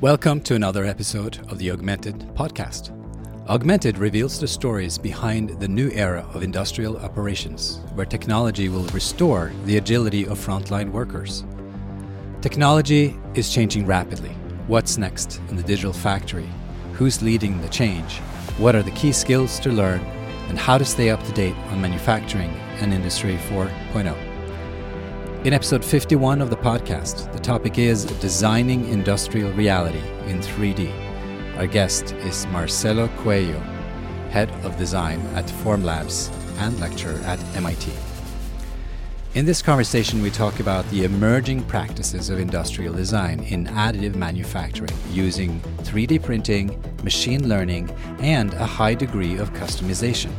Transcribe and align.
Welcome 0.00 0.40
to 0.42 0.56
another 0.56 0.84
episode 0.84 1.38
of 1.50 1.58
the 1.58 1.70
Augmented 1.70 2.18
podcast. 2.34 2.90
Augmented 3.48 3.96
reveals 3.96 4.40
the 4.40 4.48
stories 4.48 4.98
behind 4.98 5.50
the 5.60 5.68
new 5.68 5.88
era 5.92 6.28
of 6.34 6.42
industrial 6.42 6.98
operations, 6.98 7.80
where 7.94 8.04
technology 8.04 8.68
will 8.68 8.82
restore 8.88 9.52
the 9.64 9.76
agility 9.76 10.26
of 10.26 10.44
frontline 10.44 10.90
workers. 10.90 11.44
Technology 12.42 13.16
is 13.34 13.54
changing 13.54 13.86
rapidly. 13.86 14.30
What's 14.66 14.98
next 14.98 15.40
in 15.48 15.56
the 15.56 15.62
digital 15.62 15.92
factory? 15.92 16.48
Who's 16.94 17.22
leading 17.22 17.60
the 17.62 17.68
change? 17.68 18.18
What 18.58 18.74
are 18.74 18.82
the 18.82 18.90
key 18.90 19.12
skills 19.12 19.60
to 19.60 19.70
learn? 19.70 20.00
And 20.48 20.58
how 20.58 20.76
to 20.76 20.84
stay 20.84 21.10
up 21.10 21.22
to 21.22 21.32
date 21.32 21.56
on 21.70 21.80
manufacturing 21.80 22.50
and 22.80 22.92
Industry 22.92 23.36
4.0? 23.48 24.23
In 25.44 25.52
episode 25.52 25.84
51 25.84 26.40
of 26.40 26.48
the 26.48 26.56
podcast, 26.56 27.30
the 27.34 27.38
topic 27.38 27.76
is 27.78 28.06
Designing 28.06 28.88
Industrial 28.88 29.52
Reality 29.52 30.00
in 30.26 30.40
3D. 30.40 30.90
Our 31.58 31.66
guest 31.66 32.14
is 32.14 32.46
Marcelo 32.46 33.08
Coelho, 33.18 33.60
Head 34.30 34.50
of 34.64 34.78
Design 34.78 35.20
at 35.34 35.44
Formlabs 35.44 36.32
and 36.60 36.80
lecturer 36.80 37.18
at 37.26 37.38
MIT. 37.56 37.92
In 39.34 39.44
this 39.44 39.60
conversation, 39.60 40.22
we 40.22 40.30
talk 40.30 40.60
about 40.60 40.88
the 40.88 41.04
emerging 41.04 41.64
practices 41.64 42.30
of 42.30 42.38
industrial 42.38 42.94
design 42.94 43.40
in 43.40 43.66
additive 43.66 44.14
manufacturing 44.14 44.96
using 45.10 45.60
3D 45.82 46.22
printing, 46.22 46.82
machine 47.02 47.46
learning, 47.50 47.90
and 48.20 48.54
a 48.54 48.64
high 48.64 48.94
degree 48.94 49.36
of 49.36 49.52
customization. 49.52 50.30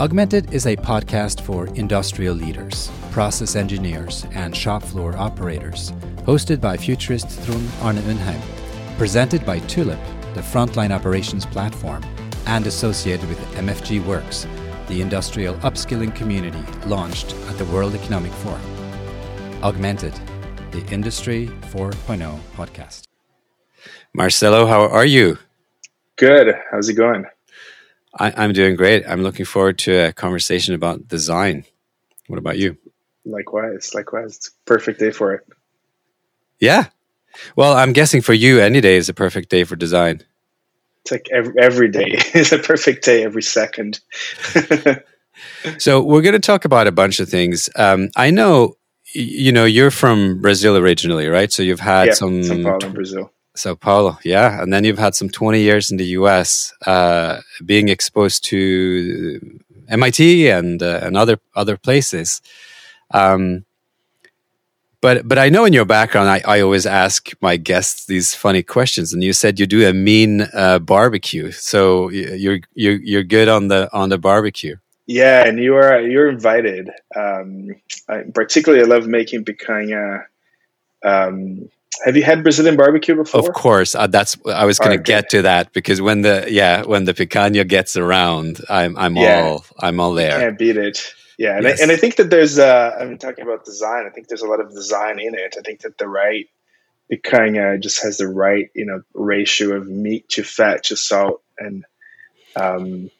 Augmented 0.00 0.54
is 0.54 0.66
a 0.66 0.76
podcast 0.76 1.40
for 1.40 1.66
industrial 1.74 2.32
leaders, 2.32 2.88
process 3.10 3.56
engineers, 3.56 4.24
and 4.30 4.56
shop 4.56 4.80
floor 4.80 5.16
operators, 5.16 5.90
hosted 6.18 6.60
by 6.60 6.76
futurist 6.76 7.44
Trond 7.44 7.68
Arne 7.82 7.96
Undheim, 7.96 8.40
presented 8.96 9.44
by 9.44 9.58
Tulip, 9.66 9.98
the 10.34 10.40
frontline 10.40 10.92
operations 10.92 11.44
platform, 11.44 12.04
and 12.46 12.64
associated 12.68 13.28
with 13.28 13.40
MFG 13.56 14.06
Works, 14.06 14.46
the 14.86 15.00
industrial 15.00 15.56
upskilling 15.56 16.14
community 16.14 16.62
launched 16.86 17.34
at 17.48 17.58
the 17.58 17.64
World 17.64 17.96
Economic 17.96 18.30
Forum. 18.34 18.62
Augmented, 19.64 20.14
the 20.70 20.86
Industry 20.92 21.48
4.0 21.72 22.38
podcast. 22.54 23.02
Marcelo, 24.14 24.64
how 24.64 24.82
are 24.82 25.06
you? 25.06 25.38
Good. 26.14 26.54
How's 26.70 26.88
it 26.88 26.94
going? 26.94 27.24
I, 28.14 28.44
am 28.44 28.52
doing 28.52 28.76
great. 28.76 29.04
I'm 29.06 29.22
looking 29.22 29.44
forward 29.44 29.78
to 29.80 30.08
a 30.08 30.12
conversation 30.12 30.74
about 30.74 31.08
design. 31.08 31.64
What 32.26 32.38
about 32.38 32.58
you? 32.58 32.76
Likewise, 33.24 33.94
likewise. 33.94 34.36
It's 34.36 34.48
a 34.48 34.52
perfect 34.64 35.00
day 35.00 35.10
for 35.10 35.34
it. 35.34 35.46
Yeah. 36.60 36.86
Well, 37.56 37.76
I'm 37.76 37.92
guessing 37.92 38.22
for 38.22 38.32
you, 38.32 38.60
any 38.60 38.80
day 38.80 38.96
is 38.96 39.08
a 39.08 39.14
perfect 39.14 39.50
day 39.50 39.64
for 39.64 39.76
design. 39.76 40.22
It's 41.02 41.12
like 41.12 41.28
every, 41.32 41.54
every 41.60 41.90
day 41.90 42.20
is 42.34 42.52
a 42.52 42.58
perfect 42.58 43.04
day, 43.04 43.24
every 43.24 43.42
second. 43.42 44.00
so 45.78 46.02
we're 46.02 46.22
going 46.22 46.32
to 46.32 46.38
talk 46.38 46.64
about 46.64 46.86
a 46.86 46.92
bunch 46.92 47.20
of 47.20 47.28
things. 47.28 47.68
Um, 47.76 48.10
I 48.16 48.30
know, 48.30 48.76
you 49.14 49.52
know, 49.52 49.64
you're 49.64 49.90
from 49.90 50.40
Brazil 50.40 50.76
originally, 50.76 51.28
right? 51.28 51.52
So 51.52 51.62
you've 51.62 51.80
had 51.80 52.08
yeah, 52.08 52.14
some 52.14 52.40
São 52.40 52.62
Paulo, 52.62 52.92
Brazil. 52.92 53.32
Sao 53.58 53.74
Paulo, 53.74 54.18
yeah, 54.24 54.62
and 54.62 54.72
then 54.72 54.84
you've 54.84 54.98
had 54.98 55.14
some 55.14 55.28
20 55.28 55.60
years 55.60 55.90
in 55.90 55.96
the 55.96 56.06
U.S. 56.18 56.72
Uh, 56.86 57.40
being 57.64 57.88
exposed 57.88 58.44
to 58.44 59.60
MIT 59.88 60.48
and 60.48 60.82
uh, 60.82 61.00
and 61.02 61.16
other 61.16 61.38
other 61.54 61.76
places. 61.76 62.40
Um, 63.10 63.64
but 65.00 65.28
but 65.28 65.38
I 65.38 65.48
know 65.48 65.64
in 65.64 65.72
your 65.72 65.84
background, 65.84 66.28
I, 66.28 66.42
I 66.44 66.60
always 66.60 66.86
ask 66.86 67.30
my 67.40 67.56
guests 67.56 68.06
these 68.06 68.34
funny 68.34 68.62
questions, 68.62 69.12
and 69.12 69.22
you 69.22 69.32
said 69.32 69.60
you 69.60 69.66
do 69.66 69.88
a 69.88 69.92
mean 69.92 70.48
uh, 70.52 70.80
barbecue, 70.80 71.52
so 71.52 72.10
you're 72.10 72.60
you're 72.74 73.00
you're 73.00 73.24
good 73.24 73.48
on 73.48 73.68
the 73.68 73.88
on 73.92 74.08
the 74.08 74.18
barbecue. 74.18 74.76
Yeah, 75.06 75.46
and 75.46 75.58
you 75.58 75.76
are 75.76 76.00
you're 76.00 76.28
invited. 76.28 76.90
Um, 77.14 77.76
I, 78.08 78.24
particularly, 78.34 78.84
I 78.84 78.86
love 78.86 79.06
making 79.06 79.44
picanha. 79.44 80.24
Um, 81.04 81.70
have 82.04 82.16
you 82.16 82.22
had 82.22 82.42
Brazilian 82.42 82.76
barbecue 82.76 83.14
before? 83.14 83.40
Of 83.40 83.52
course, 83.54 83.94
uh, 83.94 84.06
that's 84.06 84.36
I 84.46 84.64
was 84.64 84.78
going 84.78 84.96
to 84.96 85.02
get 85.02 85.30
to 85.30 85.42
that 85.42 85.72
because 85.72 86.00
when 86.00 86.22
the 86.22 86.46
yeah 86.48 86.82
when 86.82 87.04
the 87.04 87.14
picanha 87.14 87.66
gets 87.66 87.96
around, 87.96 88.60
I'm 88.68 88.96
I'm 88.96 89.16
yeah. 89.16 89.42
all 89.42 89.64
I'm 89.78 89.98
all 90.00 90.12
there. 90.12 90.38
Can't 90.38 90.58
beat 90.58 90.76
it. 90.76 91.14
Yeah, 91.38 91.56
and, 91.56 91.64
yes. 91.64 91.80
I, 91.80 91.82
and 91.84 91.92
I 91.92 91.96
think 91.96 92.16
that 92.16 92.30
there's 92.30 92.58
uh, 92.58 92.96
I'm 93.00 93.18
talking 93.18 93.44
about 93.44 93.64
design. 93.64 94.06
I 94.06 94.10
think 94.10 94.28
there's 94.28 94.42
a 94.42 94.48
lot 94.48 94.60
of 94.60 94.70
design 94.70 95.18
in 95.20 95.34
it. 95.34 95.56
I 95.58 95.62
think 95.62 95.80
that 95.80 95.96
the 95.98 96.08
right 96.08 96.48
picanha 97.10 97.80
just 97.80 98.02
has 98.02 98.18
the 98.18 98.28
right 98.28 98.70
you 98.74 98.86
know 98.86 99.02
ratio 99.14 99.74
of 99.74 99.88
meat 99.88 100.28
to 100.30 100.42
fat 100.42 100.84
to 100.84 100.96
salt, 100.96 101.42
and 101.58 101.84
um, 102.54 103.10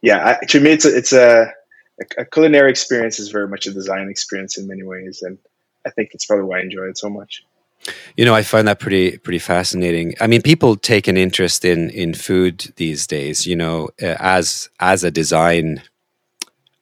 yeah, 0.00 0.38
I, 0.40 0.44
to 0.46 0.60
me 0.60 0.70
it's 0.70 0.84
a, 0.84 0.96
it's 0.96 1.12
a 1.12 1.52
a 2.16 2.24
culinary 2.24 2.70
experience 2.70 3.18
is 3.18 3.30
very 3.30 3.48
much 3.48 3.66
a 3.66 3.72
design 3.72 4.08
experience 4.08 4.56
in 4.56 4.68
many 4.68 4.82
ways, 4.82 5.22
and 5.22 5.38
I 5.84 5.90
think 5.90 6.10
it's 6.12 6.26
probably 6.26 6.44
why 6.44 6.58
I 6.58 6.62
enjoy 6.62 6.84
it 6.84 6.98
so 6.98 7.08
much. 7.08 7.44
You 8.16 8.24
know, 8.24 8.34
I 8.34 8.42
find 8.42 8.68
that 8.68 8.80
pretty 8.80 9.18
pretty 9.18 9.38
fascinating. 9.38 10.14
I 10.20 10.26
mean, 10.26 10.42
people 10.42 10.76
take 10.76 11.08
an 11.08 11.16
interest 11.16 11.64
in 11.64 11.90
in 11.90 12.14
food 12.14 12.72
these 12.76 13.06
days. 13.06 13.46
You 13.46 13.56
know, 13.56 13.88
uh, 14.02 14.16
as 14.18 14.68
as 14.80 15.04
a 15.04 15.10
design 15.10 15.82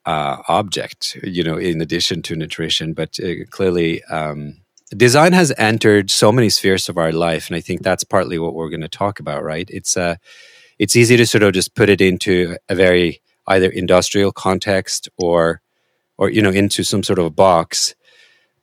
uh, 0.07 0.43
object, 0.49 1.19
you 1.23 1.43
know, 1.43 1.57
in 1.57 1.81
addition 1.81 2.23
to 2.23 2.37
nutrition. 2.37 2.95
But 2.95 3.19
uh, 3.21 3.45
clearly, 3.51 4.03
um, 4.05 4.59
design 4.97 5.33
has 5.33 5.53
entered 5.59 6.11
so 6.11 6.33
many 6.33 6.49
spheres 6.49 6.89
of 6.89 6.97
our 6.97 7.13
life, 7.13 7.49
and 7.49 7.57
I 7.57 7.61
think 7.61 7.83
that's 7.83 8.05
partly 8.05 8.39
what 8.39 8.55
we're 8.55 8.71
going 8.71 8.81
to 8.81 8.89
talk 8.89 9.21
about. 9.21 9.45
Right? 9.45 9.69
It's 9.71 9.97
uh, 9.97 10.17
it's 10.79 10.97
easy 10.97 11.17
to 11.17 11.27
sort 11.27 11.43
of 11.43 11.53
just 11.53 11.75
put 11.75 11.89
it 11.89 12.01
into 12.01 12.57
a 12.69 12.75
very 12.75 13.21
either 13.49 13.69
industrial 13.69 14.33
context 14.33 15.09
or 15.19 15.61
or 16.19 16.31
you 16.31 16.43
know 16.43 16.51
into 16.51 16.85
some 16.85 17.03
sort 17.03 17.19
of 17.19 17.27
a 17.27 17.31
box. 17.31 17.95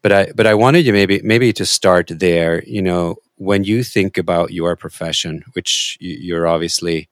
But 0.04 0.12
I 0.12 0.32
but 0.36 0.46
I 0.46 0.54
wanted 0.54 0.86
you 0.86 0.94
maybe 0.94 1.22
maybe 1.24 1.52
to 1.54 1.66
start 1.66 2.08
there. 2.10 2.64
You 2.66 2.84
know, 2.84 3.16
when 3.38 3.64
you 3.64 3.84
think 3.84 4.18
about 4.18 4.52
your 4.52 4.76
profession, 4.76 5.44
which 5.54 5.98
you're 6.00 6.48
obviously 6.48 7.10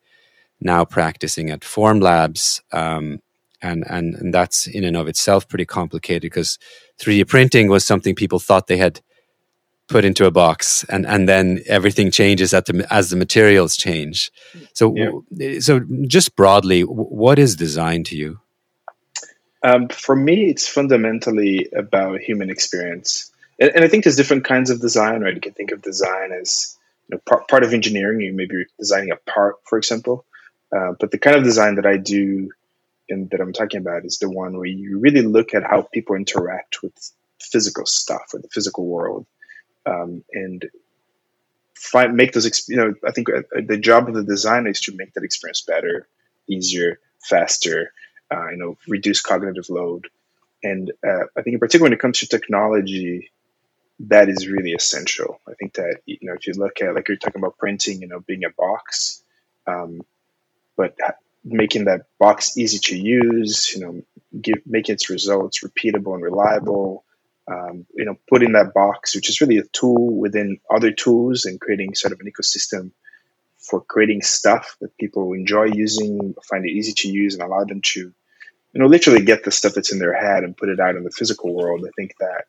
now 0.60 0.86
practicing 0.86 1.50
at 1.50 1.62
Formlabs. 1.62 2.62
Um, 2.72 3.22
and 3.62 3.84
and 3.90 4.16
and 4.16 4.34
that's 4.34 4.68
in 4.68 4.84
and 4.84 4.98
of 4.98 5.08
itself 5.08 5.48
pretty 5.48 5.66
complicated 5.66 6.24
because 6.24 6.58
3D 7.00 7.28
printing 7.28 7.70
was 7.70 7.86
something 7.86 8.16
people 8.16 8.40
thought 8.40 8.68
they 8.68 8.78
had 8.78 9.02
put 9.88 10.06
into 10.06 10.26
a 10.26 10.32
box 10.32 10.84
and 10.90 11.06
and 11.06 11.28
then 11.28 11.62
everything 11.68 12.10
changes 12.12 12.54
at 12.54 12.66
the 12.66 12.88
as 12.90 13.10
the 13.10 13.16
materials 13.16 13.76
change 13.76 14.32
so 14.74 14.96
yeah. 14.96 15.60
so 15.60 15.82
just 16.08 16.36
broadly 16.36 16.82
what 16.82 17.38
is 17.38 17.56
design 17.56 18.04
to 18.04 18.16
you 18.16 18.40
um, 19.64 19.88
for 19.90 20.16
me 20.16 20.46
it's 20.50 20.68
fundamentally 20.68 21.70
about 21.76 22.20
human 22.20 22.50
experience 22.50 23.32
and, 23.60 23.72
and, 23.76 23.84
i 23.84 23.88
think 23.88 24.04
there's 24.04 24.16
different 24.16 24.44
kinds 24.44 24.70
of 24.70 24.82
design 24.82 25.22
right 25.22 25.36
you 25.36 25.42
can 25.42 25.54
think 25.54 25.72
of 25.72 25.82
design 25.82 26.32
as 26.32 26.78
you 27.08 27.16
know, 27.16 27.22
part, 27.26 27.48
part 27.48 27.64
of 27.64 27.74
engineering 27.74 28.22
you 28.22 28.34
maybe 28.34 28.66
designing 28.80 29.12
a 29.12 29.30
part 29.30 29.56
for 29.64 29.78
example 29.78 30.26
uh, 30.76 30.94
but 31.00 31.12
the 31.12 31.18
kind 31.18 31.36
of 31.36 31.44
design 31.44 31.76
that 31.76 31.86
i 31.86 31.98
do 31.98 32.50
and 33.12 33.30
that 33.30 33.42
I'm 33.42 33.54
talking 33.54 33.82
about 33.82 34.06
is 34.06 34.18
the 34.18 34.30
one 34.30 34.58
where 34.58 34.66
you 34.66 35.00
really 35.00 35.22
look 35.22 35.54
at 35.54 35.64
how 35.64 35.82
people 35.82 36.16
interact 36.16 36.82
with 36.82 36.94
physical 37.40 37.86
stuff 37.86 38.34
or 38.34 38.40
the 38.40 38.48
physical 38.48 38.86
world, 38.86 39.26
um, 39.86 40.24
and 40.34 40.70
find 41.76 42.16
make 42.16 42.32
those. 42.32 42.68
You 42.70 42.78
know, 42.78 42.94
I 43.06 43.12
think 43.12 43.30
uh, 43.30 43.42
the 43.64 43.78
job 43.78 44.08
of 44.08 44.16
the 44.16 44.24
designer 44.24 44.70
is 44.70 44.82
to 44.82 44.96
make 44.96 45.14
that 45.14 45.24
experience 45.24 45.62
better, 45.62 46.08
easier, 46.48 47.00
faster. 47.24 47.94
Uh, 48.32 48.50
you 48.50 48.58
know, 48.58 48.78
reduce 48.88 49.22
cognitive 49.22 49.70
load, 49.70 50.08
and 50.64 50.92
uh, 51.06 51.26
I 51.36 51.42
think 51.42 51.56
in 51.56 51.60
particular 51.60 51.86
when 51.86 51.94
it 51.94 52.00
comes 52.00 52.20
to 52.20 52.28
technology, 52.28 53.32
that 54.00 54.30
is 54.30 54.48
really 54.48 54.72
essential. 54.72 55.40
I 55.48 55.54
think 55.54 55.74
that 55.74 55.98
you 56.06 56.20
know 56.22 56.34
if 56.34 56.48
you 56.48 56.54
look 56.54 56.82
at 56.82 56.96
like 56.96 57.08
you're 57.08 57.18
talking 57.18 57.42
about 57.42 57.58
printing, 57.58 58.02
you 58.02 58.08
know, 58.08 58.20
being 58.20 58.46
a 58.46 58.50
box, 58.50 59.22
um, 59.68 60.02
but 60.76 60.96
making 61.44 61.86
that 61.86 62.06
box 62.20 62.58
easy 62.58 62.80
to 62.80 62.98
use, 62.98 63.74
you 63.74 63.82
know, 63.82 64.02
give, 64.40 64.62
making 64.66 64.94
its 64.94 65.10
results 65.10 65.64
repeatable 65.64 66.14
and 66.14 66.24
reliable, 66.24 67.04
um, 67.48 67.86
you 67.96 68.06
know, 68.06 68.18
putting 68.30 68.54
that 68.54 68.74
box, 68.74 69.16
which 69.16 69.30
is 69.30 69.42
really 69.42 69.58
a 69.58 69.64
tool 69.64 70.14
within 70.14 70.60
other 70.70 70.92
tools 70.92 71.46
and 71.46 71.60
creating 71.60 71.96
sort 71.96 72.14
of 72.14 72.20
an 72.20 72.32
ecosystem 72.32 72.92
for 73.58 73.82
creating 73.82 74.22
stuff 74.22 74.78
that 74.82 74.96
people 74.98 75.34
enjoy 75.34 75.66
using, 75.66 76.36
find 76.50 76.66
it 76.66 76.72
easy 76.72 76.94
to 76.94 77.10
use 77.10 77.36
and 77.36 77.44
allow 77.44 77.64
them 77.64 77.82
to, 77.82 78.14
you 78.74 78.82
know, 78.82 78.88
literally 78.88 79.24
get 79.24 79.44
the 79.44 79.52
stuff 79.52 79.74
that's 79.74 79.92
in 79.92 80.00
their 80.00 80.14
head 80.14 80.44
and 80.44 80.58
put 80.58 80.70
it 80.70 80.80
out 80.80 80.96
in 80.96 81.04
the 81.04 81.12
physical 81.12 81.54
world. 81.54 81.86
I 81.86 81.92
think 81.96 82.14
that 82.20 82.46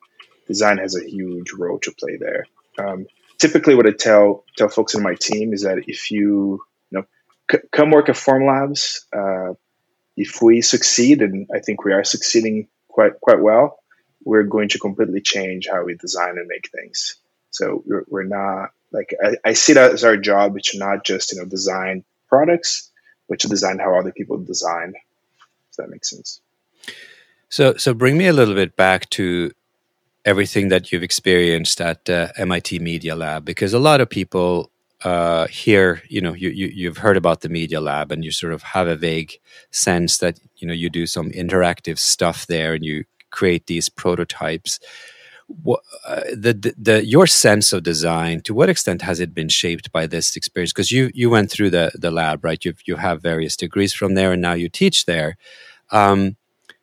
design 0.47 0.79
has 0.79 0.97
a 0.97 1.09
huge 1.09 1.53
role 1.53 1.79
to 1.81 1.93
play 1.93 2.17
there. 2.17 2.47
Um, 2.79 3.07
typically 3.39 3.75
what 3.75 3.87
I 3.87 3.93
tell, 3.93 4.45
tell 4.57 4.69
folks 4.69 4.95
in 4.95 5.03
my 5.03 5.15
team 5.15 5.53
is 5.53 5.63
that 5.63 5.85
if 5.87 6.11
you 6.11 6.61
know 6.91 7.05
come 7.71 7.91
work 7.91 8.09
at 8.09 8.17
Formlabs. 8.17 9.01
Uh, 9.13 9.55
if 10.17 10.43
we 10.43 10.61
succeed, 10.61 11.23
and 11.23 11.49
I 11.55 11.61
think 11.61 11.85
we 11.85 11.93
are 11.93 12.05
succeeding 12.05 12.69
quite 12.89 13.21
quite 13.21 13.41
well, 13.41 13.79
we're 14.25 14.43
going 14.45 14.69
to 14.71 14.79
completely 14.79 15.21
change 15.21 15.69
how 15.71 15.85
we 15.85 15.95
design 15.95 16.37
and 16.39 16.47
make 16.47 16.71
things. 16.71 17.17
So 17.51 17.83
we're, 17.87 18.05
we're 18.09 18.23
not 18.25 18.71
like 18.93 19.15
I, 19.25 19.37
I 19.45 19.53
see 19.55 19.73
that 19.73 19.93
as 19.93 20.05
our 20.05 20.17
job, 20.17 20.59
to 20.59 20.79
not 20.79 21.05
just 21.05 21.33
you 21.33 21.39
know 21.39 21.47
design 21.47 22.05
products, 22.29 22.91
but 23.29 23.41
to 23.41 23.49
design 23.49 23.79
how 23.79 23.99
other 23.99 24.13
people 24.13 24.39
design. 24.39 24.95
If 25.73 25.77
that 25.79 25.91
makes 25.91 26.11
sense. 26.11 26.41
So, 27.49 27.77
so 27.77 27.95
bring 27.95 28.17
me 28.17 28.27
a 28.29 28.33
little 28.33 28.55
bit 28.55 28.77
back 28.77 29.09
to 29.11 29.53
everything 30.25 30.69
that 30.69 30.93
you've 30.93 31.03
experienced 31.03 31.81
at 31.81 32.09
uh, 32.09 32.29
MIT 32.37 32.79
Media 32.79 33.17
Lab, 33.17 33.45
because 33.45 33.75
a 33.75 33.79
lot 33.79 34.01
of 34.01 34.09
people 34.09 34.71
uh, 35.05 35.47
here, 35.49 36.03
you 36.09 36.21
know, 36.21 36.35
you, 36.35 36.51
you 36.51 36.69
you've 36.69 36.99
heard 36.99 37.17
about 37.17 37.41
the 37.41 37.49
Media 37.49 37.81
Lab, 37.81 38.13
and 38.13 38.25
you 38.25 38.31
sort 38.31 38.53
of 38.53 38.63
have 38.63 38.87
a 38.87 38.97
vague 38.97 39.33
sense 39.71 40.19
that 40.19 40.39
you 40.57 40.69
know 40.69 40.75
you 40.75 40.89
do 40.89 41.07
some 41.07 41.31
interactive 41.31 41.99
stuff 41.99 42.47
there, 42.47 42.75
and 42.75 42.85
you 42.85 43.05
create 43.31 43.67
these 43.67 43.89
prototypes. 43.89 44.79
Uh, 46.07 46.21
the, 46.33 46.75
the 46.79 47.05
your 47.07 47.27
sense 47.27 47.73
of 47.73 47.83
design 47.83 48.41
to 48.41 48.55
what 48.55 48.69
extent 48.69 49.03
has 49.03 49.21
it 49.21 49.35
been 49.35 49.49
shaped 49.49 49.93
by 49.93 50.07
this 50.07 50.37
experience 50.37 50.73
because 50.73 50.91
you 50.91 51.11
you 51.15 51.31
went 51.31 51.51
through 51.51 51.71
the 51.71 51.91
the 51.95 52.11
lab 52.11 52.45
right 52.45 52.65
you 52.65 52.75
you 52.87 52.97
have 52.97 53.23
various 53.23 53.57
degrees 53.57 53.93
from 53.93 54.15
there 54.15 54.33
and 54.33 54.43
now 54.43 54.55
you 54.55 54.69
teach 54.69 55.07
there 55.07 55.37
um, 55.91 56.37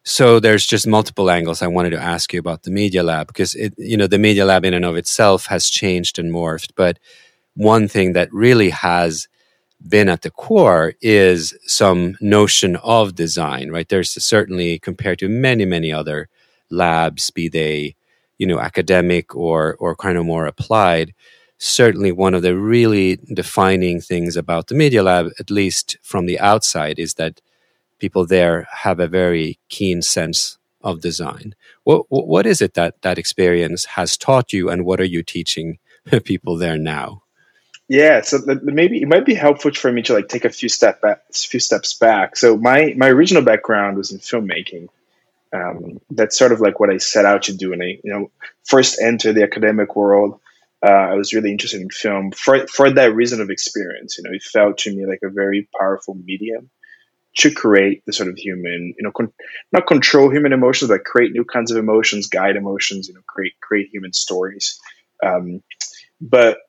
so 0.04 0.39
there's 0.39 0.66
just 0.66 0.88
multiple 0.88 1.30
angles 1.30 1.62
I 1.62 1.68
wanted 1.68 1.92
to 1.92 2.01
ask 2.01 2.33
you 2.33 2.39
about 2.39 2.63
the 2.63 2.71
Media 2.71 3.04
Lab 3.04 3.27
because 3.27 3.54
it, 3.56 3.74
you 3.77 3.98
know, 3.98 4.07
the 4.07 4.18
Media 4.18 4.45
Lab 4.45 4.66
in 4.66 4.74
and 4.74 4.86
of 4.86 4.95
itself 4.95 5.48
has 5.48 5.69
changed 5.69 6.18
and 6.18 6.31
morphed. 6.31 6.71
But 6.75 7.00
one 7.56 7.88
thing 7.88 8.13
that 8.13 8.33
really 8.33 8.69
has 8.69 9.27
been 9.88 10.10
at 10.10 10.24
the 10.24 10.31
core 10.31 10.94
is 11.01 11.54
some 11.66 12.18
notion 12.21 12.75
of 12.77 13.16
design, 13.16 13.69
right? 13.71 13.88
There's 13.88 14.24
certainly 14.24 14.80
compared 14.80 15.19
to 15.19 15.30
many, 15.30 15.66
many 15.66 15.92
other 15.92 16.27
labs, 16.69 17.30
be 17.30 17.48
they, 17.50 17.95
you 18.39 18.47
know, 18.47 18.59
academic 18.59 19.36
or 19.36 19.75
or 19.80 19.95
kind 19.95 20.18
of 20.18 20.25
more 20.25 20.47
applied. 20.47 21.13
Certainly, 21.59 22.13
one 22.13 22.33
of 22.33 22.41
the 22.41 22.57
really 22.57 23.18
defining 23.33 24.01
things 24.01 24.36
about 24.36 24.68
the 24.68 24.75
Media 24.75 25.03
Lab, 25.03 25.30
at 25.39 25.51
least 25.51 25.97
from 26.01 26.25
the 26.25 26.39
outside, 26.39 26.97
is 26.97 27.15
that 27.15 27.41
people 28.00 28.25
there 28.25 28.68
have 28.71 29.00
a 29.00 29.07
very 29.07 29.59
keen 29.68 30.01
sense 30.01 30.57
of 30.81 31.01
design. 31.01 31.53
What 31.83 32.06
what 32.09 32.45
is 32.45 32.62
it 32.62 32.74
that 32.74 33.01
that 33.01 33.19
experience 33.19 33.86
has 33.86 34.18
taught 34.18 34.53
you, 34.53 34.69
and 34.69 34.85
what 34.85 35.01
are 35.01 35.12
you 35.15 35.21
teaching 35.21 35.77
people 36.24 36.57
there 36.57 36.77
now? 36.77 37.24
Yeah, 37.89 38.21
so 38.21 38.38
maybe 38.62 39.01
it 39.01 39.07
might 39.07 39.25
be 39.25 39.33
helpful 39.33 39.74
for 39.74 39.92
me 39.92 40.03
to 40.03 40.13
like 40.13 40.30
take 40.30 40.45
a 40.45 40.50
few 40.50 40.69
step 40.69 41.01
back, 41.01 41.24
few 41.33 41.59
steps 41.59 41.94
back. 41.95 42.38
So 42.38 42.56
my 42.56 42.94
my 42.95 43.09
original 43.09 43.44
background 43.44 43.97
was 43.97 44.12
in 44.12 44.19
filmmaking. 44.19 44.88
Um, 45.51 45.99
that's 46.11 46.37
sort 46.37 46.51
of 46.51 46.61
like 46.61 46.79
what 46.79 46.91
I 46.91 46.97
set 46.97 47.25
out 47.25 47.43
to 47.43 47.55
do 47.55 47.71
when 47.71 47.81
I 47.81 47.99
you 48.03 48.13
know 48.13 48.31
first 48.65 49.01
entered 49.01 49.33
the 49.33 49.43
academic 49.43 49.95
world. 49.95 50.39
Uh, 50.81 50.89
I 51.11 51.15
was 51.15 51.33
really 51.33 51.51
interested 51.51 51.81
in 51.81 51.89
film 51.89 52.31
for 52.31 52.67
for 52.67 52.91
that 52.91 53.13
reason 53.15 53.41
of 53.41 53.49
experience. 53.49 54.17
You 54.17 54.23
know, 54.23 54.31
it 54.33 54.43
felt 54.43 54.77
to 54.79 54.95
me 54.95 55.05
like 55.05 55.19
a 55.23 55.29
very 55.29 55.67
powerful 55.77 56.15
medium 56.15 56.69
to 57.37 57.51
create 57.51 58.03
the 58.05 58.13
sort 58.13 58.29
of 58.29 58.37
human, 58.37 58.93
you 58.97 59.03
know, 59.03 59.11
con- 59.11 59.33
not 59.71 59.87
control 59.87 60.29
human 60.29 60.53
emotions, 60.53 60.89
but 60.89 61.05
create 61.05 61.31
new 61.31 61.45
kinds 61.45 61.71
of 61.71 61.77
emotions, 61.77 62.27
guide 62.27 62.55
emotions, 62.55 63.07
you 63.07 63.13
know, 63.13 63.21
create 63.27 63.53
create 63.61 63.89
human 63.91 64.13
stories. 64.13 64.79
Um, 65.23 65.61
but 66.21 66.59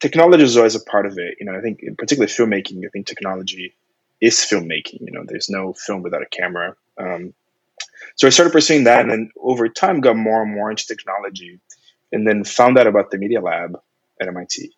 technology 0.00 0.42
is 0.42 0.56
always 0.56 0.74
a 0.74 0.80
part 0.80 1.06
of 1.06 1.18
it. 1.18 1.36
You 1.40 1.46
know, 1.46 1.56
I 1.56 1.60
think, 1.60 1.80
particularly 1.96 2.32
filmmaking, 2.32 2.84
I 2.84 2.88
think 2.88 3.06
technology 3.06 3.74
is 4.20 4.36
filmmaking. 4.36 5.00
You 5.00 5.12
know, 5.12 5.24
there's 5.26 5.48
no 5.48 5.72
film 5.72 6.02
without 6.02 6.22
a 6.22 6.26
camera. 6.26 6.74
Um, 6.98 7.32
so 8.16 8.26
I 8.26 8.30
started 8.30 8.52
pursuing 8.52 8.84
that, 8.84 9.02
and 9.02 9.10
then 9.10 9.30
over 9.40 9.68
time 9.68 10.00
got 10.00 10.16
more 10.16 10.42
and 10.42 10.54
more 10.54 10.70
into 10.70 10.86
technology, 10.86 11.60
and 12.12 12.26
then 12.26 12.44
found 12.44 12.78
out 12.78 12.86
about 12.86 13.10
the 13.10 13.18
Media 13.18 13.40
Lab 13.40 13.78
at 14.20 14.28
MIT, 14.28 14.72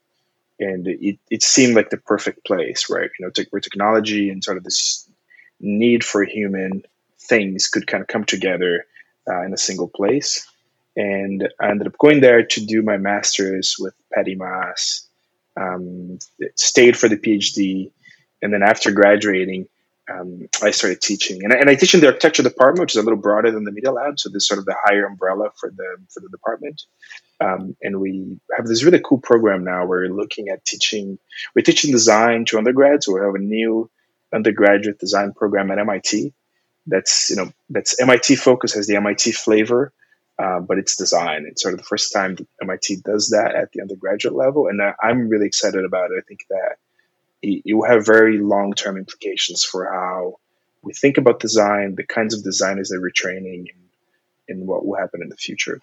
and 0.61 0.87
it, 0.87 1.19
it 1.31 1.43
seemed 1.43 1.75
like 1.75 1.91
the 1.91 1.97
perfect 1.97 2.45
place, 2.45 2.89
right? 2.89 3.11
You 3.19 3.27
know, 3.27 3.45
where 3.51 3.61
technology 3.61 4.31
and 4.31 4.43
sort 4.43 4.56
of 4.56 4.65
this 4.65 5.09
need 5.61 6.05
for 6.05 6.25
human 6.25 6.85
things 7.19 7.69
could 7.69 7.87
kind 7.87 8.03
of 8.03 8.09
come 8.09 8.25
together 8.25 8.87
uh, 9.29 9.43
in 9.43 9.53
a 9.53 9.59
single 9.59 9.89
place. 9.89 10.47
And 10.97 11.49
I 11.61 11.71
ended 11.71 11.89
up 11.89 11.99
going 11.99 12.21
there 12.21 12.45
to 12.45 12.65
do 12.65 12.83
my 12.83 12.99
master's 12.99 13.77
with 13.79 13.95
Pattie 14.12 14.37
Maes, 14.37 15.09
um, 15.56 16.19
stayed 16.55 16.97
for 16.97 17.09
the 17.09 17.17
PhD, 17.17 17.91
and 18.43 18.53
then 18.53 18.62
after 18.62 18.93
graduating, 18.93 19.67
um, 20.11 20.49
I 20.62 20.71
started 20.71 21.01
teaching. 21.01 21.43
And 21.45 21.53
I, 21.53 21.56
and 21.56 21.71
I 21.71 21.75
teach 21.75 21.95
in 21.95 22.01
the 22.01 22.06
architecture 22.06 22.43
department, 22.43 22.81
which 22.81 22.95
is 22.95 23.01
a 23.01 23.03
little 23.03 23.19
broader 23.19 23.51
than 23.51 23.65
the 23.65 23.73
media 23.73 23.91
lab. 23.91 24.19
So 24.19 24.29
this 24.29 24.47
sort 24.47 24.59
of 24.59 24.67
the 24.67 24.77
higher 24.85 25.06
umbrella 25.06 25.51
for 25.59 25.71
the 25.71 25.97
for 26.11 26.21
the 26.21 26.29
department. 26.29 26.83
Um, 27.41 27.77
and 27.83 28.01
we 28.01 28.39
have 28.56 28.67
this 28.67 28.85
really 28.85 29.01
cool 29.05 29.19
program 29.19 29.65
now 29.65 29.87
where 29.87 30.01
we're 30.01 30.15
looking 30.15 30.49
at 30.49 30.65
teaching. 30.65 31.19
We're 31.55 31.62
teaching 31.62 31.91
design 31.91 32.45
to 32.47 32.59
undergrads. 32.59 33.06
So 33.06 33.15
We 33.15 33.21
have 33.21 33.35
a 33.35 33.39
new 33.39 33.91
undergraduate 34.33 34.99
design 34.99 35.33
program 35.33 35.71
at 35.71 35.79
MIT. 35.79 36.33
That's 36.87 37.31
you 37.31 37.37
know 37.37 37.51
that's 37.71 38.01
MIT 38.01 38.37
focus 38.37 38.75
has 38.75 38.87
the 38.87 38.97
MIT 38.97 39.33
flavor, 39.33 39.93
uh, 40.39 40.61
but 40.61 40.79
it's 40.79 40.97
design. 40.97 41.47
It's 41.49 41.62
sort 41.62 41.75
of 41.75 41.81
the 41.81 41.87
first 41.87 42.12
time 42.12 42.37
MIT 42.61 42.97
does 43.05 43.31
that 43.31 43.55
at 43.55 43.73
the 43.73 43.81
undergraduate 43.81 44.35
level, 44.35 44.69
and 44.69 44.83
I'm 45.03 45.29
really 45.29 45.47
excited 45.47 45.85
about 45.85 46.11
it. 46.11 46.19
I 46.19 46.23
think 46.29 46.41
that 46.51 46.77
it, 47.44 47.62
it 47.67 47.75
will 47.75 47.87
have 47.87 48.06
very 48.06 48.38
long 48.38 48.73
term 48.73 48.96
implications 48.96 49.64
for 49.64 49.87
how 49.87 50.38
we 50.82 50.93
think 50.93 51.19
about 51.19 51.41
design, 51.41 51.94
the 51.94 52.05
kinds 52.05 52.35
of 52.35 52.43
designers 52.43 52.88
that 52.88 53.00
we're 53.00 53.11
training, 53.11 53.69
and, 53.73 54.58
and 54.58 54.67
what 54.67 54.85
will 54.85 54.96
happen 54.96 55.23
in 55.23 55.29
the 55.29 55.37
future. 55.37 55.81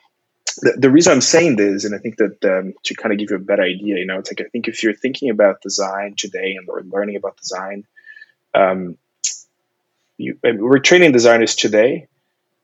The, 0.58 0.74
the, 0.78 0.90
reason 0.90 1.14
I'm 1.14 1.22
saying 1.22 1.56
this, 1.56 1.86
and 1.86 1.96
I 1.96 1.98
think 1.98 2.18
that 2.18 2.44
um, 2.44 2.74
to 2.84 2.94
kind 2.94 3.14
of 3.14 3.20
give 3.20 3.30
you 3.30 3.38
a 3.38 3.40
better 3.40 3.64
idea, 3.64 3.98
you 3.98 4.06
know, 4.06 4.20
it's 4.20 4.32
like 4.32 4.42
I 4.42 4.50
think 4.50 4.68
if 4.68 4.84
you're 4.84 4.94
thinking 4.94 5.30
about 5.30 5.62
design 5.62 6.16
today 6.16 6.56
and 6.56 6.68
or 6.68 6.82
learning 6.84 7.16
about 7.16 7.38
design, 7.38 7.86
um, 8.54 8.98
you, 10.18 10.38
we're 10.44 10.80
training 10.80 11.14
designers 11.14 11.56
today 11.56 12.08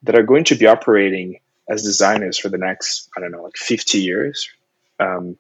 that 0.04 0.16
are 0.16 0.24
going 0.24 0.44
to 0.46 0.56
be 0.56 0.68
operating 0.68 1.40
as 1.70 1.84
designers 1.84 2.38
for 2.38 2.50
the 2.50 2.58
next, 2.58 3.10
I 3.16 3.22
don't 3.22 3.32
know, 3.32 3.44
like 3.44 3.58
50 3.58 4.00
years. 4.00 4.50
Um, 5.00 5.38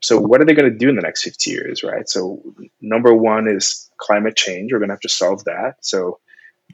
so 0.00 0.18
what 0.18 0.40
are 0.40 0.44
they 0.44 0.54
going 0.54 0.70
to 0.70 0.78
do 0.78 0.88
in 0.88 0.96
the 0.96 1.02
next 1.02 1.22
50 1.22 1.50
years, 1.50 1.82
right? 1.82 2.08
So 2.08 2.42
number 2.80 3.14
one 3.14 3.48
is 3.48 3.90
climate 3.98 4.36
change. 4.36 4.72
We're 4.72 4.78
going 4.78 4.88
to 4.88 4.94
have 4.94 5.00
to 5.00 5.08
solve 5.08 5.44
that. 5.44 5.76
So 5.80 6.18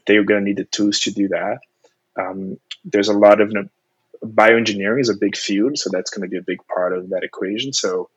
they're 0.07 0.25
going 0.25 0.45
to 0.45 0.49
need 0.49 0.59
the 0.59 0.65
tools 0.65 1.01
to 1.01 1.11
do 1.11 1.29
that. 1.29 1.59
Um, 2.19 2.59
there's 2.85 3.09
a 3.09 3.19
lot 3.19 3.41
of 3.41 3.49
you 3.49 3.55
know, 3.55 3.69
bioengineering 4.25 5.01
is 5.01 5.09
a 5.09 5.17
big 5.17 5.37
field, 5.37 5.77
so 5.77 5.91
that's 5.93 6.11
going 6.11 6.23
to 6.23 6.31
be 6.31 6.39
a 6.39 6.43
big 6.43 6.59
part 6.73 6.97
of 6.97 7.11
that 7.11 7.25
equation. 7.25 7.73
So 7.73 8.11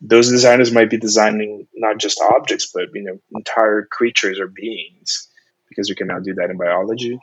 those 0.00 0.28
designers 0.28 0.72
might 0.72 0.90
be 0.90 0.98
designing 0.98 1.66
not 1.74 1.98
just 1.98 2.20
objects, 2.20 2.70
but 2.72 2.88
you 2.94 3.02
know 3.02 3.18
entire 3.34 3.86
creatures 3.90 4.38
or 4.38 4.46
beings, 4.46 5.28
because 5.68 5.88
we 5.88 5.94
can 5.94 6.06
now 6.08 6.18
do 6.18 6.34
that 6.34 6.50
in 6.50 6.56
biology. 6.56 7.18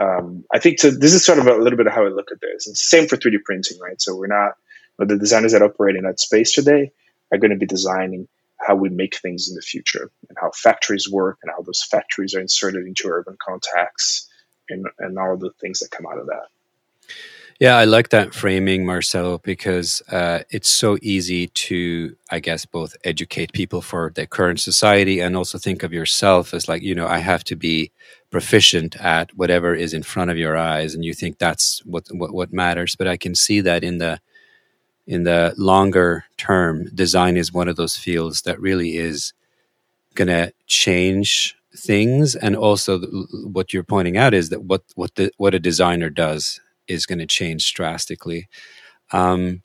Um, 0.00 0.44
I 0.52 0.58
think 0.58 0.80
so. 0.80 0.90
This 0.90 1.14
is 1.14 1.24
sort 1.24 1.38
of 1.38 1.46
a 1.46 1.56
little 1.56 1.76
bit 1.76 1.86
of 1.86 1.92
how 1.92 2.04
I 2.04 2.08
look 2.08 2.30
at 2.32 2.40
this. 2.40 2.66
And 2.66 2.76
same 2.76 3.06
for 3.06 3.16
3D 3.16 3.44
printing, 3.44 3.78
right? 3.78 4.00
So 4.00 4.16
we're 4.16 4.26
not 4.26 4.54
the 4.98 5.18
designers 5.18 5.52
that 5.52 5.62
operate 5.62 5.96
in 5.96 6.04
that 6.04 6.20
space 6.20 6.52
today 6.52 6.92
are 7.32 7.38
going 7.38 7.50
to 7.50 7.56
be 7.56 7.66
designing 7.66 8.28
how 8.58 8.74
we 8.74 8.88
make 8.88 9.16
things 9.16 9.48
in 9.48 9.54
the 9.54 9.62
future 9.62 10.10
and 10.28 10.38
how 10.40 10.50
factories 10.52 11.10
work 11.10 11.38
and 11.42 11.52
how 11.54 11.62
those 11.62 11.82
factories 11.82 12.34
are 12.34 12.40
inserted 12.40 12.86
into 12.86 13.08
urban 13.08 13.36
contexts 13.38 14.28
and, 14.70 14.86
and 14.98 15.18
all 15.18 15.36
the 15.36 15.50
things 15.60 15.80
that 15.80 15.90
come 15.90 16.06
out 16.06 16.18
of 16.18 16.26
that. 16.26 16.46
Yeah, 17.60 17.76
I 17.76 17.84
like 17.84 18.08
that 18.08 18.34
framing, 18.34 18.84
Marcelo, 18.84 19.38
because 19.38 20.02
uh, 20.10 20.40
it's 20.50 20.68
so 20.68 20.98
easy 21.02 21.46
to, 21.46 22.16
I 22.28 22.40
guess, 22.40 22.66
both 22.66 22.96
educate 23.04 23.52
people 23.52 23.80
for 23.80 24.10
the 24.12 24.26
current 24.26 24.60
society 24.60 25.20
and 25.20 25.36
also 25.36 25.58
think 25.58 25.84
of 25.84 25.92
yourself 25.92 26.52
as 26.52 26.68
like, 26.68 26.82
you 26.82 26.96
know, 26.96 27.06
I 27.06 27.18
have 27.18 27.44
to 27.44 27.56
be 27.56 27.92
proficient 28.30 28.96
at 28.96 29.36
whatever 29.36 29.72
is 29.72 29.94
in 29.94 30.02
front 30.02 30.32
of 30.32 30.36
your 30.36 30.56
eyes, 30.56 30.94
and 30.94 31.04
you 31.04 31.14
think 31.14 31.38
that's 31.38 31.84
what 31.84 32.08
what, 32.10 32.34
what 32.34 32.52
matters. 32.52 32.96
But 32.96 33.06
I 33.06 33.16
can 33.16 33.36
see 33.36 33.60
that 33.60 33.84
in 33.84 33.98
the 33.98 34.20
in 35.06 35.24
the 35.24 35.54
longer 35.56 36.24
term, 36.36 36.88
design 36.94 37.36
is 37.36 37.52
one 37.52 37.68
of 37.68 37.76
those 37.76 37.96
fields 37.96 38.42
that 38.42 38.60
really 38.60 38.96
is 38.96 39.32
going 40.14 40.28
to 40.28 40.52
change 40.66 41.56
things 41.76 42.36
and 42.36 42.54
also 42.54 43.00
what 43.48 43.72
you're 43.72 43.82
pointing 43.82 44.16
out 44.16 44.32
is 44.32 44.50
that 44.50 44.62
what 44.62 44.84
what 44.94 45.12
the 45.16 45.28
what 45.38 45.54
a 45.54 45.58
designer 45.58 46.08
does 46.08 46.60
is 46.86 47.06
going 47.06 47.18
to 47.18 47.26
change 47.26 47.74
drastically. 47.74 48.48
Um, 49.12 49.62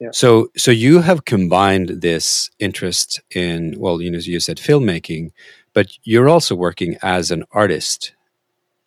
yeah. 0.00 0.10
So, 0.12 0.48
so 0.56 0.72
you 0.72 1.00
have 1.00 1.26
combined 1.26 2.00
this 2.00 2.50
interest 2.58 3.20
in, 3.30 3.76
well, 3.78 4.02
you 4.02 4.10
know, 4.10 4.18
you 4.18 4.40
said 4.40 4.56
filmmaking, 4.56 5.30
but 5.74 5.96
you're 6.02 6.28
also 6.28 6.56
working 6.56 6.96
as 7.02 7.30
an 7.30 7.44
artist 7.52 8.12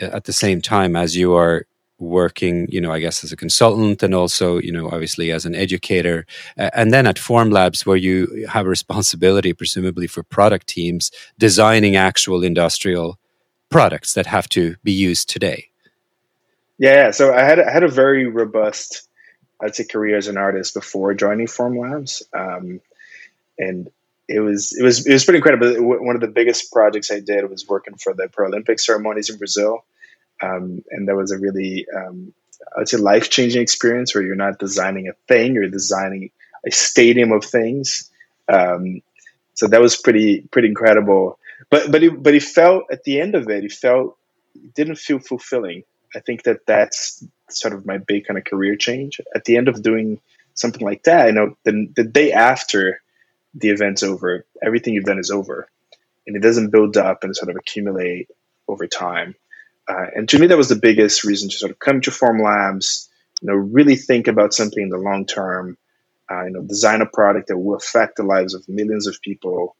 at 0.01 0.25
the 0.25 0.33
same 0.33 0.61
time 0.61 0.95
as 0.95 1.15
you 1.15 1.33
are 1.33 1.67
working, 1.97 2.67
you 2.69 2.81
know, 2.81 2.91
I 2.91 2.99
guess 2.99 3.23
as 3.23 3.31
a 3.31 3.37
consultant 3.37 4.03
and 4.03 4.13
also, 4.13 4.57
you 4.59 4.71
know, 4.71 4.87
obviously 4.87 5.31
as 5.31 5.45
an 5.45 5.55
educator. 5.55 6.25
and 6.57 6.93
then 6.93 7.07
at 7.07 7.15
Formlabs, 7.15 7.85
where 7.85 7.97
you 7.97 8.45
have 8.49 8.65
a 8.65 8.69
responsibility, 8.69 9.53
presumably 9.53 10.07
for 10.07 10.23
product 10.23 10.67
teams, 10.67 11.11
designing 11.37 11.95
actual 11.95 12.43
industrial 12.43 13.17
products 13.69 14.13
that 14.13 14.25
have 14.25 14.47
to 14.49 14.75
be 14.83 14.91
used 14.91 15.29
today. 15.29 15.69
Yeah, 16.77 17.11
so 17.11 17.33
I 17.33 17.43
had 17.43 17.59
I 17.59 17.71
had 17.71 17.83
a 17.83 17.87
very 17.87 18.27
robust, 18.27 19.07
I'd 19.61 19.75
say, 19.75 19.85
career 19.85 20.17
as 20.17 20.27
an 20.27 20.37
artist 20.37 20.73
before 20.73 21.13
joining 21.13 21.47
Formlabs. 21.47 22.21
Um, 22.33 22.81
and 23.57 23.89
it 24.27 24.39
was 24.39 24.75
it 24.77 24.83
was 24.83 25.05
it 25.05 25.13
was 25.13 25.23
pretty 25.23 25.37
incredible. 25.37 25.73
One 25.81 26.15
of 26.15 26.21
the 26.21 26.27
biggest 26.27 26.71
projects 26.71 27.11
I 27.11 27.19
did 27.19 27.49
was 27.49 27.67
working 27.67 27.95
for 27.95 28.13
the 28.13 28.27
Paralympic 28.27 28.79
ceremonies 28.79 29.29
in 29.29 29.37
Brazil, 29.37 29.85
um, 30.41 30.83
and 30.91 31.07
that 31.07 31.15
was 31.15 31.31
a 31.31 31.37
really 31.37 31.85
um, 31.95 32.33
it's 32.77 32.93
a 32.93 32.97
life 32.97 33.29
changing 33.29 33.61
experience 33.61 34.13
where 34.13 34.23
you're 34.23 34.35
not 34.35 34.59
designing 34.59 35.07
a 35.07 35.13
thing, 35.27 35.53
you're 35.53 35.69
designing 35.69 36.31
a 36.65 36.71
stadium 36.71 37.31
of 37.31 37.45
things. 37.45 38.09
Um, 38.47 39.01
so 39.53 39.67
that 39.67 39.81
was 39.81 39.95
pretty 39.95 40.41
pretty 40.41 40.67
incredible. 40.67 41.39
But 41.69 41.91
but 41.91 42.03
it, 42.03 42.21
but 42.21 42.35
it 42.35 42.43
felt 42.43 42.85
at 42.91 43.03
the 43.03 43.19
end 43.21 43.35
of 43.35 43.49
it, 43.49 43.63
it 43.63 43.71
felt 43.71 44.17
it 44.55 44.73
didn't 44.73 44.97
feel 44.97 45.19
fulfilling. 45.19 45.83
I 46.15 46.19
think 46.19 46.43
that 46.43 46.65
that's 46.65 47.25
sort 47.49 47.73
of 47.73 47.85
my 47.85 47.97
big 47.97 48.25
kind 48.25 48.37
of 48.37 48.45
career 48.45 48.75
change. 48.75 49.19
At 49.33 49.45
the 49.45 49.57
end 49.57 49.67
of 49.67 49.81
doing 49.81 50.19
something 50.53 50.85
like 50.85 51.03
that, 51.03 51.27
you 51.27 51.33
know, 51.33 51.57
the, 51.63 51.89
the 51.95 52.03
day 52.03 52.31
after 52.31 53.01
the 53.53 53.69
event's 53.69 54.03
over, 54.03 54.45
everything 54.63 54.93
you've 54.93 55.05
done 55.05 55.19
is 55.19 55.31
over, 55.31 55.67
and 56.25 56.35
it 56.35 56.41
doesn't 56.41 56.71
build 56.71 56.97
up 56.97 57.23
and 57.23 57.35
sort 57.35 57.49
of 57.49 57.55
accumulate 57.55 58.29
over 58.67 58.87
time. 58.87 59.35
Uh, 59.87 60.07
and 60.15 60.29
to 60.29 60.39
me, 60.39 60.47
that 60.47 60.57
was 60.57 60.69
the 60.69 60.75
biggest 60.75 61.23
reason 61.23 61.49
to 61.49 61.57
sort 61.57 61.71
of 61.71 61.79
come 61.79 62.01
to 62.01 62.11
Formlabs, 62.11 63.07
you 63.41 63.47
know, 63.47 63.55
really 63.55 63.95
think 63.95 64.27
about 64.27 64.53
something 64.53 64.83
in 64.83 64.89
the 64.89 64.97
long 64.97 65.25
term, 65.25 65.77
uh, 66.31 66.45
you 66.45 66.51
know, 66.51 66.61
design 66.61 67.01
a 67.01 67.05
product 67.05 67.49
that 67.49 67.57
will 67.57 67.75
affect 67.75 68.17
the 68.17 68.23
lives 68.23 68.53
of 68.53 68.67
millions 68.67 69.05
of 69.05 69.21
people, 69.21 69.75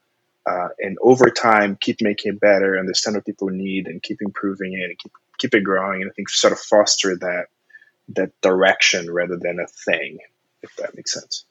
uh, 0.46 0.68
and 0.78 0.96
over 1.02 1.28
time 1.28 1.76
keep 1.80 2.00
making 2.00 2.34
it 2.34 2.40
better, 2.40 2.78
understand 2.78 3.16
what 3.16 3.26
people 3.26 3.48
need, 3.48 3.88
and 3.88 4.02
keep 4.02 4.22
improving 4.22 4.74
it, 4.74 4.84
and 4.84 4.98
keep 4.98 5.12
keep 5.38 5.54
it 5.54 5.64
growing. 5.64 6.02
And 6.02 6.10
I 6.10 6.14
think 6.14 6.28
sort 6.28 6.52
of 6.52 6.60
foster 6.60 7.16
that 7.16 7.46
that 8.10 8.40
direction 8.40 9.10
rather 9.10 9.36
than 9.36 9.58
a 9.58 9.66
thing, 9.66 10.18
if 10.62 10.76
that 10.76 10.94
makes 10.94 11.12
sense. 11.12 11.44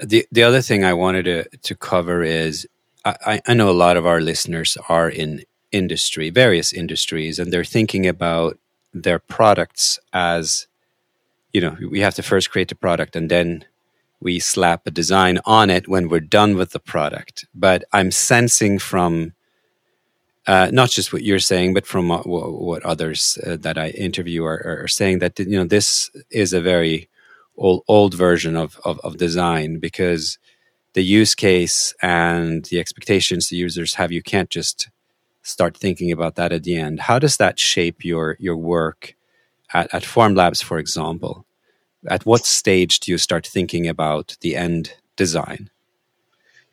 The 0.00 0.26
the 0.32 0.42
other 0.42 0.60
thing 0.60 0.84
I 0.84 0.94
wanted 0.94 1.24
to 1.24 1.56
to 1.56 1.74
cover 1.76 2.24
is 2.24 2.66
I, 3.04 3.40
I 3.46 3.54
know 3.54 3.70
a 3.70 3.72
lot 3.72 3.96
of 3.96 4.06
our 4.06 4.20
listeners 4.20 4.76
are 4.88 5.08
in 5.08 5.44
industry, 5.74 6.30
various 6.30 6.72
industries, 6.72 7.38
and 7.38 7.52
they're 7.52 7.64
thinking 7.64 8.06
about 8.06 8.58
their 8.92 9.18
products 9.18 9.98
as 10.12 10.66
you 11.54 11.60
know, 11.60 11.76
we 11.88 12.00
have 12.00 12.16
to 12.16 12.22
first 12.22 12.50
create 12.50 12.68
the 12.68 12.74
product 12.74 13.14
and 13.16 13.30
then 13.30 13.64
we 14.20 14.40
slap 14.40 14.86
a 14.86 14.90
design 14.90 15.38
on 15.44 15.70
it 15.70 15.86
when 15.86 16.08
we're 16.08 16.20
done 16.20 16.56
with 16.56 16.70
the 16.72 16.80
product. 16.80 17.46
But 17.54 17.84
I'm 17.92 18.10
sensing 18.10 18.78
from 18.78 19.34
uh, 20.46 20.70
not 20.72 20.90
just 20.90 21.12
what 21.12 21.22
you're 21.22 21.38
saying, 21.38 21.72
but 21.72 21.86
from 21.86 22.08
what, 22.08 22.26
what 22.26 22.82
others 22.82 23.38
uh, 23.46 23.56
that 23.60 23.78
I 23.78 23.90
interview 23.90 24.44
are, 24.44 24.82
are, 24.82 24.88
saying 24.88 25.20
that 25.20 25.38
you 25.38 25.56
know 25.56 25.64
this 25.64 26.10
is 26.30 26.52
a 26.52 26.60
very 26.60 27.08
old 27.56 27.82
old 27.88 28.14
version 28.14 28.56
of, 28.56 28.78
of, 28.84 29.00
of 29.00 29.16
design 29.16 29.78
because 29.78 30.38
the 30.92 31.02
use 31.02 31.34
case 31.34 31.94
and 32.02 32.64
the 32.66 32.78
expectations 32.78 33.48
the 33.48 33.56
users 33.56 33.94
have, 33.94 34.12
you 34.12 34.22
can't 34.22 34.50
just 34.50 34.90
start 35.44 35.76
thinking 35.76 36.10
about 36.10 36.34
that 36.34 36.52
at 36.52 36.64
the 36.64 36.74
end. 36.76 37.00
How 37.00 37.20
does 37.20 37.36
that 37.36 37.60
shape 37.60 38.04
your 38.04 38.36
your 38.40 38.56
work 38.56 39.14
at, 39.72 39.94
at 39.94 40.02
Formlabs, 40.02 40.64
for 40.64 40.78
example? 40.78 41.46
At 42.06 42.26
what 42.26 42.44
stage 42.44 43.00
do 43.00 43.12
you 43.12 43.18
start 43.18 43.46
thinking 43.46 43.86
about 43.86 44.36
the 44.40 44.56
end 44.56 44.94
design? 45.16 45.70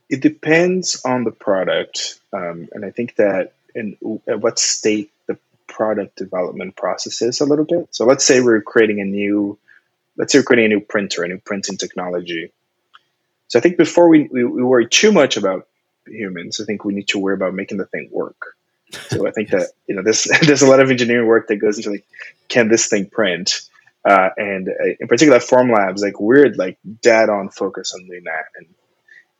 It 0.09 0.21
depends 0.21 1.01
on 1.05 1.23
the 1.23 1.31
product, 1.31 2.19
um, 2.33 2.67
and 2.73 2.83
I 2.83 2.91
think 2.91 3.15
that 3.15 3.53
in 3.75 3.97
at 4.27 4.41
what 4.41 4.59
state 4.59 5.11
the 5.27 5.37
product 5.67 6.17
development 6.17 6.75
process 6.75 7.21
is 7.21 7.39
a 7.39 7.45
little 7.45 7.65
bit. 7.65 7.87
So 7.91 8.05
let's 8.05 8.25
say 8.25 8.41
we're 8.41 8.61
creating 8.61 8.99
a 8.99 9.05
new, 9.05 9.57
let's 10.17 10.33
say 10.33 10.39
we're 10.39 10.43
creating 10.43 10.65
a 10.65 10.75
new 10.75 10.81
printer, 10.81 11.23
a 11.23 11.27
new 11.27 11.37
printing 11.37 11.77
technology. 11.77 12.51
So 13.47 13.59
I 13.59 13.61
think 13.61 13.77
before 13.77 14.09
we, 14.09 14.29
we, 14.31 14.43
we 14.43 14.63
worry 14.63 14.87
too 14.87 15.11
much 15.11 15.37
about 15.37 15.67
humans, 16.05 16.59
I 16.59 16.65
think 16.65 16.83
we 16.83 16.93
need 16.93 17.07
to 17.09 17.19
worry 17.19 17.35
about 17.35 17.53
making 17.53 17.77
the 17.77 17.85
thing 17.85 18.09
work. 18.11 18.57
So 18.91 19.27
I 19.27 19.31
think 19.31 19.49
that 19.49 19.69
you 19.87 19.95
know 19.95 20.03
there's 20.03 20.23
there's 20.45 20.61
a 20.61 20.67
lot 20.67 20.79
of 20.79 20.91
engineering 20.91 21.27
work 21.27 21.47
that 21.47 21.57
goes 21.57 21.77
into 21.77 21.91
like, 21.91 22.05
can 22.47 22.69
this 22.69 22.87
thing 22.87 23.07
print? 23.09 23.61
Uh, 24.03 24.29
and 24.35 24.67
uh, 24.67 24.95
in 24.99 25.07
particular, 25.07 25.39
Formlabs, 25.39 26.01
like 26.01 26.19
we're 26.19 26.49
like 26.55 26.77
dead 27.01 27.29
on 27.29 27.49
focus 27.49 27.93
on 27.93 28.05
doing 28.07 28.23
that. 28.23 28.45
And 28.57 28.67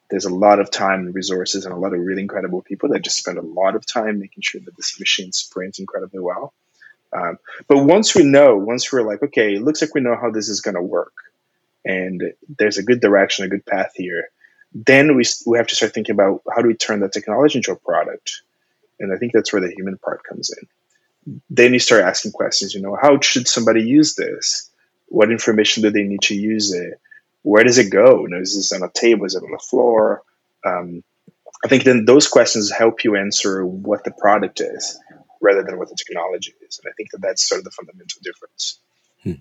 there's 0.10 0.25
a 0.25 0.34
lot 0.34 0.60
of 0.60 0.70
time 0.70 1.01
and 1.01 1.15
resources 1.15 1.65
and 1.65 1.74
a 1.74 1.77
lot 1.77 1.93
of 1.93 2.00
really 2.00 2.22
incredible 2.22 2.62
people 2.62 2.89
that 2.89 3.01
just 3.01 3.17
spend 3.17 3.38
a 3.38 3.41
lot 3.41 3.75
of 3.75 3.86
time 3.86 4.20
making 4.20 4.41
sure 4.41 4.62
that 4.62 4.75
this 4.77 5.00
machine 5.00 5.31
sprints 5.31 5.79
incredibly 5.79 6.20
well. 6.20 6.53
Um, 7.13 7.39
but 7.67 7.84
once 7.84 8.13
we 8.13 8.24
know, 8.24 8.55
once 8.55 8.91
we're 8.91 9.01
like, 9.01 9.24
okay, 9.24 9.55
it 9.55 9.63
looks 9.63 9.81
like 9.81 9.96
we 9.96 10.01
know 10.01 10.15
how 10.15 10.29
this 10.29 10.48
is 10.48 10.62
going 10.62 10.75
to 10.75 10.81
work, 10.81 11.13
and 11.84 12.22
there's 12.58 12.77
a 12.77 12.84
good 12.84 13.01
direction, 13.01 13.46
a 13.46 13.50
good 13.50 13.65
path 13.65 13.91
here, 13.96 14.29
then 14.74 15.15
we 15.17 15.24
we 15.46 15.58
have 15.58 15.67
to 15.67 15.75
start 15.75 15.93
thinking 15.93 16.13
about 16.13 16.41
how 16.53 16.62
do 16.62 16.70
we 16.70 16.75
turn 16.75 17.01
that 17.01 17.12
technology 17.12 17.58
into 17.60 17.74
a 17.74 17.75
product 17.75 18.43
and 19.01 19.13
I 19.13 19.17
think 19.17 19.34
that's 19.34 19.51
where 19.51 19.62
the 19.62 19.74
human 19.74 19.98
part 19.98 20.24
comes 20.24 20.51
in. 20.51 21.39
Then 21.50 21.74
you 21.74 21.79
start 21.79 22.03
asking 22.03 22.31
questions, 22.31 22.74
you 22.74 22.81
know, 22.81 22.98
how 23.00 23.20
should 23.20 23.48
somebody 23.48 23.84
use 23.84 24.15
this? 24.15 24.70
What 25.08 25.31
information 25.31 25.84
do 25.84 25.89
they 25.89 26.03
need 26.03 26.22
to 26.24 26.36
use 26.36 26.74
it? 26.74 27.00
Where 27.43 27.63
does 27.63 27.77
it 27.77 27.91
go? 27.91 28.22
You 28.22 28.29
know, 28.29 28.39
is 28.39 28.55
this 28.55 28.72
on 28.72 28.84
a 28.84 28.91
table? 28.91 29.25
Is 29.25 29.36
it 29.36 29.43
on 29.43 29.51
the 29.51 29.58
floor? 29.58 30.24
Um, 30.65 31.03
I 31.63 31.67
think 31.67 31.84
then 31.84 32.05
those 32.05 32.27
questions 32.27 32.72
help 32.72 33.03
you 33.03 33.15
answer 33.15 33.65
what 33.65 34.03
the 34.03 34.12
product 34.12 34.62
is 34.62 35.00
rather 35.41 35.63
than 35.63 35.77
what 35.77 35.89
the 35.89 35.96
technology 35.96 36.53
is. 36.67 36.79
And 36.84 36.91
I 36.91 36.93
think 36.96 37.12
that 37.12 37.22
that's 37.22 37.48
sort 37.48 37.60
of 37.60 37.65
the 37.65 37.72
fundamental 37.72 38.22
difference. 38.24 38.79
Hmm 39.24 39.34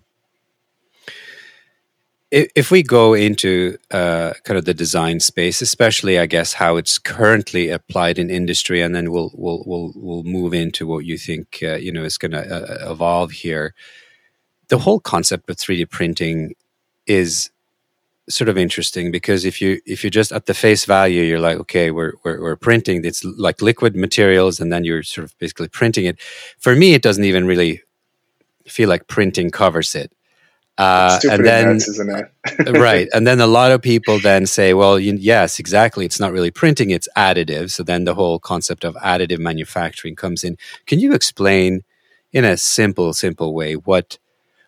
if 2.30 2.70
we 2.70 2.82
go 2.82 3.14
into 3.14 3.76
uh, 3.90 4.34
kind 4.44 4.56
of 4.56 4.64
the 4.64 4.74
design 4.74 5.18
space, 5.20 5.60
especially, 5.60 6.18
I 6.18 6.26
guess, 6.26 6.52
how 6.52 6.76
it's 6.76 6.98
currently 6.98 7.70
applied 7.70 8.18
in 8.18 8.30
industry, 8.30 8.80
and 8.80 8.94
then 8.94 9.10
we'll 9.10 9.32
we'll 9.34 9.64
we'll, 9.66 9.92
we'll 9.96 10.22
move 10.22 10.54
into 10.54 10.86
what 10.86 11.04
you 11.04 11.18
think 11.18 11.58
uh, 11.62 11.74
you 11.74 11.90
know 11.92 12.04
is 12.04 12.18
going 12.18 12.32
to 12.32 12.38
uh, 12.40 12.90
evolve 12.92 13.32
here. 13.32 13.74
The 14.68 14.78
whole 14.78 15.00
concept 15.00 15.50
of 15.50 15.58
three 15.58 15.76
D 15.76 15.86
printing 15.86 16.54
is 17.06 17.50
sort 18.28 18.48
of 18.48 18.56
interesting 18.56 19.10
because 19.10 19.44
if 19.44 19.60
you 19.60 19.80
if 19.84 20.04
you're 20.04 20.10
just 20.10 20.30
at 20.30 20.46
the 20.46 20.54
face 20.54 20.84
value, 20.84 21.22
you're 21.22 21.40
like, 21.40 21.58
okay, 21.58 21.90
we're 21.90 22.12
we're, 22.22 22.40
we're 22.40 22.56
printing. 22.56 23.04
It's 23.04 23.24
like 23.24 23.60
liquid 23.60 23.96
materials, 23.96 24.60
and 24.60 24.72
then 24.72 24.84
you're 24.84 25.02
sort 25.02 25.24
of 25.24 25.36
basically 25.38 25.68
printing 25.68 26.04
it. 26.04 26.20
For 26.58 26.76
me, 26.76 26.94
it 26.94 27.02
doesn't 27.02 27.24
even 27.24 27.44
really 27.44 27.82
feel 28.66 28.88
like 28.88 29.08
printing 29.08 29.50
covers 29.50 29.96
it 29.96 30.12
uh, 30.78 31.20
and 31.30 31.44
then, 31.44 31.66
nuts, 31.74 31.98
right. 32.70 33.08
And 33.14 33.26
then 33.26 33.40
a 33.40 33.46
lot 33.46 33.70
of 33.70 33.82
people 33.82 34.18
then 34.18 34.46
say, 34.46 34.72
well, 34.72 34.98
you, 34.98 35.14
yes, 35.14 35.58
exactly. 35.58 36.06
It's 36.06 36.18
not 36.18 36.32
really 36.32 36.50
printing, 36.50 36.90
it's 36.90 37.08
additive. 37.16 37.70
So 37.70 37.82
then 37.82 38.04
the 38.04 38.14
whole 38.14 38.38
concept 38.38 38.84
of 38.84 38.94
additive 38.96 39.38
manufacturing 39.38 40.16
comes 40.16 40.42
in. 40.42 40.56
Can 40.86 40.98
you 40.98 41.12
explain 41.12 41.82
in 42.32 42.44
a 42.44 42.56
simple, 42.56 43.12
simple 43.12 43.54
way 43.54 43.74
what 43.74 44.18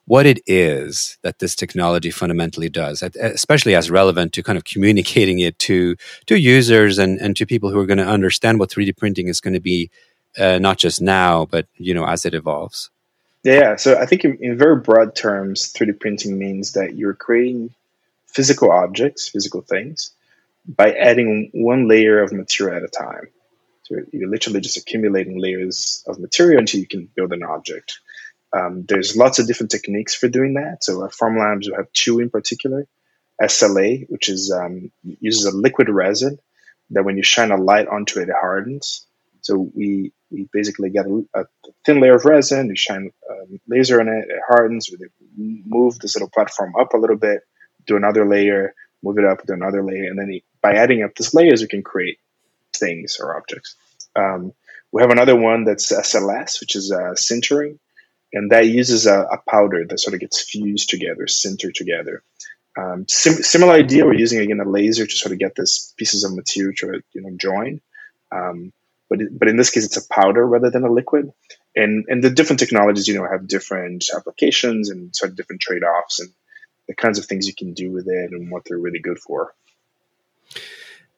what 0.06 0.26
it 0.26 0.40
is 0.46 1.16
that 1.22 1.38
this 1.38 1.54
technology 1.54 2.10
fundamentally 2.10 2.68
does, 2.68 3.02
especially 3.02 3.74
as 3.74 3.90
relevant 3.90 4.32
to 4.32 4.42
kind 4.42 4.58
of 4.58 4.64
communicating 4.64 5.38
it 5.38 5.58
to 5.60 5.96
to 6.26 6.38
users 6.38 6.98
and, 6.98 7.20
and 7.20 7.36
to 7.36 7.46
people 7.46 7.70
who 7.70 7.78
are 7.78 7.86
going 7.86 7.98
to 7.98 8.06
understand 8.06 8.58
what 8.58 8.70
3D 8.70 8.96
printing 8.96 9.28
is 9.28 9.40
going 9.40 9.54
to 9.54 9.60
be, 9.60 9.90
uh, 10.36 10.58
not 10.58 10.76
just 10.78 11.00
now, 11.00 11.46
but 11.46 11.66
you 11.76 11.94
know 11.94 12.04
as 12.04 12.26
it 12.26 12.34
evolves. 12.34 12.90
Yeah, 13.42 13.76
so 13.76 13.98
I 13.98 14.06
think 14.06 14.24
in, 14.24 14.38
in, 14.40 14.56
very 14.56 14.76
broad 14.80 15.16
terms, 15.16 15.72
3D 15.72 15.98
printing 15.98 16.38
means 16.38 16.72
that 16.72 16.94
you're 16.94 17.14
creating 17.14 17.74
physical 18.26 18.70
objects, 18.70 19.28
physical 19.28 19.62
things, 19.62 20.12
by 20.66 20.92
adding 20.92 21.50
one 21.52 21.88
layer 21.88 22.22
of 22.22 22.32
material 22.32 22.76
at 22.76 22.84
a 22.84 22.88
time. 22.88 23.28
So 23.84 23.96
you're 24.12 24.30
literally 24.30 24.60
just 24.60 24.76
accumulating 24.76 25.40
layers 25.40 26.04
of 26.06 26.20
material 26.20 26.60
until 26.60 26.80
you 26.80 26.86
can 26.86 27.08
build 27.16 27.32
an 27.32 27.42
object. 27.42 27.98
Um, 28.52 28.84
there's 28.86 29.16
lots 29.16 29.40
of 29.40 29.48
different 29.48 29.72
techniques 29.72 30.14
for 30.14 30.28
doing 30.28 30.54
that. 30.54 30.84
So 30.84 31.04
at 31.04 31.10
Formlabs, 31.10 31.66
we 31.66 31.74
have 31.76 31.92
two 31.92 32.20
in 32.20 32.30
particular. 32.30 32.86
SLA, 33.40 34.08
which 34.08 34.28
is 34.28 34.52
um, 34.52 34.92
uses 35.02 35.46
a 35.46 35.56
liquid 35.56 35.88
resin 35.88 36.38
that 36.90 37.04
when 37.04 37.16
you 37.16 37.22
shine 37.24 37.50
a 37.50 37.56
light 37.56 37.88
onto 37.88 38.20
it, 38.20 38.28
it 38.28 38.34
hardens. 38.38 39.04
So 39.40 39.70
we 39.74 40.12
we 40.32 40.48
basically 40.52 40.90
get 40.90 41.06
a, 41.06 41.24
a 41.34 41.44
thin 41.84 42.00
layer 42.00 42.16
of 42.16 42.24
resin, 42.24 42.68
you 42.68 42.76
shine 42.76 43.10
a 43.30 43.34
laser 43.68 44.00
on 44.00 44.08
it, 44.08 44.26
it 44.28 44.40
hardens, 44.46 44.90
we 44.90 45.62
move 45.66 45.98
this 45.98 46.16
little 46.16 46.30
platform 46.30 46.74
up 46.80 46.94
a 46.94 46.98
little 46.98 47.16
bit, 47.16 47.40
do 47.86 47.96
another 47.96 48.26
layer, 48.26 48.74
move 49.02 49.18
it 49.18 49.24
up, 49.24 49.44
do 49.46 49.52
another 49.52 49.82
layer, 49.84 50.04
and 50.04 50.18
then 50.18 50.40
by 50.60 50.74
adding 50.74 51.02
up 51.02 51.14
these 51.14 51.34
layers, 51.34 51.60
we 51.60 51.68
can 51.68 51.82
create 51.82 52.18
things 52.72 53.18
or 53.20 53.36
objects. 53.36 53.76
Um, 54.16 54.52
we 54.92 55.02
have 55.02 55.10
another 55.10 55.36
one 55.36 55.64
that's 55.64 55.92
SLS, 55.92 56.60
which 56.60 56.76
is 56.76 56.92
uh, 56.92 57.14
sintering, 57.14 57.78
and 58.32 58.50
that 58.50 58.68
uses 58.68 59.06
a, 59.06 59.20
a, 59.20 59.38
powder 59.48 59.84
that 59.86 60.00
sort 60.00 60.14
of 60.14 60.20
gets 60.20 60.40
fused 60.40 60.90
together, 60.90 61.24
sintered 61.26 61.74
together. 61.74 62.22
Um, 62.78 63.06
sim- 63.08 63.42
similar 63.42 63.72
idea. 63.72 64.04
We're 64.04 64.14
using 64.14 64.40
again 64.40 64.60
a 64.60 64.68
laser 64.68 65.06
to 65.06 65.12
sort 65.12 65.32
of 65.32 65.38
get 65.38 65.54
these 65.54 65.92
pieces 65.96 66.24
of 66.24 66.34
material 66.34 66.74
to 66.78 67.02
you 67.12 67.22
know 67.22 67.36
join. 67.36 67.80
Um, 68.30 68.72
but 69.12 69.38
but 69.38 69.48
in 69.48 69.56
this 69.56 69.70
case, 69.70 69.84
it's 69.84 69.96
a 69.98 70.08
powder 70.08 70.46
rather 70.46 70.70
than 70.70 70.84
a 70.84 70.92
liquid. 70.92 71.32
And 71.76 72.04
and 72.08 72.24
the 72.24 72.30
different 72.30 72.60
technologies, 72.60 73.06
you 73.06 73.14
know, 73.14 73.28
have 73.30 73.46
different 73.46 74.06
applications 74.16 74.88
and 74.88 75.14
sort 75.14 75.30
of 75.30 75.36
different 75.36 75.60
trade 75.60 75.82
offs 75.82 76.18
and 76.20 76.30
the 76.88 76.94
kinds 76.94 77.18
of 77.18 77.26
things 77.26 77.46
you 77.46 77.54
can 77.54 77.74
do 77.74 77.90
with 77.90 78.08
it 78.08 78.32
and 78.32 78.50
what 78.50 78.62
they're 78.64 78.78
really 78.78 78.98
good 78.98 79.18
for. 79.18 79.54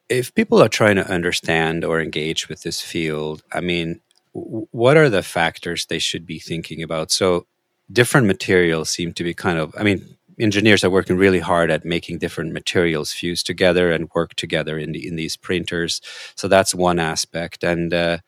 If 0.08 0.34
people 0.34 0.62
are 0.62 0.68
trying 0.68 0.96
to 0.96 1.08
understand 1.08 1.84
or 1.84 2.00
engage 2.00 2.48
with 2.48 2.62
this 2.62 2.80
field, 2.80 3.42
I 3.52 3.60
mean, 3.60 4.00
what 4.32 4.96
are 4.96 5.08
the 5.08 5.22
factors 5.22 5.86
they 5.86 5.98
should 5.98 6.26
be 6.26 6.38
thinking 6.38 6.82
about? 6.82 7.10
So, 7.10 7.46
different 7.90 8.26
materials 8.26 8.90
seem 8.90 9.12
to 9.14 9.24
be 9.24 9.34
kind 9.34 9.58
of, 9.58 9.74
I 9.78 9.82
mean, 9.82 10.16
engineers 10.38 10.84
are 10.84 10.90
working 10.90 11.16
really 11.16 11.40
hard 11.40 11.70
at 11.70 11.84
making 11.84 12.18
different 12.18 12.52
materials 12.52 13.12
fuse 13.12 13.42
together 13.42 13.92
and 13.92 14.10
work 14.14 14.34
together 14.34 14.78
in 14.78 14.92
the, 14.92 15.06
in 15.06 15.16
these 15.16 15.36
printers. 15.36 16.00
So 16.34 16.48
that's 16.48 16.74
one 16.74 16.98
aspect, 16.98 17.64
and 17.64 17.92
uh, 17.92 18.18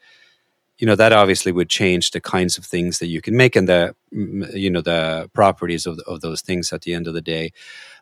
you 0.78 0.86
know 0.86 0.96
that 0.96 1.12
obviously 1.12 1.52
would 1.52 1.70
change 1.70 2.10
the 2.10 2.20
kinds 2.20 2.58
of 2.58 2.64
things 2.64 2.98
that 2.98 3.06
you 3.06 3.20
can 3.20 3.36
make 3.36 3.56
and 3.56 3.68
the 3.68 3.94
you 4.10 4.70
know 4.70 4.82
the 4.82 5.30
properties 5.32 5.86
of, 5.86 5.98
of 6.06 6.20
those 6.20 6.42
things 6.42 6.72
at 6.72 6.82
the 6.82 6.94
end 6.94 7.06
of 7.06 7.14
the 7.14 7.22
day. 7.22 7.52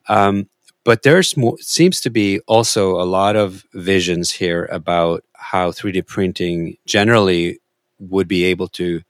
Um, 0.09 0.49
but 0.85 1.03
there's 1.03 1.37
more, 1.37 1.57
seems 1.61 2.01
to 2.03 2.11
be 2.11 2.41
also 2.41 3.01
a 3.01 3.05
lot 3.05 3.37
of 3.37 3.65
visions 3.73 4.31
here 4.31 4.67
about 4.67 5.25
how 5.33 5.71
3D 5.71 6.07
printing 6.07 6.77
generally 6.85 7.59
would 7.99 8.29
be 8.29 8.45
able 8.45 8.69
to 8.69 9.01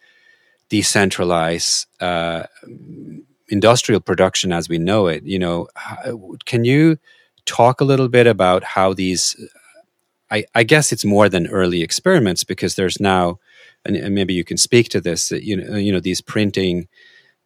decentralize 0.70 1.86
uh, 2.00 2.44
industrial 3.48 4.00
production 4.00 4.52
as 4.52 4.68
we 4.68 4.78
know 4.78 5.06
it. 5.06 5.24
You 5.24 5.38
know, 5.38 5.68
can 6.44 6.64
you 6.64 6.98
talk 7.46 7.80
a 7.80 7.84
little 7.84 8.08
bit 8.08 8.26
about 8.26 8.64
how 8.64 8.94
these? 8.94 9.36
I, 10.30 10.44
I 10.54 10.62
guess 10.64 10.90
it's 10.90 11.04
more 11.04 11.28
than 11.28 11.46
early 11.48 11.82
experiments 11.82 12.44
because 12.44 12.74
there's 12.74 12.98
now, 12.98 13.38
and, 13.84 13.94
and 13.94 14.14
maybe 14.14 14.34
you 14.34 14.42
can 14.42 14.56
speak 14.56 14.88
to 14.90 15.00
this. 15.00 15.30
You 15.30 15.56
know, 15.56 15.76
you 15.76 15.92
know 15.92 16.00
these 16.00 16.20
printing 16.20 16.88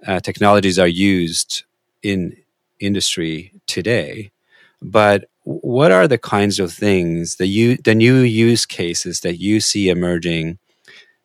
uh, 0.06 0.20
technologies 0.20 0.78
are 0.78 0.88
used 0.88 1.64
in 2.02 2.36
industry 2.80 3.52
today, 3.66 4.30
but 4.80 5.28
what 5.42 5.90
are 5.90 6.06
the 6.06 6.18
kinds 6.18 6.60
of 6.60 6.72
things 6.72 7.36
that 7.36 7.46
you 7.46 7.78
the 7.78 7.94
new 7.94 8.18
use 8.18 8.66
cases 8.66 9.20
that 9.20 9.38
you 9.38 9.60
see 9.60 9.88
emerging 9.88 10.58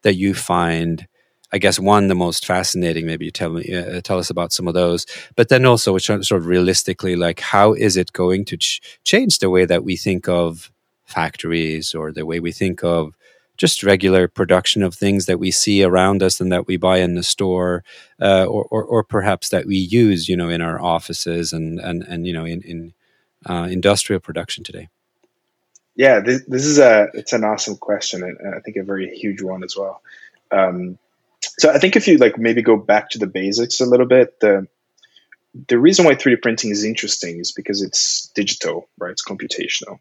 that 0.03 0.15
you 0.15 0.33
find 0.33 1.07
I 1.53 1.59
guess 1.59 1.79
one 1.79 2.07
the 2.07 2.15
most 2.15 2.45
fascinating. 2.45 3.05
Maybe 3.05 3.25
you 3.25 3.31
tell 3.31 3.51
me 3.51 3.73
uh, 3.73 4.01
tell 4.01 4.17
us 4.17 4.31
about 4.31 4.51
some 4.51 4.67
of 4.67 4.73
those, 4.73 5.05
but 5.35 5.49
then 5.49 5.65
also 5.65 5.93
which 5.93 6.07
sort 6.07 6.31
of 6.31 6.47
realistically, 6.47 7.15
like 7.15 7.39
how 7.39 7.73
is 7.73 7.95
it 7.95 8.11
going 8.11 8.43
to 8.45 8.57
ch- 8.57 8.81
change 9.03 9.37
the 9.37 9.51
way 9.51 9.63
that 9.65 9.83
we 9.83 9.95
think 9.95 10.27
of 10.27 10.71
factories 11.05 11.93
or 11.93 12.11
the 12.11 12.25
way 12.25 12.39
we 12.39 12.51
think 12.51 12.83
of 12.83 13.15
just 13.55 13.83
regular 13.83 14.27
production 14.27 14.81
of 14.81 14.95
things 14.95 15.27
that 15.27 15.39
we 15.39 15.51
see 15.51 15.83
around 15.83 16.23
us 16.23 16.41
and 16.41 16.51
that 16.51 16.65
we 16.65 16.75
buy 16.75 16.97
in 16.97 17.13
the 17.13 17.21
store, 17.21 17.83
uh, 18.19 18.45
or, 18.45 18.65
or, 18.71 18.83
or 18.83 19.03
perhaps 19.03 19.49
that 19.49 19.67
we 19.67 19.77
use, 19.77 20.27
you 20.27 20.35
know, 20.35 20.49
in 20.49 20.59
our 20.59 20.81
offices 20.81 21.53
and 21.53 21.79
and 21.79 22.01
and 22.03 22.25
you 22.25 22.33
know 22.33 22.45
in 22.45 22.61
in 22.63 22.93
uh, 23.45 23.67
industrial 23.69 24.19
production 24.19 24.63
today. 24.63 24.89
Yeah, 25.95 26.19
this, 26.21 26.43
this 26.47 26.65
is 26.65 26.79
a 26.79 27.09
it's 27.13 27.33
an 27.33 27.43
awesome 27.43 27.77
question 27.77 28.23
and 28.23 28.55
I 28.55 28.59
think 28.59 28.77
a 28.77 28.83
very 28.83 29.15
huge 29.15 29.43
one 29.43 29.63
as 29.63 29.77
well. 29.77 30.01
Um, 30.51 30.97
so 31.57 31.71
I 31.71 31.79
think 31.79 31.95
if 31.95 32.07
you 32.07 32.17
like 32.17 32.37
maybe 32.37 32.61
go 32.61 32.77
back 32.77 33.09
to 33.11 33.19
the 33.19 33.27
basics 33.27 33.79
a 33.79 33.85
little 33.85 34.05
bit, 34.05 34.39
the 34.39 34.67
the 35.67 35.77
reason 35.77 36.05
why 36.05 36.15
3D 36.15 36.41
printing 36.41 36.71
is 36.71 36.83
interesting 36.83 37.39
is 37.39 37.51
because 37.51 37.81
it's 37.83 38.27
digital, 38.33 38.89
right? 38.97 39.11
It's 39.11 39.23
computational. 39.23 39.99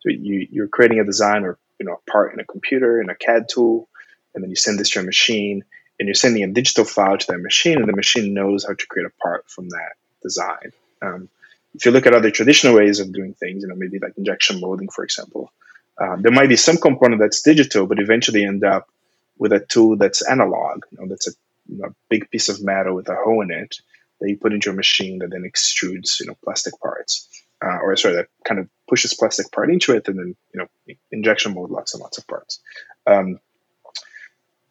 So 0.00 0.10
you 0.10 0.46
you're 0.50 0.68
creating 0.68 1.00
a 1.00 1.04
design 1.04 1.44
or 1.44 1.58
you 1.78 1.86
know 1.86 1.94
a 1.94 2.10
part 2.10 2.32
in 2.32 2.40
a 2.40 2.44
computer 2.44 3.00
in 3.00 3.10
a 3.10 3.14
CAD 3.14 3.48
tool, 3.48 3.88
and 4.34 4.42
then 4.42 4.50
you 4.50 4.56
send 4.56 4.78
this 4.78 4.90
to 4.90 5.00
a 5.00 5.02
machine, 5.02 5.64
and 5.98 6.06
you're 6.06 6.14
sending 6.14 6.42
a 6.42 6.48
digital 6.48 6.84
file 6.84 7.18
to 7.18 7.26
that 7.28 7.38
machine, 7.38 7.78
and 7.78 7.88
the 7.88 7.96
machine 7.96 8.34
knows 8.34 8.64
how 8.64 8.74
to 8.74 8.86
create 8.86 9.06
a 9.06 9.22
part 9.22 9.48
from 9.50 9.68
that 9.70 9.92
design. 10.22 10.72
Um, 11.02 11.28
if 11.74 11.84
you 11.84 11.92
look 11.92 12.06
at 12.06 12.14
other 12.14 12.30
traditional 12.30 12.74
ways 12.74 12.98
of 12.98 13.12
doing 13.12 13.34
things, 13.34 13.62
you 13.62 13.68
know 13.68 13.76
maybe 13.76 13.98
like 13.98 14.16
injection 14.16 14.60
molding, 14.60 14.88
for 14.88 15.04
example, 15.04 15.52
um, 16.00 16.22
there 16.22 16.32
might 16.32 16.48
be 16.48 16.56
some 16.56 16.76
component 16.76 17.20
that's 17.20 17.42
digital, 17.42 17.86
but 17.86 18.00
eventually 18.00 18.44
end 18.44 18.64
up 18.64 18.88
with 19.38 19.52
a 19.52 19.60
tool 19.60 19.96
that's 19.96 20.26
analog. 20.28 20.84
You 20.90 20.98
know, 20.98 21.08
that's 21.08 21.28
a 21.28 21.32
you 21.68 21.78
know, 21.78 21.94
big 22.08 22.30
piece 22.30 22.48
of 22.48 22.62
metal 22.62 22.94
with 22.94 23.08
a 23.08 23.14
hole 23.14 23.42
in 23.42 23.50
it 23.50 23.76
that 24.20 24.28
you 24.28 24.36
put 24.36 24.52
into 24.52 24.70
a 24.70 24.74
machine 24.74 25.18
that 25.20 25.30
then 25.30 25.42
extrudes 25.42 26.20
you 26.20 26.26
know 26.26 26.36
plastic 26.42 26.78
parts, 26.80 27.28
uh, 27.62 27.78
or 27.82 27.96
sorry, 27.96 28.16
that 28.16 28.28
kind 28.44 28.60
of 28.60 28.68
pushes 28.88 29.14
plastic 29.14 29.50
part 29.52 29.70
into 29.70 29.94
it, 29.94 30.08
and 30.08 30.18
then 30.18 30.36
you 30.52 30.60
know 30.60 30.94
injection 31.12 31.54
mold 31.54 31.70
lots 31.70 31.94
and 31.94 32.02
lots 32.02 32.18
of 32.18 32.26
parts. 32.26 32.60
Um, 33.06 33.40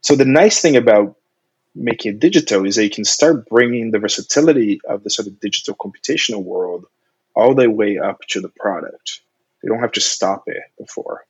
so 0.01 0.15
the 0.15 0.25
nice 0.25 0.61
thing 0.61 0.77
about 0.77 1.15
making 1.75 2.13
it 2.13 2.19
digital 2.19 2.65
is 2.65 2.75
that 2.75 2.83
you 2.83 2.89
can 2.89 3.05
start 3.05 3.47
bringing 3.47 3.91
the 3.91 3.99
versatility 3.99 4.81
of 4.87 5.03
the 5.03 5.09
sort 5.09 5.27
of 5.27 5.39
digital 5.39 5.75
computational 5.75 6.43
world 6.43 6.85
all 7.35 7.53
the 7.53 7.69
way 7.69 7.97
up 7.97 8.21
to 8.29 8.41
the 8.41 8.49
product. 8.49 9.21
You 9.63 9.69
don't 9.69 9.79
have 9.79 9.91
to 9.93 10.01
stop 10.01 10.43
it 10.47 10.63
before. 10.77 11.25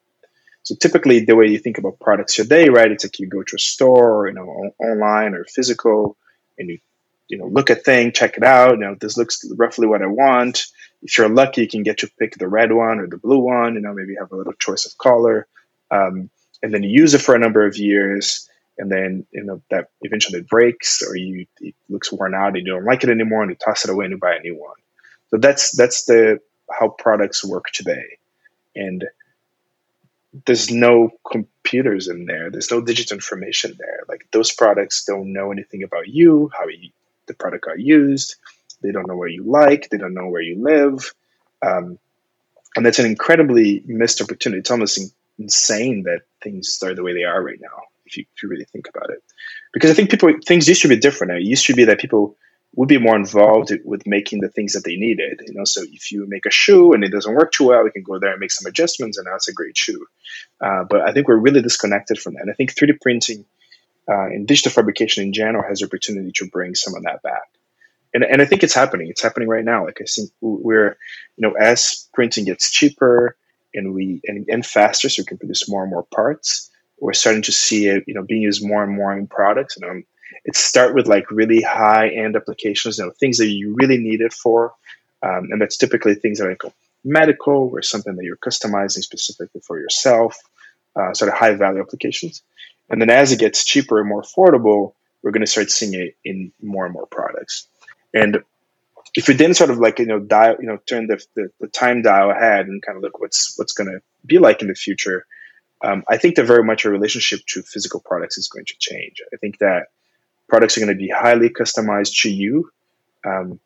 So 0.68 0.76
typically, 0.76 1.24
the 1.24 1.38
way 1.38 1.48
you 1.48 1.60
think 1.60 1.78
about 1.78 1.98
products 2.02 2.36
today, 2.36 2.68
right? 2.68 2.92
It's 2.92 3.06
like 3.06 3.20
you 3.20 3.28
go 3.28 3.42
to 3.42 3.56
a 3.56 3.58
store, 3.58 4.28
you 4.28 4.34
know, 4.34 4.74
online 4.80 5.34
or 5.34 5.46
physical, 5.46 6.18
and 6.60 6.68
you, 6.68 6.80
you 7.30 7.38
know, 7.38 7.46
look 7.48 7.70
at 7.70 7.86
thing, 7.86 8.12
check 8.12 8.36
it 8.36 8.44
out. 8.44 8.72
You 8.72 8.80
know, 8.80 8.96
this 9.00 9.16
looks 9.16 9.50
roughly 9.56 9.88
what 9.88 10.02
I 10.02 10.08
want. 10.08 10.66
If 11.02 11.18
you're 11.18 11.30
lucky, 11.30 11.62
you 11.62 11.70
can 11.70 11.84
get 11.84 12.00
to 12.00 12.12
pick 12.20 12.36
the 12.36 12.50
red 12.50 12.74
one 12.74 13.00
or 13.00 13.08
the 13.08 13.16
blue 13.16 13.40
one. 13.40 13.76
You 13.76 13.80
know, 13.80 13.94
maybe 13.94 14.16
have 14.20 14.34
a 14.34 14.36
little 14.36 14.52
choice 14.52 14.86
of 14.86 14.98
color, 14.98 15.48
um, 15.90 16.30
and 16.62 16.74
then 16.74 16.84
you 16.84 16.90
use 16.90 17.14
it 17.14 17.22
for 17.22 17.34
a 17.34 17.40
number 17.40 17.66
of 17.66 17.78
years, 17.78 18.50
and 18.78 18.92
then 18.92 19.26
you 19.32 19.46
know 19.46 19.62
that 19.72 19.92
eventually 20.02 20.40
it 20.40 20.50
breaks 20.50 21.02
or 21.02 21.16
you 21.16 21.46
it 21.62 21.76
looks 21.88 22.12
worn 22.12 22.36
out 22.36 22.58
and 22.58 22.68
you 22.68 22.74
don't 22.74 22.84
like 22.84 23.06
it 23.06 23.10
anymore, 23.10 23.42
and 23.42 23.52
you 23.52 23.56
toss 23.56 23.86
it 23.86 23.90
away 23.90 24.04
and 24.04 24.12
you 24.12 24.18
buy 24.18 24.36
a 24.36 24.42
new 24.42 24.60
one. 24.60 24.76
So 25.30 25.38
that's 25.38 25.72
that's 25.78 26.04
the 26.04 26.42
how 26.70 26.90
products 26.90 27.46
work 27.46 27.68
today, 27.72 28.18
and 28.76 29.06
there's 30.46 30.72
no 30.72 31.10
computers 31.30 32.08
in 32.08 32.26
there. 32.26 32.50
There's 32.50 32.72
no 32.72 32.82
digital 32.82 33.16
information 33.16 33.76
there. 33.78 34.02
Like 34.08 34.28
those 34.32 34.54
products 34.54 35.06
don't 35.06 35.34
know 35.34 35.52
anything 35.52 35.84
about 35.84 36.08
you, 36.08 36.50
how 36.58 36.68
you, 36.68 36.92
the 37.28 37.34
product 37.34 37.66
got 37.66 37.80
used. 37.80 38.36
They 38.82 38.92
don't 38.92 39.08
know 39.08 39.16
where 39.16 39.28
you 39.28 39.44
like. 39.44 39.90
They 39.90 39.98
don't 39.98 40.14
know 40.14 40.28
where 40.28 40.42
you 40.42 40.62
live. 40.62 41.14
Um, 41.66 41.98
and 42.76 42.86
that's 42.86 43.00
an 43.00 43.06
incredibly 43.06 43.84
missed 43.86 44.22
opportunity. 44.22 44.60
It's 44.60 44.72
almost 44.72 44.98
in, 44.98 45.10
insane 45.40 46.04
that 46.04 46.22
things 46.44 46.80
are 46.84 46.94
the 46.94 47.04
way 47.04 47.14
they 47.14 47.24
are 47.24 47.42
right 47.42 47.60
now, 47.60 47.84
if 48.06 48.18
you, 48.18 48.26
if 48.36 48.44
you 48.44 48.50
really 48.50 48.66
think 48.66 48.88
about 48.88 49.10
it. 49.10 49.24
Because 49.74 49.90
I 49.90 49.94
think 49.94 50.12
people 50.12 50.32
things 50.46 50.68
used 50.68 50.82
to 50.84 50.88
be 50.88 50.98
different. 50.98 51.34
It 51.34 51.44
used 51.44 51.66
to 51.68 51.74
be 51.74 51.86
that 51.86 52.00
people 52.00 52.38
would 52.76 52.90
be 52.90 53.00
more 53.00 53.16
involved 53.16 53.72
with 53.86 54.06
making 54.06 54.42
the 54.42 54.50
things 54.50 54.74
that 54.74 54.84
they 54.84 54.96
needed. 54.96 55.42
You 55.48 55.54
know, 55.54 55.64
so 55.64 55.82
if 55.84 56.12
you 56.12 56.26
make 56.28 56.46
a 56.46 56.52
shoe 56.52 56.94
and 56.94 57.04
it 57.04 57.12
doesn't 57.12 57.34
work 57.34 57.52
too 57.52 57.68
well, 57.68 57.84
we 57.84 57.92
can 57.92 58.04
go 58.04 58.20
there 58.20 58.32
and 58.32 58.40
make 58.40 58.52
some 58.52 58.70
adjustments, 58.70 59.18
and 59.18 59.26
that's 59.26 59.48
a 59.48 59.54
great 59.54 59.78
shoe. 59.78 60.06
Uh, 60.62 60.84
but 60.90 61.02
I 61.02 61.12
think 61.12 61.28
we're 61.28 61.38
really 61.38 61.62
disconnected 61.62 62.20
from 62.20 62.36
that. 62.36 62.42
And 62.42 62.52
I 62.52 62.54
think 62.54 62.76
3D 62.76 63.02
printing 63.02 63.46
uh, 64.10 64.28
and 64.28 64.48
digital 64.48 64.72
fabrication 64.72 65.24
in 65.24 65.34
general 65.34 65.68
has 65.68 65.80
the 65.80 65.86
opportunity 65.86 66.32
to 66.36 66.48
bring 66.48 66.76
some 66.76 66.96
of 66.96 67.04
that 67.04 67.22
back. 67.24 67.50
And, 68.14 68.24
and 68.24 68.42
I 68.42 68.46
think 68.46 68.64
it's 68.64 68.74
happening. 68.74 69.10
It's 69.10 69.22
happening 69.22 69.50
right 69.50 69.66
now. 69.66 69.86
Like 69.86 70.00
I 70.02 70.06
think 70.06 70.30
we're, 70.42 70.98
you 71.36 71.48
know, 71.48 71.54
as 71.54 72.08
printing 72.14 72.46
gets 72.46 72.72
cheaper 72.72 73.36
and 73.74 73.94
we 73.94 74.22
and, 74.26 74.46
and 74.50 74.66
faster, 74.66 75.10
so 75.10 75.22
we 75.22 75.26
can 75.26 75.38
produce 75.38 75.70
more 75.70 75.84
and 75.84 75.92
more 75.92 76.04
parts. 76.04 76.72
We're 77.00 77.14
starting 77.14 77.44
to 77.44 77.52
see 77.52 77.88
it, 77.88 78.06
you 78.08 78.14
know, 78.14 78.24
being 78.24 78.42
used 78.42 78.66
more 78.66 78.84
and 78.84 78.96
more 78.96 79.16
in 79.16 79.28
products. 79.28 79.78
And 79.78 80.06
it 80.48 80.56
start 80.56 80.96
with 80.96 81.08
like 81.08 81.30
really 81.30 81.62
high 81.62 82.08
end 82.08 82.36
applications, 82.36 82.98
you 82.98 83.06
know, 83.06 83.12
things 83.12 83.38
that 83.38 83.48
you 83.48 83.76
really 83.76 83.98
need 83.98 84.22
it 84.22 84.34
for, 84.34 84.74
um, 85.22 85.50
and 85.52 85.62
that's 85.62 85.78
typically 85.78 86.16
things 86.16 86.40
that 86.40 86.48
are 86.48 86.72
medical 87.04 87.70
or 87.74 87.82
something 87.82 88.16
that 88.16 88.24
you're 88.24 88.38
customizing 88.38 89.04
specifically 89.04 89.62
for 89.62 89.78
yourself, 89.78 90.38
uh, 90.96 91.14
sort 91.14 91.30
of 91.30 91.38
high 91.38 91.54
value 91.54 91.82
applications. 91.82 92.42
And 92.90 93.02
then 93.02 93.10
as 93.10 93.32
it 93.34 93.40
gets 93.40 93.66
cheaper 93.66 94.00
and 94.00 94.08
more 94.08 94.24
affordable, 94.24 94.94
we're 95.22 95.32
going 95.32 95.42
to 95.42 95.48
start 95.48 95.70
seeing 95.70 95.94
it 95.94 96.16
in 96.24 96.54
more 96.62 96.86
and 96.86 96.94
more 96.94 97.08
products. 97.08 97.68
And 98.14 98.42
if 99.16 99.28
we 99.28 99.34
then 99.34 99.54
sort 99.54 99.70
of 99.70 99.80
like 99.80 100.00
you 100.00 100.06
know 100.06 100.20
dial 100.20 100.56
you 100.60 100.68
know 100.68 100.78
turn 100.88 101.08
the, 101.08 101.22
the, 101.36 101.50
the 101.60 101.68
time 101.68 102.02
dial 102.02 102.32
ahead 102.32 102.68
and 102.68 102.82
kind 102.82 102.96
of 102.96 103.04
look 103.04 103.20
what's 103.20 103.58
what's 103.58 103.74
going 103.74 103.88
to 103.88 104.00
be 104.26 104.38
like 104.38 104.62
in 104.62 104.70
the 104.70 104.76
future, 104.76 105.26
um, 105.84 106.04
I 106.08 106.18
think 106.18 106.36
that 106.36 106.46
very 106.46 106.64
much 106.64 106.86
our 106.86 106.92
relationship 106.92 107.42
to 107.48 107.64
physical 107.64 108.00
products 108.00 108.38
is 108.38 108.48
going 108.48 108.66
to 108.66 108.76
change. 108.80 109.22
I 109.34 109.38
think 109.38 109.58
that 109.60 109.88
products 110.48 110.78
are 110.78 110.82
going 110.82 110.96
to 110.96 111.00
be 111.00 111.10
highly 111.10 111.50
customized 111.50 112.22
to 112.22 112.30
you. 112.30 112.70
Um, 113.26 113.60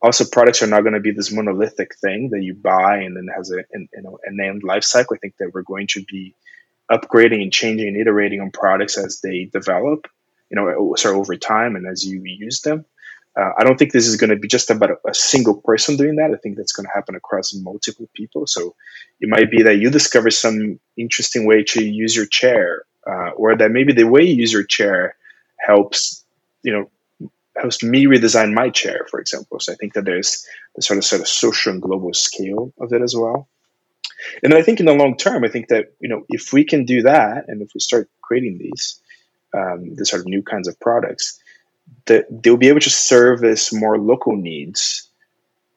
also, 0.00 0.24
products 0.24 0.62
are 0.62 0.68
not 0.68 0.82
going 0.82 0.94
to 0.94 1.00
be 1.00 1.10
this 1.10 1.32
monolithic 1.32 1.96
thing 1.96 2.30
that 2.30 2.42
you 2.42 2.54
buy 2.54 2.98
and 2.98 3.16
then 3.16 3.26
has 3.34 3.50
a 3.50 3.64
an, 3.72 3.88
you 3.92 4.02
know 4.02 4.18
an 4.24 4.38
end 4.40 4.62
life 4.62 4.84
cycle. 4.84 5.16
I 5.16 5.18
think 5.18 5.36
that 5.38 5.52
we're 5.52 5.62
going 5.62 5.88
to 5.88 6.04
be 6.04 6.34
upgrading 6.90 7.42
and 7.42 7.52
changing 7.52 7.88
and 7.88 7.96
iterating 7.96 8.40
on 8.40 8.50
products 8.50 8.96
as 8.96 9.20
they 9.20 9.44
develop, 9.44 10.06
you 10.50 10.56
know, 10.56 10.94
sorry, 10.96 11.16
over 11.16 11.36
time 11.36 11.76
and 11.76 11.86
as 11.86 12.06
you 12.06 12.22
use 12.24 12.60
them. 12.60 12.84
Uh, 13.36 13.52
I 13.56 13.62
don't 13.62 13.78
think 13.78 13.92
this 13.92 14.06
is 14.08 14.16
going 14.16 14.30
to 14.30 14.36
be 14.36 14.48
just 14.48 14.70
about 14.70 14.90
a, 14.90 15.10
a, 15.10 15.14
single 15.14 15.60
person 15.60 15.96
doing 15.96 16.16
that. 16.16 16.32
I 16.32 16.36
think 16.36 16.56
that's 16.56 16.72
going 16.72 16.86
to 16.86 16.92
happen 16.92 17.14
across 17.14 17.54
multiple 17.54 18.08
people. 18.14 18.46
So 18.46 18.74
it 19.20 19.28
might 19.28 19.50
be 19.50 19.62
that 19.62 19.76
you 19.76 19.90
discover 19.90 20.30
some 20.30 20.80
interesting 20.96 21.46
way 21.46 21.62
to 21.64 21.84
use 21.84 22.16
your 22.16 22.26
chair, 22.26 22.84
uh, 23.06 23.30
or 23.30 23.56
that 23.56 23.70
maybe 23.70 23.92
the 23.92 24.08
way 24.08 24.24
you 24.24 24.34
use 24.34 24.52
your 24.52 24.64
chair 24.64 25.14
helps 25.60 26.24
you 26.62 26.72
know 26.72 26.90
helps 27.56 27.82
me 27.82 28.06
redesign 28.06 28.54
my 28.54 28.70
chair, 28.70 29.06
for 29.10 29.20
example. 29.20 29.60
So 29.60 29.72
I 29.72 29.76
think 29.76 29.94
that 29.94 30.04
there's 30.04 30.46
the 30.76 30.82
sort 30.82 30.98
of 30.98 31.04
sort 31.04 31.20
of 31.20 31.28
social 31.28 31.72
and 31.72 31.82
global 31.82 32.14
scale 32.14 32.72
of 32.78 32.92
it 32.92 33.02
as 33.02 33.14
well. 33.14 33.48
and 34.42 34.52
then 34.52 34.60
I 34.60 34.62
think 34.62 34.80
in 34.80 34.86
the 34.86 34.94
long 34.94 35.16
term, 35.16 35.44
I 35.44 35.48
think 35.48 35.68
that 35.68 35.92
you 36.00 36.08
know 36.08 36.24
if 36.28 36.52
we 36.52 36.64
can 36.64 36.84
do 36.84 37.02
that, 37.02 37.44
and 37.48 37.62
if 37.62 37.70
we 37.74 37.80
start 37.80 38.08
creating 38.20 38.58
these 38.58 39.00
um, 39.54 39.94
the 39.94 40.04
sort 40.04 40.20
of 40.20 40.26
new 40.26 40.42
kinds 40.42 40.68
of 40.68 40.78
products, 40.80 41.40
that 42.06 42.26
they'll 42.42 42.56
be 42.56 42.68
able 42.68 42.80
to 42.80 42.90
service 42.90 43.72
more 43.72 43.98
local 43.98 44.36
needs, 44.36 45.08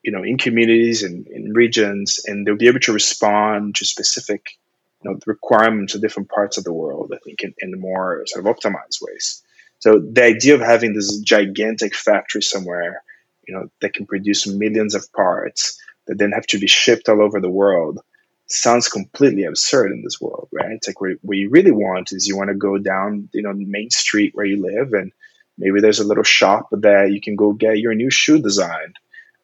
you 0.04 0.12
know, 0.12 0.24
in 0.24 0.38
communities 0.38 1.04
and 1.04 1.28
in 1.28 1.54
regions, 1.54 2.20
and 2.26 2.46
they'll 2.46 2.58
be 2.58 2.67
able 2.67 2.80
to 2.82 2.94
respond 2.94 3.76
to 3.76 3.86
specific 3.86 4.58
you 5.04 5.12
know, 5.12 5.20
requirements 5.26 5.96
of 5.96 6.02
different 6.02 6.30
parts 6.30 6.58
of 6.58 6.63
the 6.63 6.74
world. 6.74 7.12
I 7.13 7.20
think 7.24 7.44
in, 7.44 7.54
in 7.60 7.80
more 7.80 8.24
sort 8.28 8.46
of 8.46 8.56
optimized 8.56 9.02
ways. 9.02 9.41
So 9.82 10.00
the 10.00 10.24
idea 10.24 10.56
of 10.56 10.62
having 10.62 10.94
this 10.94 11.17
gigantic 11.20 11.96
factory 11.96 12.41
somewhere, 12.41 13.04
you 13.48 13.54
know, 13.54 13.67
that 13.82 13.94
can 13.94 14.06
produce 14.06 14.48
millions 14.48 14.96
of 14.96 15.12
parts 15.12 15.80
that 16.08 16.17
then 16.17 16.32
have 16.32 16.48
to 16.48 16.60
be 16.60 16.67
shipped 16.67 17.10
all 17.10 17.22
over 17.22 17.41
the 17.41 17.50
world 17.50 18.00
sounds 18.46 18.88
completely 18.89 19.46
absurd 19.46 19.91
in 19.91 20.04
this 20.04 20.20
world, 20.22 20.50
right? 20.52 20.72
It's 20.72 20.88
like 20.88 21.02
what, 21.02 21.12
what 21.22 21.38
you 21.38 21.50
really 21.50 21.72
want 21.72 22.12
is 22.12 22.28
you 22.28 22.38
want 22.38 22.50
to 22.50 22.56
go 22.56 22.78
down, 22.78 23.30
you 23.34 23.41
know, 23.41 23.54
Main 23.54 23.89
Street 23.89 24.36
where 24.36 24.46
you 24.46 24.62
live, 24.62 24.94
and 24.94 25.12
maybe 25.58 25.80
there's 25.80 26.00
a 26.00 26.08
little 26.08 26.24
shop 26.24 26.70
that 26.72 27.12
you 27.12 27.22
can 27.22 27.36
go 27.36 27.54
get 27.54 27.80
your 27.80 27.96
new 27.96 28.12
shoe 28.12 28.39
designed. 28.39 28.98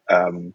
Um, 0.10 0.54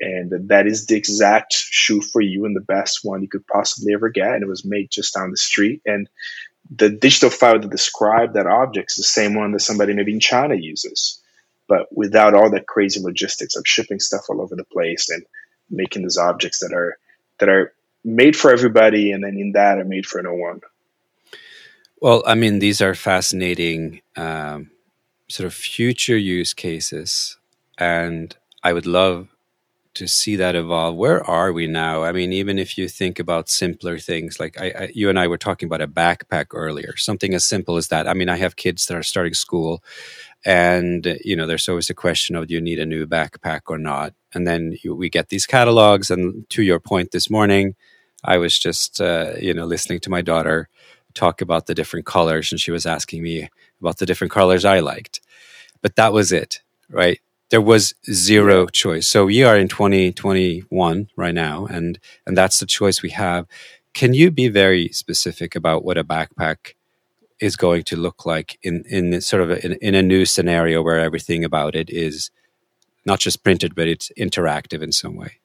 and 0.00 0.48
that 0.48 0.66
is 0.66 0.86
the 0.86 0.96
exact 0.96 1.52
shoe 1.52 2.00
for 2.00 2.22
you 2.22 2.46
and 2.46 2.56
the 2.56 2.60
best 2.60 3.00
one 3.04 3.22
you 3.22 3.28
could 3.28 3.46
possibly 3.46 3.92
ever 3.92 4.08
get. 4.08 4.32
And 4.32 4.42
it 4.42 4.48
was 4.48 4.64
made 4.64 4.90
just 4.90 5.14
down 5.14 5.30
the 5.30 5.36
street. 5.36 5.82
And 5.84 6.08
the 6.70 6.88
digital 6.88 7.30
file 7.30 7.58
that 7.58 7.70
described 7.70 8.34
that 8.34 8.46
object 8.46 8.92
is 8.92 8.96
the 8.96 9.02
same 9.02 9.34
one 9.34 9.52
that 9.52 9.60
somebody 9.60 9.92
maybe 9.92 10.12
in 10.12 10.20
China 10.20 10.54
uses, 10.54 11.20
but 11.68 11.86
without 11.94 12.34
all 12.34 12.50
that 12.50 12.66
crazy 12.66 13.00
logistics 13.00 13.56
of 13.56 13.66
shipping 13.66 13.98
stuff 13.98 14.26
all 14.28 14.40
over 14.40 14.54
the 14.54 14.64
place 14.64 15.10
and 15.10 15.24
making 15.68 16.02
these 16.02 16.16
objects 16.16 16.60
that 16.60 16.72
are 16.72 16.98
that 17.38 17.48
are 17.48 17.72
made 18.04 18.36
for 18.36 18.52
everybody 18.52 19.12
and 19.12 19.22
then 19.24 19.36
in 19.36 19.52
that 19.52 19.78
are 19.78 19.84
made 19.84 20.06
for 20.06 20.22
no 20.22 20.34
one. 20.34 20.60
Well, 22.00 22.22
I 22.26 22.34
mean, 22.34 22.60
these 22.60 22.80
are 22.80 22.94
fascinating 22.94 24.00
um, 24.16 24.70
sort 25.28 25.46
of 25.46 25.54
future 25.54 26.16
use 26.16 26.54
cases, 26.54 27.36
and 27.78 28.34
I 28.62 28.72
would 28.72 28.86
love 28.86 29.28
to 30.00 30.08
see 30.08 30.34
that 30.36 30.56
evolve. 30.56 30.96
Where 30.96 31.22
are 31.28 31.52
we 31.52 31.66
now? 31.66 32.04
I 32.04 32.12
mean, 32.12 32.32
even 32.32 32.58
if 32.58 32.78
you 32.78 32.88
think 32.88 33.18
about 33.18 33.50
simpler 33.50 33.98
things, 33.98 34.40
like 34.40 34.58
I, 34.58 34.70
I, 34.70 34.92
you 34.94 35.10
and 35.10 35.18
I 35.18 35.26
were 35.26 35.36
talking 35.36 35.66
about 35.66 35.82
a 35.82 35.86
backpack 35.86 36.46
earlier, 36.54 36.96
something 36.96 37.34
as 37.34 37.44
simple 37.44 37.76
as 37.76 37.88
that. 37.88 38.08
I 38.08 38.14
mean, 38.14 38.30
I 38.30 38.36
have 38.36 38.56
kids 38.56 38.86
that 38.86 38.96
are 38.96 39.02
starting 39.02 39.34
school, 39.34 39.84
and 40.42 41.18
you 41.22 41.36
know, 41.36 41.46
there's 41.46 41.68
always 41.68 41.90
a 41.90 41.94
question 41.94 42.34
of 42.34 42.46
do 42.46 42.54
you 42.54 42.62
need 42.62 42.78
a 42.78 42.86
new 42.86 43.06
backpack 43.06 43.60
or 43.66 43.76
not? 43.76 44.14
And 44.32 44.46
then 44.46 44.78
you, 44.82 44.94
we 44.94 45.10
get 45.10 45.28
these 45.28 45.44
catalogs. 45.44 46.10
And 46.10 46.48
to 46.48 46.62
your 46.62 46.80
point 46.80 47.10
this 47.10 47.28
morning, 47.28 47.74
I 48.24 48.38
was 48.38 48.58
just 48.58 49.02
uh, 49.02 49.34
you 49.38 49.52
know 49.52 49.66
listening 49.66 50.00
to 50.00 50.10
my 50.10 50.22
daughter 50.22 50.70
talk 51.12 51.42
about 51.42 51.66
the 51.66 51.74
different 51.74 52.06
colors, 52.06 52.52
and 52.52 52.58
she 52.58 52.70
was 52.70 52.86
asking 52.86 53.22
me 53.22 53.50
about 53.82 53.98
the 53.98 54.06
different 54.06 54.32
colors 54.32 54.64
I 54.64 54.80
liked. 54.80 55.20
But 55.82 55.96
that 55.96 56.14
was 56.14 56.32
it, 56.32 56.62
right? 56.88 57.20
There 57.50 57.60
was 57.60 57.94
zero 58.10 58.66
choice. 58.66 59.06
So 59.06 59.26
we 59.26 59.42
are 59.44 59.56
in 59.56 59.68
2021 59.68 61.08
right 61.16 61.34
now, 61.34 61.66
and 61.66 61.98
and 62.26 62.36
that's 62.36 62.60
the 62.60 62.66
choice 62.66 63.02
we 63.02 63.10
have. 63.10 63.46
Can 63.92 64.14
you 64.14 64.30
be 64.30 64.48
very 64.48 64.88
specific 64.88 65.54
about 65.54 65.84
what 65.84 65.98
a 65.98 66.04
backpack 66.04 66.74
is 67.40 67.56
going 67.56 67.82
to 67.84 67.96
look 67.96 68.24
like 68.24 68.58
in 68.62 68.84
in 68.84 69.20
sort 69.20 69.42
of 69.42 69.50
a, 69.50 69.64
in, 69.64 69.72
in 69.74 69.94
a 69.94 70.02
new 70.02 70.24
scenario 70.24 70.82
where 70.82 71.00
everything 71.00 71.44
about 71.44 71.74
it 71.74 71.90
is 71.90 72.30
not 73.04 73.18
just 73.18 73.42
printed, 73.42 73.74
but 73.74 73.88
it's 73.88 74.10
interactive 74.16 74.82
in 74.82 74.92
some 74.92 75.16
way? 75.16 75.38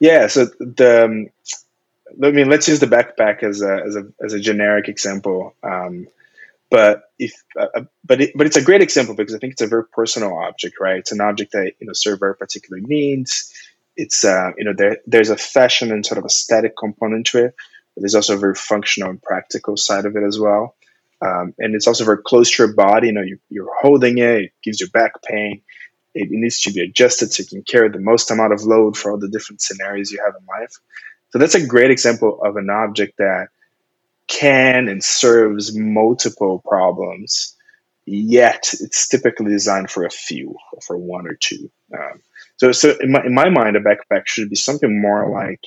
Yeah. 0.00 0.26
So 0.26 0.46
the 0.58 1.04
um, 1.04 1.30
I 2.22 2.30
mean, 2.30 2.48
let's 2.48 2.68
use 2.68 2.80
the 2.80 2.86
backpack 2.86 3.42
as 3.42 3.62
a 3.62 3.82
as 3.86 3.96
a 3.96 4.06
as 4.24 4.32
a 4.32 4.40
generic 4.40 4.88
example. 4.88 5.54
Um, 5.62 6.08
but 6.70 7.02
if 7.18 7.32
uh, 7.58 7.66
uh, 7.74 7.84
but 8.04 8.20
it, 8.20 8.32
but 8.34 8.46
it's 8.46 8.56
a 8.56 8.62
great 8.62 8.82
example 8.82 9.14
because 9.14 9.34
I 9.34 9.38
think 9.38 9.52
it's 9.52 9.62
a 9.62 9.66
very 9.66 9.84
personal 9.86 10.36
object, 10.38 10.76
right? 10.80 10.98
It's 10.98 11.12
an 11.12 11.20
object 11.20 11.52
that 11.52 11.72
you 11.78 11.86
know 11.86 11.92
serve 11.92 12.20
very 12.20 12.36
particular 12.36 12.80
needs. 12.80 13.52
It's 13.96 14.24
uh, 14.24 14.50
you 14.58 14.64
know 14.64 14.72
there 14.76 14.98
there's 15.06 15.30
a 15.30 15.36
fashion 15.36 15.92
and 15.92 16.04
sort 16.04 16.18
of 16.18 16.24
aesthetic 16.24 16.76
component 16.76 17.26
to 17.28 17.46
it, 17.46 17.54
but 17.94 18.02
there's 18.02 18.14
also 18.14 18.34
a 18.34 18.38
very 18.38 18.54
functional 18.54 19.10
and 19.10 19.22
practical 19.22 19.76
side 19.76 20.06
of 20.06 20.16
it 20.16 20.24
as 20.24 20.38
well. 20.38 20.74
Um, 21.22 21.54
and 21.58 21.74
it's 21.74 21.86
also 21.86 22.04
very 22.04 22.22
close 22.22 22.50
to 22.50 22.64
your 22.64 22.74
body. 22.74 23.08
You 23.08 23.12
know, 23.14 23.22
you, 23.22 23.38
you're 23.48 23.74
holding 23.80 24.18
it. 24.18 24.42
It 24.42 24.52
gives 24.62 24.80
you 24.80 24.88
back 24.88 25.22
pain. 25.22 25.62
It 26.14 26.28
needs 26.30 26.62
to 26.62 26.72
be 26.72 26.80
adjusted 26.80 27.32
so 27.32 27.42
you 27.42 27.48
can 27.48 27.62
carry 27.62 27.90
the 27.90 28.00
most 28.00 28.30
amount 28.30 28.52
of 28.52 28.62
load 28.62 28.96
for 28.96 29.10
all 29.10 29.18
the 29.18 29.28
different 29.28 29.60
scenarios 29.60 30.10
you 30.10 30.20
have 30.24 30.34
in 30.34 30.46
life. 30.46 30.72
So 31.30 31.38
that's 31.38 31.54
a 31.54 31.66
great 31.66 31.90
example 31.90 32.40
of 32.42 32.56
an 32.56 32.70
object 32.70 33.18
that 33.18 33.48
can 34.28 34.88
and 34.88 35.02
serves 35.02 35.76
multiple 35.76 36.62
problems, 36.66 37.54
yet 38.04 38.74
it's 38.80 39.08
typically 39.08 39.50
designed 39.52 39.90
for 39.90 40.04
a 40.04 40.10
few, 40.10 40.56
for 40.84 40.96
one 40.96 41.26
or 41.26 41.34
two. 41.34 41.70
Um, 41.92 42.20
so, 42.56 42.72
so 42.72 42.96
in 43.00 43.12
my, 43.12 43.24
in 43.24 43.34
my 43.34 43.48
mind, 43.50 43.76
a 43.76 43.80
backpack 43.80 44.26
should 44.26 44.50
be 44.50 44.56
something 44.56 45.00
more 45.00 45.30
like, 45.30 45.60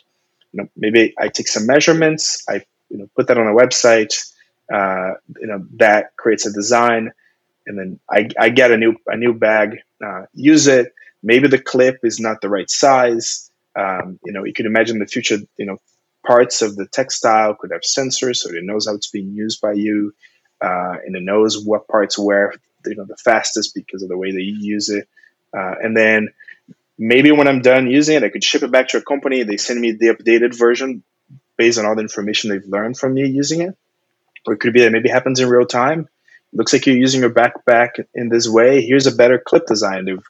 you 0.52 0.62
know, 0.62 0.70
maybe 0.76 1.14
I 1.18 1.28
take 1.28 1.48
some 1.48 1.68
measurements, 1.68 2.44
I 2.50 2.64
you 2.90 2.98
know 2.98 3.10
put 3.16 3.28
that 3.28 3.38
on 3.38 3.48
a 3.48 3.54
website, 3.54 4.16
uh, 4.74 5.14
you 5.40 5.48
know 5.48 5.66
that 5.78 6.16
creates 6.18 6.48
a 6.48 6.52
design, 6.52 7.12
and 7.68 7.78
then 7.78 8.00
I, 8.10 8.30
I 8.40 8.50
get 8.50 8.72
a 8.72 8.78
new 8.78 8.96
a 9.06 9.16
new 9.16 9.34
bag, 9.34 9.78
uh, 10.04 10.24
use 10.34 10.68
it. 10.68 10.94
Maybe 11.22 11.48
the 11.48 11.62
clip 11.62 12.00
is 12.04 12.20
not 12.20 12.42
the 12.42 12.50
right 12.50 12.70
size. 12.70 13.52
Um, 13.76 14.20
you 14.26 14.34
know, 14.34 14.44
you 14.44 14.54
could 14.54 14.66
imagine 14.66 14.98
the 14.98 15.06
future, 15.06 15.38
you 15.58 15.66
know, 15.66 15.78
parts 16.26 16.62
of 16.62 16.76
the 16.76 16.86
textile 16.86 17.56
could 17.56 17.72
have 17.72 17.82
sensors, 17.82 18.38
so 18.38 18.50
it 18.50 18.64
knows 18.64 18.88
how 18.88 18.96
it's 18.96 19.10
being 19.10 19.32
used 19.34 19.62
by 19.62 19.74
you, 19.74 20.14
uh, 20.62 20.96
and 21.06 21.16
it 21.16 21.24
knows 21.24 21.64
what 21.64 21.88
parts 21.88 22.18
wear 22.18 22.54
you 22.86 22.96
know 22.96 23.06
the 23.06 23.18
fastest 23.18 23.76
because 23.76 24.04
of 24.04 24.10
the 24.10 24.18
way 24.18 24.32
that 24.32 24.42
you 24.42 24.56
use 24.56 24.90
it. 24.90 25.08
Uh, 25.56 25.76
and 25.82 25.96
then 25.96 26.30
maybe 26.98 27.32
when 27.32 27.48
I'm 27.48 27.62
done 27.62 27.90
using 27.90 28.18
it, 28.18 28.24
I 28.24 28.30
could 28.30 28.44
ship 28.44 28.64
it 28.64 28.72
back 28.72 28.90
to 28.90 28.98
a 28.98 29.02
company. 29.02 29.44
They 29.44 29.58
send 29.58 29.80
me 29.80 29.94
the 29.94 30.08
updated 30.08 30.58
version 30.58 31.04
based 31.58 31.80
on 31.80 31.86
all 31.86 31.96
the 31.96 32.02
information 32.02 32.50
they've 32.50 32.66
learned 32.66 32.98
from 32.98 33.14
me 33.14 33.28
using 33.28 33.62
it. 33.62 33.76
Or 34.46 34.54
it 34.54 34.60
could 34.60 34.74
be 34.74 34.82
that 34.82 34.92
maybe 34.92 35.10
happens 35.10 35.40
in 35.40 35.50
real 35.50 35.66
time. 35.66 36.08
Looks 36.54 36.74
like 36.74 36.86
you're 36.86 36.98
using 36.98 37.22
your 37.22 37.30
backpack 37.30 38.04
in 38.14 38.30
this 38.30 38.48
way. 38.48 38.82
Here's 38.82 39.08
a 39.08 39.16
better 39.16 39.38
clip 39.38 39.68
design 39.68 40.06
we've, 40.06 40.24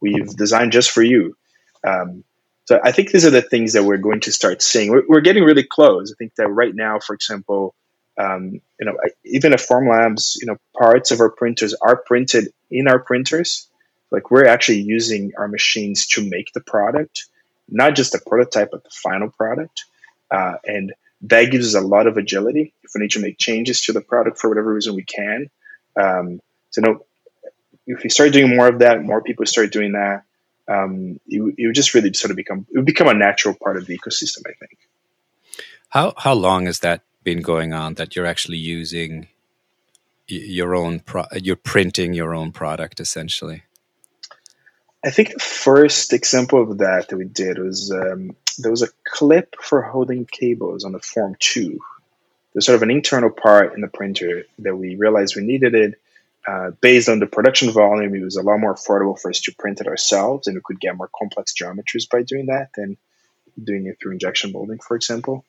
we've 0.00 0.36
designed 0.36 0.72
just 0.72 0.90
for 0.90 1.02
you. 1.02 1.36
Um, 1.82 2.24
so 2.68 2.78
I 2.84 2.92
think 2.92 3.10
these 3.10 3.24
are 3.24 3.30
the 3.30 3.40
things 3.40 3.72
that 3.72 3.84
we're 3.84 3.96
going 3.96 4.20
to 4.20 4.30
start 4.30 4.60
seeing. 4.60 4.90
We're, 4.90 5.04
we're 5.08 5.20
getting 5.22 5.42
really 5.42 5.62
close. 5.62 6.12
I 6.12 6.16
think 6.18 6.34
that 6.34 6.48
right 6.48 6.74
now, 6.74 6.98
for 6.98 7.14
example, 7.14 7.74
um, 8.20 8.60
you 8.78 8.84
know, 8.84 8.94
even 9.24 9.54
at 9.54 9.60
Formlabs, 9.60 10.36
you 10.38 10.46
know, 10.46 10.58
parts 10.78 11.10
of 11.10 11.20
our 11.20 11.30
printers 11.30 11.72
are 11.72 11.96
printed 11.96 12.52
in 12.70 12.86
our 12.86 12.98
printers. 12.98 13.66
Like 14.10 14.30
we're 14.30 14.44
actually 14.44 14.82
using 14.82 15.32
our 15.38 15.48
machines 15.48 16.08
to 16.08 16.28
make 16.28 16.52
the 16.52 16.60
product, 16.60 17.24
not 17.70 17.96
just 17.96 18.12
the 18.12 18.20
prototype, 18.26 18.68
but 18.70 18.84
the 18.84 18.90
final 18.90 19.30
product. 19.30 19.86
Uh, 20.30 20.56
and 20.62 20.92
that 21.22 21.50
gives 21.50 21.74
us 21.74 21.82
a 21.82 21.86
lot 21.86 22.06
of 22.06 22.18
agility. 22.18 22.74
If 22.82 22.90
we 22.94 23.00
need 23.00 23.12
to 23.12 23.20
make 23.20 23.38
changes 23.38 23.80
to 23.86 23.94
the 23.94 24.02
product 24.02 24.36
for 24.36 24.50
whatever 24.50 24.74
reason, 24.74 24.94
we 24.94 25.04
can. 25.04 25.48
Um, 25.98 26.42
so, 26.68 26.82
you 26.82 26.86
know, 26.86 27.06
if 27.86 28.02
we 28.02 28.10
start 28.10 28.34
doing 28.34 28.54
more 28.54 28.68
of 28.68 28.80
that, 28.80 29.02
more 29.02 29.22
people 29.22 29.46
start 29.46 29.72
doing 29.72 29.92
that, 29.92 30.24
um, 30.68 31.18
it, 31.26 31.54
it 31.56 31.66
would 31.66 31.74
just 31.74 31.94
really 31.94 32.12
sort 32.12 32.30
of 32.30 32.36
become 32.36 32.66
it 32.70 32.76
would 32.76 32.86
become 32.86 33.08
a 33.08 33.14
natural 33.14 33.54
part 33.54 33.76
of 33.76 33.86
the 33.86 33.98
ecosystem. 33.98 34.42
I 34.46 34.52
think. 34.58 34.78
How 35.88 36.14
how 36.16 36.34
long 36.34 36.66
has 36.66 36.80
that 36.80 37.02
been 37.24 37.42
going 37.42 37.72
on? 37.72 37.94
That 37.94 38.14
you're 38.14 38.26
actually 38.26 38.58
using 38.58 39.28
your 40.26 40.74
own 40.74 41.00
pro- 41.00 41.26
you're 41.34 41.56
printing 41.56 42.12
your 42.12 42.34
own 42.34 42.52
product 42.52 43.00
essentially. 43.00 43.62
I 45.04 45.10
think 45.10 45.32
the 45.32 45.40
first 45.40 46.12
example 46.12 46.60
of 46.60 46.78
that 46.78 47.08
that 47.08 47.16
we 47.16 47.24
did 47.24 47.58
was 47.58 47.92
um, 47.92 48.36
there 48.58 48.70
was 48.70 48.82
a 48.82 48.88
clip 49.06 49.54
for 49.62 49.80
holding 49.80 50.26
cables 50.26 50.84
on 50.84 50.92
the 50.92 50.98
Form 50.98 51.36
2. 51.38 51.78
There's 52.52 52.66
sort 52.66 52.76
of 52.76 52.82
an 52.82 52.90
internal 52.90 53.30
part 53.30 53.74
in 53.74 53.80
the 53.80 53.88
printer 53.88 54.44
that 54.58 54.76
we 54.76 54.96
realized 54.96 55.36
we 55.36 55.42
needed 55.42 55.74
it 55.74 56.00
uh, 56.48 56.70
based 56.80 57.10
on 57.10 57.18
the 57.18 57.26
production 57.26 57.70
volume, 57.70 58.14
it 58.14 58.24
was 58.24 58.36
a 58.36 58.42
lot 58.42 58.58
more 58.58 58.74
affordable 58.74 59.18
for 59.20 59.28
us 59.28 59.40
to 59.42 59.54
print 59.54 59.82
it 59.82 59.86
ourselves, 59.86 60.46
and 60.46 60.56
we 60.56 60.62
could 60.64 60.80
get 60.80 60.96
more 60.96 61.10
complex 61.14 61.52
geometries 61.52 62.08
by 62.10 62.22
doing 62.22 62.46
that 62.46 62.70
than 62.74 62.96
doing 63.62 63.86
it 63.86 63.98
through 64.00 64.12
injection 64.12 64.52
molding, 64.52 64.78
for 64.78 64.96
example. 64.96 65.44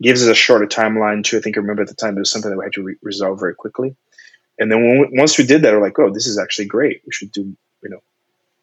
It 0.00 0.04
gives 0.04 0.22
us 0.22 0.28
a 0.28 0.34
shorter 0.34 0.66
timeline 0.66 1.22
too. 1.22 1.36
I 1.36 1.40
think 1.40 1.56
I 1.56 1.60
remember 1.60 1.82
at 1.82 1.88
the 1.88 1.94
time 1.94 2.16
it 2.16 2.20
was 2.20 2.32
something 2.32 2.50
that 2.50 2.56
we 2.56 2.64
had 2.64 2.72
to 2.72 2.82
re- 2.82 2.96
resolve 3.00 3.38
very 3.38 3.54
quickly. 3.54 3.94
And 4.58 4.72
then 4.72 4.82
we, 4.82 5.08
once 5.12 5.38
we 5.38 5.46
did 5.46 5.62
that, 5.62 5.72
we're 5.72 5.80
like, 5.80 5.98
oh, 6.00 6.12
this 6.12 6.26
is 6.26 6.36
actually 6.36 6.66
great. 6.66 7.02
We 7.06 7.12
should 7.12 7.30
do, 7.30 7.56
you 7.82 7.90
know, 7.90 8.02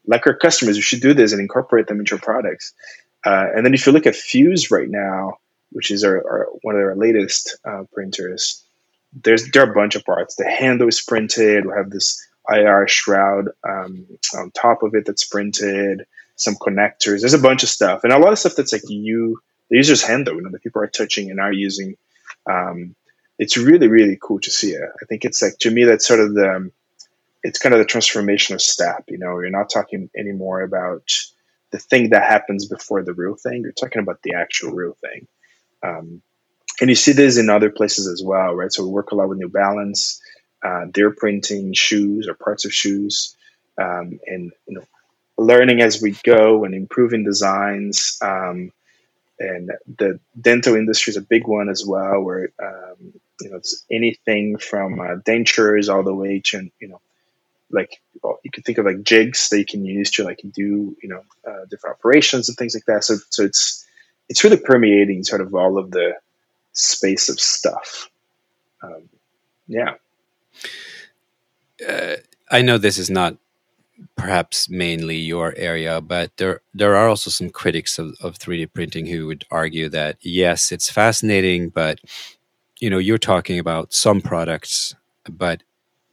like 0.06 0.28
our 0.28 0.36
customers, 0.36 0.76
we 0.76 0.82
should 0.82 1.02
do 1.02 1.13
this 1.13 1.32
and 1.32 1.39
incorporate 1.39 1.88
them 1.88 2.00
into 2.00 2.15
our 2.15 2.21
products. 2.21 2.73
Uh, 3.26 3.47
and 3.56 3.65
then 3.65 3.73
if 3.73 3.86
you 3.86 3.93
look 3.93 4.08
at 4.08 4.15
Fuse 4.15 4.71
right 4.71 4.89
now, 4.89 5.38
which 5.71 5.91
is 5.91 6.04
our, 6.04 6.17
our 6.17 6.47
one 6.63 6.76
of 6.76 6.82
our 6.82 6.95
latest 6.95 7.58
uh, 7.63 7.84
printers, 7.93 8.63
there's 9.24 9.50
there 9.52 9.64
are 9.64 9.72
a 9.72 9.74
bunch 9.74 9.96
of 9.96 10.06
parts. 10.06 10.36
The 10.36 10.50
handle 10.50 10.88
is 10.88 11.02
printed. 11.02 11.66
We 11.66 11.74
have 11.76 11.90
this 11.90 12.26
IR 12.50 12.88
shroud 12.88 13.50
um, 13.68 14.06
on 14.36 14.52
top 14.52 14.84
of 14.84 14.96
it 14.96 15.06
that's 15.06 15.26
printed. 15.26 16.06
Some 16.36 16.56
connectors. 16.56 17.22
There's 17.22 17.34
a 17.34 17.40
bunch 17.40 17.64
of 17.64 17.70
stuff, 17.70 18.04
and 18.04 18.14
a 18.14 18.20
lot 18.20 18.32
of 18.32 18.40
stuff 18.40 18.56
that's 18.56 18.72
like 18.72 18.88
you 18.88 19.42
the 19.70 19.78
user's 19.78 20.04
hand 20.04 20.28
though, 20.28 20.34
you 20.34 20.42
know, 20.42 20.52
the 20.52 20.60
people 20.60 20.82
are 20.82 20.88
touching 20.88 21.32
and 21.32 21.40
are 21.40 21.52
using. 21.52 21.96
Um, 22.46 22.96
it's 23.40 23.58
really 23.58 23.88
really 23.88 24.18
cool 24.22 24.40
to 24.42 24.52
see 24.52 24.72
it. 24.72 24.82
I 25.02 25.06
think 25.06 25.26
it's 25.26 25.42
like 25.42 25.58
to 25.60 25.72
me 25.72 25.86
that's 25.86 26.08
sort 26.08 26.20
of 26.20 26.34
the 26.34 26.56
um, 26.56 26.72
it's 27.44 27.60
kind 27.60 27.74
of 27.74 27.80
the 27.80 27.86
transformation 27.86 28.56
of 28.56 28.62
step. 28.62 29.06
You 29.08 29.18
know, 29.18 29.40
you're 29.40 29.50
not 29.50 29.70
talking 29.70 30.10
anymore 30.16 30.62
about 30.62 31.10
the 31.72 31.80
thing 31.80 32.12
that 32.12 32.24
happens 32.24 32.68
before 32.68 33.04
the 33.04 33.14
real 33.14 33.36
thing. 33.36 33.62
You're 33.62 33.72
talking 33.72 34.02
about 34.02 34.22
the 34.22 34.34
actual 34.34 34.72
real 34.72 34.96
thing. 35.02 35.28
Um, 35.84 36.22
and 36.80 36.90
you 36.90 36.96
see 36.96 37.12
this 37.12 37.38
in 37.38 37.50
other 37.50 37.70
places 37.70 38.08
as 38.08 38.22
well, 38.24 38.54
right? 38.54 38.72
So 38.72 38.84
we 38.84 38.90
work 38.90 39.12
a 39.12 39.16
lot 39.16 39.30
with 39.30 39.38
New 39.38 39.50
Balance. 39.50 40.22
Uh, 40.63 40.86
they're 40.94 41.12
printing 41.12 41.74
shoes 41.74 42.28
or 42.28 42.34
parts 42.34 42.66
of 42.66 42.74
shoes, 42.74 43.36
um, 43.78 44.20
and 44.26 44.52
you 44.68 44.76
know, 44.76 44.84
learning 45.38 45.82
as 45.82 46.02
we 46.02 46.12
go 46.24 46.66
and 46.66 46.74
improving 46.74 47.24
designs. 47.24 48.18
Um, 48.22 48.72
and 49.40 49.72
the 49.98 50.20
dental 50.40 50.76
industry 50.76 51.12
is 51.12 51.18
a 51.18 51.22
big 51.22 51.48
one 51.48 51.70
as 51.70 51.86
well, 51.86 52.22
where 52.22 52.50
um, 52.62 53.13
you 53.42 53.50
know 53.50 53.58
it's 53.58 53.86
anything 53.92 54.58
from 54.58 55.00
uh, 55.00 55.16
dentures 55.28 55.94
all 55.94 56.04
the 56.04 56.13
way 56.13 56.42
to 56.46 56.70
you 56.80 56.88
know 56.88 57.00
like 57.70 58.02
well, 58.24 58.40
you 58.44 58.52
can 58.52 58.63
think 58.63 58.78
of 58.78 58.86
like 58.86 59.04
jigs 59.04 59.50
that 59.50 59.60
you 59.60 59.66
can 59.66 59.86
use 59.86 60.12
to 60.12 60.24
like 60.24 60.40
do 60.54 60.96
you 61.02 61.10
know 61.10 61.22
uh, 61.48 61.66
different 61.70 61.98
operations 61.98 62.50
and 62.50 62.58
things 62.58 62.74
like 62.74 62.86
that. 62.86 63.04
So 63.04 63.18
so 63.30 63.44
it's 63.44 63.86
it's 64.30 64.44
really 64.44 64.58
permeating 64.58 65.24
sort 65.24 65.42
of 65.42 65.54
all 65.54 65.78
of 65.78 65.92
the 65.92 66.13
space 66.78 67.30
of 67.30 67.40
stuff. 67.40 68.10
Um, 68.82 69.10
yeah. 69.68 69.96
Uh, 71.88 72.16
I 72.50 72.62
know 72.62 72.78
this 72.78 72.98
is 72.98 73.10
not 73.10 73.38
perhaps 74.16 74.70
mainly 74.70 75.16
your 75.18 75.54
area, 75.58 76.02
but 76.02 76.36
there 76.38 76.62
there 76.74 76.96
are 76.96 77.08
also 77.08 77.30
some 77.30 77.50
critics 77.50 78.00
of, 78.00 78.16
of 78.22 78.38
3D 78.38 78.72
printing 78.74 79.06
who 79.06 79.28
would 79.28 79.46
argue 79.52 79.90
that 79.90 80.18
yes, 80.22 80.72
it's 80.72 80.90
fascinating, 80.90 81.70
but 81.70 82.00
you 82.80 82.90
know 82.90 83.00
you're 83.00 83.18
talking 83.18 83.60
about 83.60 83.94
some 83.94 84.22
products, 84.22 84.96
but 85.30 85.63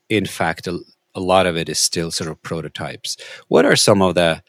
in 0.09 0.27
fact, 0.27 0.67
a, 0.67 0.81
a 1.15 1.21
lot 1.21 1.47
of 1.47 1.57
it 1.57 1.69
is 1.69 1.79
still 1.79 2.11
sort 2.11 2.31
of 2.31 2.43
prototypes. 2.43 3.17
What 3.49 3.65
are 3.65 3.77
some 3.77 4.03
of 4.03 4.15
the 4.15 4.43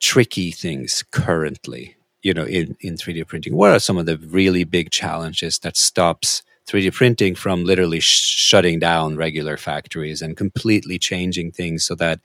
tricky 0.00 0.50
things 0.50 1.04
currently, 1.10 1.96
you 2.22 2.34
know, 2.34 2.44
in, 2.44 2.76
in 2.80 2.94
3D 2.94 3.26
printing? 3.26 3.56
What 3.56 3.70
are 3.70 3.78
some 3.78 3.98
of 3.98 4.06
the 4.06 4.18
really 4.18 4.64
big 4.64 4.90
challenges 4.90 5.58
that 5.60 5.76
stops 5.76 6.42
3D 6.66 6.92
printing 6.92 7.34
from 7.34 7.64
literally 7.64 8.00
sh- 8.00 8.36
shutting 8.36 8.78
down 8.78 9.16
regular 9.16 9.56
factories 9.56 10.20
and 10.20 10.36
completely 10.36 10.98
changing 10.98 11.52
things 11.52 11.84
so 11.84 11.94
that 11.94 12.20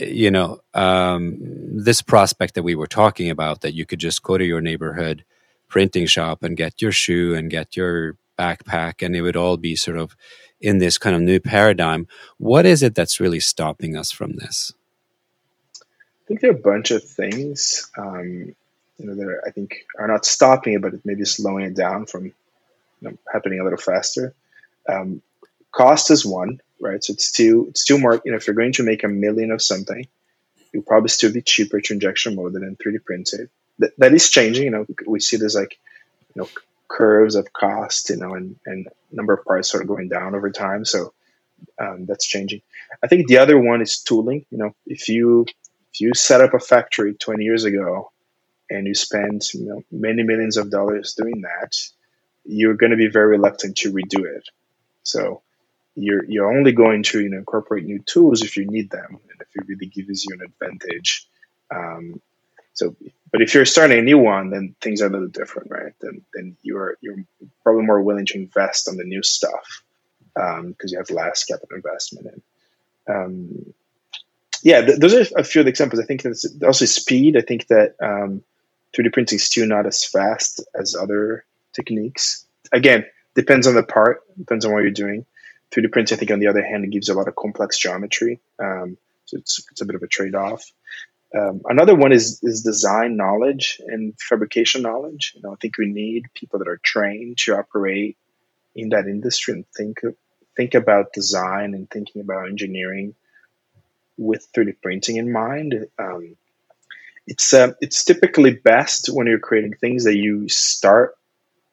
you 0.00 0.30
know 0.30 0.60
um, 0.74 1.38
this 1.84 2.02
prospect 2.02 2.54
that 2.54 2.62
we 2.62 2.74
were 2.74 2.86
talking 2.86 3.30
about 3.30 3.60
that 3.60 3.74
you 3.74 3.84
could 3.84 4.00
just 4.00 4.22
go 4.22 4.38
to 4.38 4.44
your 4.44 4.60
neighborhood 4.60 5.24
printing 5.68 6.06
shop 6.06 6.42
and 6.42 6.56
get 6.56 6.82
your 6.82 6.92
shoe 6.92 7.34
and 7.34 7.50
get 7.50 7.76
your 7.76 8.16
backpack 8.38 9.04
and 9.04 9.14
it 9.14 9.22
would 9.22 9.36
all 9.36 9.56
be 9.56 9.76
sort 9.76 9.96
of 9.96 10.16
in 10.60 10.78
this 10.78 10.96
kind 10.96 11.14
of 11.14 11.22
new 11.22 11.40
paradigm. 11.40 12.06
What 12.38 12.64
is 12.64 12.82
it 12.82 12.94
that's 12.94 13.20
really 13.20 13.40
stopping 13.40 13.96
us 13.96 14.10
from 14.10 14.36
this? 14.36 14.72
I 15.76 16.24
think 16.28 16.40
there 16.40 16.50
are 16.50 16.56
a 16.56 16.58
bunch 16.58 16.90
of 16.90 17.04
things, 17.04 17.90
um, 17.98 18.54
you 19.02 19.08
know, 19.08 19.14
that 19.16 19.40
I 19.46 19.50
think 19.50 19.84
are 19.98 20.06
not 20.06 20.24
stopping 20.24 20.74
it, 20.74 20.82
but 20.82 20.94
it 20.94 21.00
maybe 21.04 21.24
slowing 21.24 21.64
it 21.64 21.74
down 21.74 22.06
from 22.06 22.26
you 22.26 22.32
know, 23.00 23.18
happening 23.32 23.58
a 23.58 23.64
little 23.64 23.78
faster. 23.78 24.32
Um, 24.88 25.22
cost 25.72 26.10
is 26.10 26.24
one, 26.24 26.60
right? 26.80 27.02
So 27.02 27.12
it's 27.12 27.24
still 27.24 27.66
it's 27.68 27.80
still 27.80 27.98
more. 27.98 28.22
You 28.24 28.30
know, 28.30 28.36
if 28.36 28.46
you're 28.46 28.54
going 28.54 28.72
to 28.74 28.84
make 28.84 29.02
a 29.02 29.08
million 29.08 29.50
of 29.50 29.60
something, 29.60 30.06
it'll 30.72 30.84
probably 30.84 31.08
still 31.08 31.32
be 31.32 31.42
cheaper 31.42 31.80
to 31.80 31.94
injection 31.94 32.36
molded 32.36 32.62
than 32.62 32.76
3D 32.76 33.04
printed. 33.04 33.50
That, 33.80 33.92
that 33.98 34.14
is 34.14 34.30
changing. 34.30 34.64
You 34.64 34.70
know, 34.70 34.86
we 35.06 35.18
see 35.18 35.36
this 35.36 35.56
like 35.56 35.78
you 36.34 36.42
know 36.42 36.48
curves 36.86 37.34
of 37.34 37.52
cost, 37.52 38.10
you 38.10 38.16
know, 38.16 38.34
and, 38.34 38.56
and 38.66 38.88
number 39.10 39.32
of 39.32 39.44
parts 39.44 39.70
sort 39.70 39.82
of 39.82 39.88
going 39.88 40.08
down 40.08 40.34
over 40.34 40.50
time. 40.50 40.84
So 40.84 41.12
um, 41.78 42.06
that's 42.06 42.26
changing. 42.26 42.62
I 43.02 43.08
think 43.08 43.26
the 43.26 43.38
other 43.38 43.58
one 43.58 43.82
is 43.82 43.98
tooling. 43.98 44.46
You 44.50 44.58
know, 44.58 44.74
if 44.86 45.08
you 45.08 45.46
if 45.92 46.00
you 46.00 46.14
set 46.14 46.40
up 46.40 46.54
a 46.54 46.60
factory 46.60 47.14
20 47.14 47.42
years 47.42 47.64
ago 47.64 48.12
and 48.72 48.86
you 48.86 48.94
spend 48.94 49.42
you 49.54 49.66
know 49.66 49.84
many 49.90 50.22
millions 50.22 50.56
of 50.56 50.70
dollars 50.70 51.14
doing 51.14 51.42
that, 51.42 51.76
you're 52.44 52.74
going 52.74 52.90
to 52.90 52.96
be 52.96 53.08
very 53.08 53.36
reluctant 53.36 53.76
to 53.78 53.92
redo 53.92 54.24
it. 54.24 54.48
So 55.02 55.42
you're 55.94 56.24
you're 56.24 56.54
only 56.56 56.72
going 56.72 57.02
to 57.04 57.20
you 57.20 57.28
know 57.28 57.38
incorporate 57.38 57.84
new 57.84 58.00
tools 58.00 58.42
if 58.42 58.56
you 58.56 58.66
need 58.66 58.90
them 58.90 59.18
and 59.30 59.40
if 59.40 59.48
it 59.54 59.68
really 59.68 59.86
gives 59.86 60.24
you 60.24 60.34
an 60.34 60.42
advantage. 60.42 61.26
Um, 61.70 62.20
so, 62.74 62.96
but 63.30 63.42
if 63.42 63.54
you're 63.54 63.66
starting 63.66 63.98
a 63.98 64.02
new 64.02 64.18
one, 64.18 64.50
then 64.50 64.74
things 64.80 65.02
are 65.02 65.06
a 65.06 65.10
little 65.10 65.28
different, 65.28 65.70
right? 65.70 65.92
Then, 66.00 66.22
then 66.34 66.56
you're 66.62 66.96
you're 67.00 67.24
probably 67.62 67.84
more 67.84 68.00
willing 68.00 68.26
to 68.26 68.38
invest 68.38 68.88
on 68.88 68.96
the 68.96 69.04
new 69.04 69.22
stuff 69.22 69.82
because 70.34 70.60
um, 70.60 70.74
you 70.86 70.98
have 70.98 71.10
less 71.10 71.44
capital 71.44 71.76
investment 71.76 72.26
in. 72.26 73.14
Um, 73.14 73.74
yeah, 74.62 74.80
th- 74.80 74.98
those 74.98 75.14
are 75.14 75.40
a 75.40 75.44
few 75.44 75.60
of 75.60 75.66
the 75.66 75.70
examples. 75.70 76.00
I 76.00 76.04
think 76.04 76.22
that's 76.22 76.46
also 76.62 76.86
speed. 76.86 77.36
I 77.36 77.42
think 77.42 77.66
that 77.66 77.96
um, 78.00 78.42
3D 78.96 79.12
printing 79.12 79.36
is 79.36 79.44
still 79.44 79.66
not 79.66 79.86
as 79.86 80.04
fast 80.04 80.64
as 80.74 80.94
other 80.94 81.44
techniques. 81.72 82.46
Again, 82.72 83.06
depends 83.34 83.66
on 83.66 83.74
the 83.74 83.82
part, 83.82 84.22
depends 84.38 84.64
on 84.64 84.72
what 84.72 84.82
you're 84.82 84.90
doing. 84.90 85.24
3D 85.72 85.90
printing, 85.90 86.16
I 86.16 86.18
think, 86.18 86.30
on 86.30 86.40
the 86.40 86.48
other 86.48 86.64
hand, 86.64 86.84
it 86.84 86.90
gives 86.90 87.08
a 87.08 87.14
lot 87.14 87.28
of 87.28 87.34
complex 87.34 87.78
geometry. 87.78 88.40
Um, 88.58 88.98
so 89.24 89.38
it's, 89.38 89.64
it's 89.70 89.80
a 89.80 89.86
bit 89.86 89.96
of 89.96 90.02
a 90.02 90.06
trade 90.06 90.34
off. 90.34 90.70
Um, 91.34 91.62
another 91.64 91.94
one 91.94 92.12
is 92.12 92.40
is 92.42 92.62
design 92.62 93.16
knowledge 93.16 93.80
and 93.86 94.14
fabrication 94.20 94.82
knowledge. 94.82 95.32
You 95.34 95.42
know, 95.42 95.52
I 95.52 95.56
think 95.56 95.78
we 95.78 95.86
need 95.86 96.26
people 96.34 96.58
that 96.58 96.68
are 96.68 96.80
trained 96.82 97.38
to 97.38 97.56
operate 97.56 98.18
in 98.74 98.90
that 98.90 99.06
industry 99.06 99.54
and 99.54 99.66
think 99.74 100.00
think 100.56 100.74
about 100.74 101.14
design 101.14 101.72
and 101.72 101.88
thinking 101.88 102.20
about 102.20 102.48
engineering 102.48 103.14
with 104.18 104.46
3D 104.52 104.76
printing 104.82 105.16
in 105.16 105.32
mind. 105.32 105.86
Um, 105.98 106.36
it's 107.26 107.54
uh, 107.54 107.72
it's 107.80 108.04
typically 108.04 108.54
best 108.54 109.08
when 109.12 109.26
you're 109.26 109.38
creating 109.38 109.74
things 109.74 110.04
that 110.04 110.16
you 110.16 110.48
start 110.48 111.14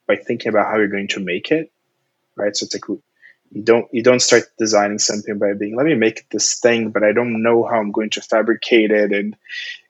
by 0.06 0.16
thinking 0.16 0.48
about 0.48 0.66
how 0.66 0.78
you're 0.78 0.88
going 0.88 1.08
to 1.08 1.20
make 1.20 1.50
it, 1.50 1.72
right? 2.36 2.56
So 2.56 2.64
it's 2.64 2.74
like 2.74 2.88
you 3.52 3.62
don't 3.62 3.86
you 3.92 4.02
don't 4.02 4.20
start 4.20 4.44
designing 4.58 4.98
something 4.98 5.38
by 5.38 5.54
being 5.54 5.76
let 5.76 5.86
me 5.86 5.94
make 5.94 6.28
this 6.30 6.60
thing 6.60 6.90
but 6.90 7.02
i 7.02 7.10
don't 7.10 7.42
know 7.42 7.64
how 7.64 7.80
i'm 7.80 7.90
going 7.90 8.08
to 8.08 8.20
fabricate 8.20 8.92
it 8.92 9.12
and 9.12 9.34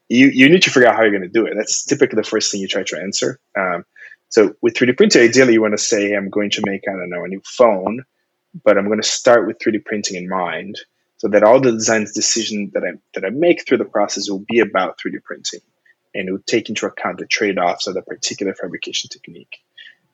you 0.09 0.29
you 0.29 0.49
need 0.49 0.63
to 0.63 0.71
figure 0.71 0.89
out 0.89 0.97
how 0.97 1.03
you're 1.03 1.11
going 1.11 1.23
to 1.23 1.29
do 1.29 1.47
it. 1.47 1.55
That's 1.57 1.85
typically 1.85 2.17
the 2.17 2.29
first 2.29 2.51
thing 2.51 2.61
you 2.61 2.69
try 2.69 2.83
to 2.83 3.01
answer. 3.01 3.39
Um, 3.57 3.85
so 4.31 4.55
with 4.63 4.75
3d 4.75 4.97
printing 4.97 5.23
ideally 5.23 5.55
you 5.55 5.61
want 5.61 5.75
to 5.75 5.79
say 5.79 6.15
i'm 6.15 6.31
going 6.31 6.51
to 6.51 6.63
make 6.65 6.83
i 6.89 6.93
don't 6.93 7.11
know 7.11 7.25
a 7.25 7.29
new 7.29 7.43
phone 7.45 8.05
but 8.65 8.79
i'm 8.79 8.87
going 8.87 9.03
to 9.03 9.07
start 9.07 9.47
with 9.47 9.59
3d 9.59 9.85
printing 9.85 10.17
in 10.17 10.29
mind 10.29 10.79
so 11.21 11.29
that 11.29 11.43
all 11.43 11.61
the 11.61 11.73
design 11.73 12.07
decisions 12.15 12.73
that 12.73 12.83
i 12.83 12.93
that 13.15 13.25
i 13.25 13.31
make 13.31 13.67
through 13.67 13.79
the 13.79 13.85
process 13.85 14.31
will 14.31 14.45
be 14.49 14.61
about 14.61 14.99
3d 14.99 15.23
printing 15.23 15.61
and 16.15 16.29
it 16.29 16.33
will 16.33 16.47
take 16.47 16.69
into 16.69 16.87
account 16.87 17.19
the 17.19 17.27
trade-offs 17.27 17.87
of 17.87 17.95
the 17.95 18.03
particular 18.03 18.55
fabrication 18.55 19.09
technique 19.09 19.59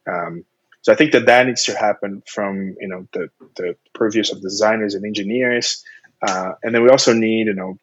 um, 0.06 0.44
so 0.86 0.92
I 0.92 0.94
think 0.94 1.10
that 1.12 1.26
that 1.26 1.48
needs 1.48 1.64
to 1.64 1.76
happen 1.76 2.22
from 2.28 2.76
you 2.80 2.86
know 2.86 3.08
the 3.12 3.28
the 3.56 3.76
purviews 3.92 4.30
of 4.30 4.40
designers 4.40 4.94
and 4.94 5.04
engineers, 5.04 5.84
uh, 6.22 6.52
and 6.62 6.72
then 6.72 6.84
we 6.84 6.90
also 6.90 7.12
need 7.12 7.48
you 7.48 7.54
know 7.54 7.76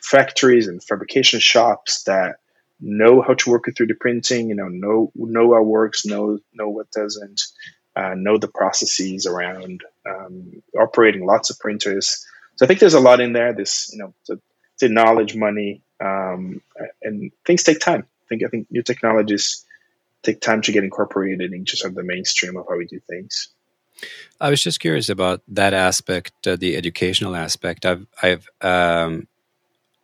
factories 0.00 0.68
and 0.68 0.80
fabrication 0.80 1.40
shops 1.40 2.04
that 2.04 2.36
know 2.78 3.20
how 3.20 3.34
to 3.34 3.50
work 3.50 3.66
with 3.66 3.74
3D 3.74 3.98
printing. 3.98 4.48
You 4.48 4.54
know, 4.54 4.68
know 4.68 5.10
know 5.16 5.46
what 5.48 5.66
works, 5.66 6.06
know 6.06 6.38
know 6.54 6.68
what 6.68 6.88
doesn't, 6.92 7.42
uh, 7.96 8.14
know 8.14 8.38
the 8.38 8.46
processes 8.46 9.26
around 9.26 9.82
um, 10.08 10.62
operating 10.78 11.26
lots 11.26 11.50
of 11.50 11.58
printers. 11.58 12.24
So 12.56 12.64
I 12.64 12.66
think 12.66 12.80
there's 12.80 12.94
a 12.94 13.00
lot 13.00 13.20
in 13.20 13.32
there. 13.32 13.52
This 13.52 13.90
you 13.92 13.98
know 13.98 14.14
the, 14.28 14.40
the 14.80 14.88
knowledge, 14.88 15.36
money, 15.36 15.82
um, 16.00 16.60
and 17.02 17.30
things 17.44 17.62
take 17.62 17.80
time. 17.80 18.02
I 18.02 18.26
think 18.28 18.42
I 18.44 18.48
think 18.48 18.70
new 18.70 18.82
technologies 18.82 19.64
take 20.22 20.40
time 20.40 20.60
to 20.62 20.72
get 20.72 20.84
incorporated 20.84 21.52
into 21.52 21.76
sort 21.76 21.92
of 21.92 21.96
the 21.96 22.02
mainstream 22.02 22.56
of 22.56 22.66
how 22.68 22.76
we 22.76 22.86
do 22.86 23.00
things. 23.08 23.48
I 24.40 24.50
was 24.50 24.62
just 24.62 24.80
curious 24.80 25.08
about 25.08 25.42
that 25.48 25.72
aspect, 25.72 26.46
uh, 26.46 26.56
the 26.56 26.76
educational 26.76 27.34
aspect. 27.34 27.86
I've, 27.86 28.06
I've, 28.22 28.46
um, 28.60 29.26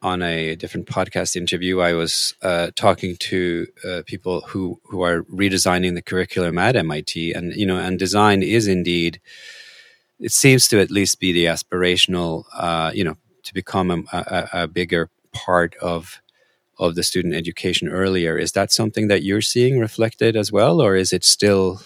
on 0.00 0.22
a 0.22 0.56
different 0.56 0.86
podcast 0.86 1.36
interview, 1.36 1.80
I 1.80 1.92
was 1.92 2.34
uh, 2.42 2.70
talking 2.74 3.16
to 3.16 3.66
uh, 3.88 4.02
people 4.04 4.40
who 4.48 4.80
who 4.84 5.02
are 5.02 5.22
redesigning 5.24 5.94
the 5.94 6.02
curriculum 6.02 6.58
at 6.58 6.74
MIT, 6.74 7.32
and 7.32 7.54
you 7.54 7.66
know, 7.66 7.78
and 7.78 8.00
design 8.00 8.42
is 8.42 8.66
indeed, 8.66 9.20
it 10.22 10.32
seems 10.32 10.68
to 10.68 10.80
at 10.80 10.90
least 10.90 11.20
be 11.20 11.32
the 11.32 11.46
aspirational, 11.46 12.44
uh, 12.54 12.92
you 12.94 13.04
know, 13.04 13.16
to 13.42 13.52
become 13.52 13.90
a, 13.90 13.98
a, 14.12 14.48
a 14.62 14.68
bigger 14.68 15.10
part 15.32 15.74
of 15.76 16.22
of 16.78 16.94
the 16.94 17.02
student 17.02 17.34
education 17.34 17.88
earlier 17.88 18.38
is 18.38 18.52
that 18.52 18.72
something 18.72 19.06
that 19.06 19.22
you're 19.22 19.42
seeing 19.42 19.78
reflected 19.78 20.36
as 20.36 20.50
well 20.50 20.80
or 20.80 20.96
is 20.96 21.12
it 21.12 21.22
still 21.22 21.80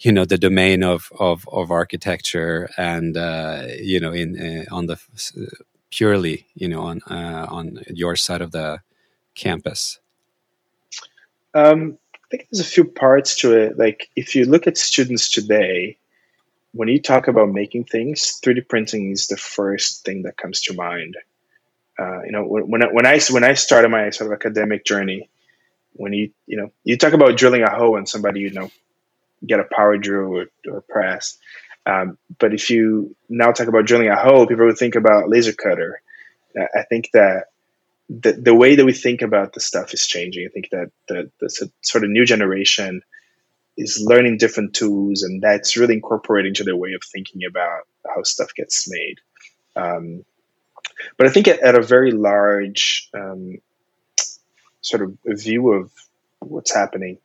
you 0.00 0.12
know 0.12 0.24
the 0.24 0.38
domain 0.38 0.84
of 0.84 1.10
of, 1.18 1.48
of 1.50 1.70
architecture 1.70 2.68
and 2.76 3.16
uh, 3.16 3.66
you 3.80 3.98
know 3.98 4.12
in 4.12 4.38
uh, 4.70 4.74
on 4.74 4.86
the 4.86 4.98
purely 5.90 6.46
you 6.54 6.68
know 6.68 6.82
on 6.82 7.00
uh, 7.10 7.46
on 7.50 7.80
your 7.88 8.14
side 8.14 8.42
of 8.42 8.52
the 8.52 8.78
campus 9.34 9.98
Um, 11.54 11.98
I 12.14 12.18
think 12.30 12.48
there's 12.50 12.66
a 12.66 12.70
few 12.70 12.84
parts 12.84 13.36
to 13.36 13.56
it. 13.56 13.78
Like 13.78 14.10
if 14.16 14.34
you 14.34 14.44
look 14.44 14.66
at 14.66 14.76
students 14.76 15.30
today, 15.30 15.96
when 16.76 16.88
you 16.88 17.00
talk 17.00 17.26
about 17.26 17.48
making 17.48 17.84
things, 17.84 18.38
3D 18.44 18.68
printing 18.68 19.10
is 19.10 19.28
the 19.28 19.36
first 19.36 20.04
thing 20.04 20.22
that 20.22 20.36
comes 20.36 20.60
to 20.62 20.74
mind. 20.74 21.16
Uh, 21.98 22.22
you 22.24 22.32
know, 22.32 22.44
when 22.44 22.82
when 22.92 23.06
I, 23.06 23.20
when 23.30 23.44
I 23.44 23.54
started 23.54 23.90
my 23.90 24.10
sort 24.10 24.30
of 24.30 24.34
academic 24.34 24.84
journey, 24.84 25.30
when 25.94 26.12
you 26.12 26.30
you 26.46 26.58
know 26.58 26.70
you 26.84 26.98
talk 26.98 27.14
about 27.14 27.38
drilling 27.38 27.62
a 27.62 27.70
hole 27.70 27.96
and 27.96 28.06
somebody 28.06 28.40
you 28.40 28.50
know 28.50 28.70
get 29.46 29.60
a 29.60 29.64
power 29.64 29.96
drill 29.96 30.36
or, 30.36 30.46
or 30.70 30.82
press, 30.82 31.38
um, 31.86 32.18
but 32.38 32.52
if 32.52 32.68
you 32.68 33.16
now 33.28 33.52
talk 33.52 33.68
about 33.68 33.86
drilling 33.86 34.08
a 34.08 34.16
hole, 34.16 34.46
people 34.46 34.66
would 34.66 34.76
think 34.76 34.96
about 34.96 35.30
laser 35.30 35.54
cutter. 35.54 36.02
I 36.58 36.82
think 36.82 37.10
that 37.12 37.46
the, 38.08 38.32
the 38.32 38.54
way 38.54 38.76
that 38.76 38.84
we 38.84 38.92
think 38.92 39.22
about 39.22 39.52
the 39.52 39.60
stuff 39.60 39.92
is 39.92 40.06
changing. 40.06 40.46
I 40.46 40.50
think 40.50 40.70
that 40.70 40.90
the, 41.06 41.30
the 41.38 41.70
sort 41.82 42.04
of 42.04 42.10
new 42.10 42.24
generation 42.24 43.02
is 43.76 44.02
learning 44.04 44.38
different 44.38 44.74
tools, 44.74 45.22
and 45.22 45.42
that's 45.42 45.76
really 45.76 45.94
incorporating 45.94 46.54
to 46.54 46.64
their 46.64 46.76
way 46.76 46.92
of 46.94 47.02
thinking 47.04 47.42
about 47.48 47.82
how 48.06 48.22
stuff 48.22 48.54
gets 48.54 48.90
made. 48.90 49.16
Um, 49.74 50.24
but 51.16 51.26
I 51.26 51.30
think 51.30 51.48
at, 51.48 51.60
at 51.60 51.74
a 51.74 51.82
very 51.82 52.12
large 52.12 53.10
um, 53.14 53.58
sort 54.80 55.02
of 55.02 55.18
view 55.24 55.72
of 55.72 55.92
what's 56.38 56.74
happening, 56.74 57.18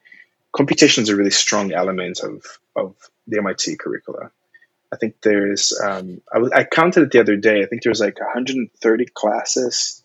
computation 0.51 1.03
is 1.03 1.09
a 1.09 1.15
really 1.15 1.31
strong 1.31 1.71
element 1.71 2.19
of, 2.21 2.43
of 2.75 2.95
the 3.27 3.37
MIT 3.37 3.77
curricula. 3.77 4.31
I 4.93 4.97
think 4.97 5.15
there's, 5.21 5.79
um, 5.81 6.21
I, 6.33 6.59
I 6.59 6.63
counted 6.65 7.03
it 7.03 7.11
the 7.11 7.21
other 7.21 7.37
day, 7.37 7.63
I 7.63 7.65
think 7.65 7.83
there's 7.83 8.01
like 8.01 8.19
130 8.19 9.05
classes 9.13 10.03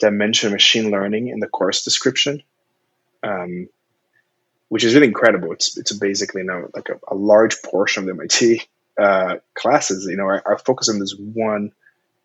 that 0.00 0.12
mention 0.12 0.52
machine 0.52 0.90
learning 0.90 1.28
in 1.28 1.40
the 1.40 1.48
course 1.48 1.84
description, 1.84 2.42
um, 3.22 3.68
which 4.72 4.84
is 4.84 4.94
really 4.94 5.08
incredible. 5.08 5.52
It's 5.52 5.76
it's 5.76 5.92
basically 5.92 6.44
now 6.44 6.64
like 6.74 6.88
a, 6.88 6.98
a 7.08 7.14
large 7.14 7.60
portion 7.60 8.02
of 8.02 8.06
the 8.06 8.12
MIT 8.12 8.62
uh, 8.96 9.36
classes, 9.52 10.06
you 10.06 10.16
know, 10.16 10.24
are, 10.24 10.42
are, 10.46 10.56
focused 10.56 10.88
on 10.88 10.98
this 10.98 11.14
one 11.14 11.72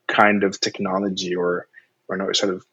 kind 0.08 0.46
of 0.46 0.58
technology 0.58 1.36
or 1.36 1.68
or 2.08 2.16
no 2.16 2.32
sort 2.32 2.54
of 2.54 2.66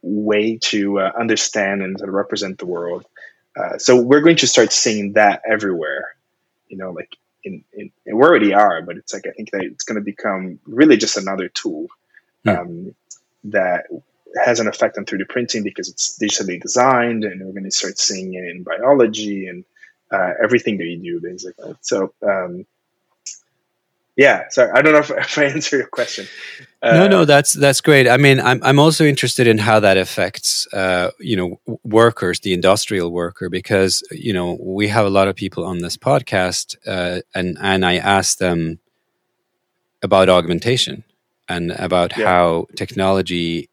way 0.00 0.56
to 0.62 1.00
uh, 1.00 1.12
understand 1.20 1.82
and 1.82 1.98
sort 1.98 2.08
of 2.08 2.14
represent 2.14 2.56
the 2.56 2.64
world. 2.64 3.04
Uh, 3.54 3.76
so 3.76 4.00
we're 4.00 4.22
going 4.22 4.36
to 4.36 4.46
start 4.46 4.72
seeing 4.72 5.12
that 5.12 5.42
everywhere, 5.46 6.16
you 6.68 6.78
know, 6.78 6.92
like 6.92 7.14
in, 7.44 7.62
in, 7.74 7.92
we 8.06 8.12
already 8.14 8.54
are, 8.54 8.80
but 8.80 8.96
it's 8.96 9.12
like 9.12 9.26
I 9.26 9.32
think 9.32 9.50
that 9.50 9.64
it's 9.64 9.84
going 9.84 9.96
to 9.96 10.12
become 10.12 10.60
really 10.64 10.96
just 10.96 11.18
another 11.18 11.50
tool 11.50 11.88
um, 12.46 12.94
that 13.44 13.84
has 14.44 14.60
an 14.60 14.68
effect 14.68 14.96
on 14.98 15.04
3D 15.04 15.28
printing 15.28 15.62
because 15.62 15.88
it's 15.88 16.18
digitally 16.18 16.60
designed, 16.60 17.24
and 17.24 17.44
we're 17.44 17.52
going 17.52 17.64
to 17.64 17.70
start 17.70 17.98
seeing 17.98 18.34
it 18.34 18.44
in 18.44 18.62
biology 18.62 19.46
and 19.46 19.64
uh, 20.12 20.32
everything 20.42 20.78
that 20.78 20.84
you 20.84 20.98
do, 20.98 21.20
basically. 21.20 21.74
So, 21.80 22.12
um, 22.22 22.66
yeah. 24.16 24.44
So 24.50 24.70
I 24.74 24.82
don't 24.82 24.92
know 24.92 24.98
if, 24.98 25.10
if 25.16 25.38
I 25.38 25.44
answer 25.44 25.78
your 25.78 25.86
question. 25.86 26.26
Uh, 26.82 26.92
no, 26.92 27.08
no, 27.08 27.24
that's 27.24 27.52
that's 27.52 27.80
great. 27.80 28.08
I 28.08 28.16
mean, 28.16 28.40
I'm 28.40 28.62
I'm 28.62 28.78
also 28.78 29.04
interested 29.04 29.46
in 29.46 29.58
how 29.58 29.80
that 29.80 29.96
affects, 29.96 30.66
uh, 30.72 31.10
you 31.18 31.36
know, 31.36 31.78
workers, 31.84 32.40
the 32.40 32.52
industrial 32.52 33.10
worker, 33.12 33.48
because 33.48 34.02
you 34.10 34.32
know 34.32 34.58
we 34.60 34.88
have 34.88 35.06
a 35.06 35.10
lot 35.10 35.28
of 35.28 35.36
people 35.36 35.64
on 35.64 35.78
this 35.78 35.96
podcast, 35.96 36.76
uh, 36.86 37.20
and 37.34 37.56
and 37.60 37.84
I 37.84 37.96
ask 37.96 38.38
them 38.38 38.78
about 40.02 40.28
augmentation 40.28 41.04
and 41.48 41.72
about 41.72 42.16
yeah. 42.16 42.26
how 42.26 42.66
technology 42.76 43.68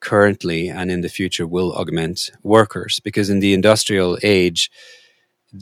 currently 0.00 0.68
and 0.68 0.90
in 0.90 1.02
the 1.02 1.08
future 1.08 1.46
will 1.46 1.72
augment 1.74 2.30
workers. 2.42 3.00
Because 3.00 3.30
in 3.30 3.40
the 3.40 3.54
industrial 3.54 4.18
age 4.22 4.70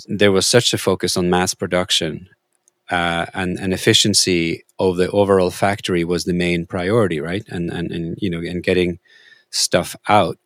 there 0.06 0.32
was 0.32 0.46
such 0.46 0.72
a 0.74 0.78
focus 0.78 1.16
on 1.16 1.30
mass 1.30 1.54
production 1.54 2.28
uh, 2.90 3.26
and, 3.34 3.58
and 3.58 3.72
efficiency 3.74 4.64
of 4.78 4.96
the 4.96 5.10
overall 5.10 5.50
factory 5.50 6.04
was 6.04 6.24
the 6.24 6.34
main 6.34 6.66
priority 6.66 7.20
right? 7.20 7.44
And 7.48 7.70
and, 7.70 7.90
and 7.92 8.18
you 8.20 8.30
know 8.30 8.40
and 8.40 8.62
getting 8.62 8.98
stuff 9.50 9.96
out. 10.08 10.38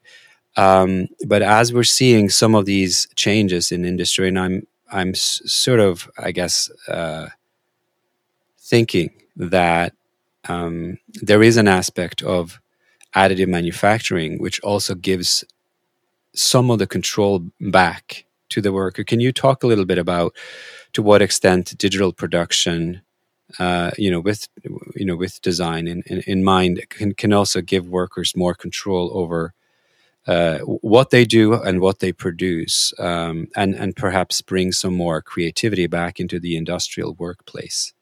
Um, 0.56 1.08
but 1.26 1.42
as 1.42 1.72
we're 1.72 1.84
seeing 1.84 2.28
some 2.30 2.54
of 2.54 2.66
these 2.66 3.08
changes 3.16 3.72
in 3.72 3.84
industry 3.86 4.28
and 4.28 4.38
i'm 4.38 4.66
i'm 4.92 5.10
s- 5.10 5.40
sort 5.46 5.80
of 5.80 6.10
i 6.18 6.32
guess 6.32 6.70
uh, 6.88 7.28
thinking 8.58 9.10
that 9.36 9.94
um, 10.48 10.98
there 11.22 11.42
is 11.42 11.56
an 11.56 11.68
aspect 11.68 12.22
of 12.22 12.60
additive 13.14 13.48
manufacturing, 13.48 14.38
which 14.38 14.60
also 14.60 14.94
gives 14.94 15.44
some 16.34 16.70
of 16.70 16.78
the 16.78 16.86
control 16.86 17.44
back 17.60 18.24
to 18.48 18.60
the 18.60 18.72
worker. 18.72 19.04
Can 19.04 19.20
you 19.20 19.32
talk 19.32 19.62
a 19.62 19.66
little 19.66 19.84
bit 19.84 19.98
about 19.98 20.34
to 20.92 21.02
what 21.02 21.22
extent 21.22 21.76
digital 21.78 22.12
production, 22.12 23.02
uh, 23.58 23.90
you 23.98 24.10
know, 24.10 24.20
with 24.20 24.48
you 24.94 25.04
know 25.04 25.16
with 25.16 25.40
design 25.42 25.88
in, 25.88 26.02
in, 26.06 26.20
in, 26.26 26.44
mind, 26.44 26.82
can 26.88 27.14
can 27.14 27.32
also 27.32 27.60
give 27.60 27.88
workers 27.88 28.36
more 28.36 28.54
control 28.54 29.10
over 29.14 29.54
uh, 30.26 30.58
what 30.58 31.10
they 31.10 31.24
do 31.24 31.54
and 31.54 31.80
what 31.80 31.98
they 31.98 32.12
produce, 32.12 32.92
um, 32.98 33.48
and 33.56 33.74
and 33.74 33.96
perhaps 33.96 34.40
bring 34.40 34.72
some 34.72 34.94
more 34.94 35.20
creativity 35.20 35.86
back 35.86 36.20
into 36.20 36.38
the 36.38 36.56
industrial 36.56 37.14
workplace. 37.14 37.92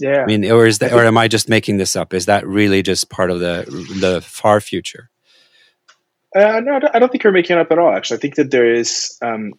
Yeah. 0.00 0.22
I 0.22 0.26
mean, 0.26 0.50
or 0.50 0.66
is 0.66 0.78
that, 0.78 0.92
or 0.92 1.04
am 1.04 1.18
I 1.18 1.28
just 1.28 1.48
making 1.48 1.76
this 1.76 1.96
up? 1.96 2.14
Is 2.14 2.26
that 2.26 2.46
really 2.46 2.82
just 2.82 3.10
part 3.10 3.30
of 3.30 3.40
the 3.40 3.64
the 4.00 4.20
far 4.22 4.60
future? 4.60 5.10
Uh, 6.34 6.60
no, 6.60 6.80
I 6.94 6.98
don't 6.98 7.10
think 7.10 7.24
you're 7.24 7.32
making 7.32 7.56
it 7.56 7.60
up 7.60 7.72
at 7.72 7.78
all. 7.78 7.92
Actually, 7.92 8.18
I 8.18 8.20
think 8.20 8.34
that 8.36 8.50
there 8.50 8.72
is. 8.72 9.18
Um, 9.20 9.54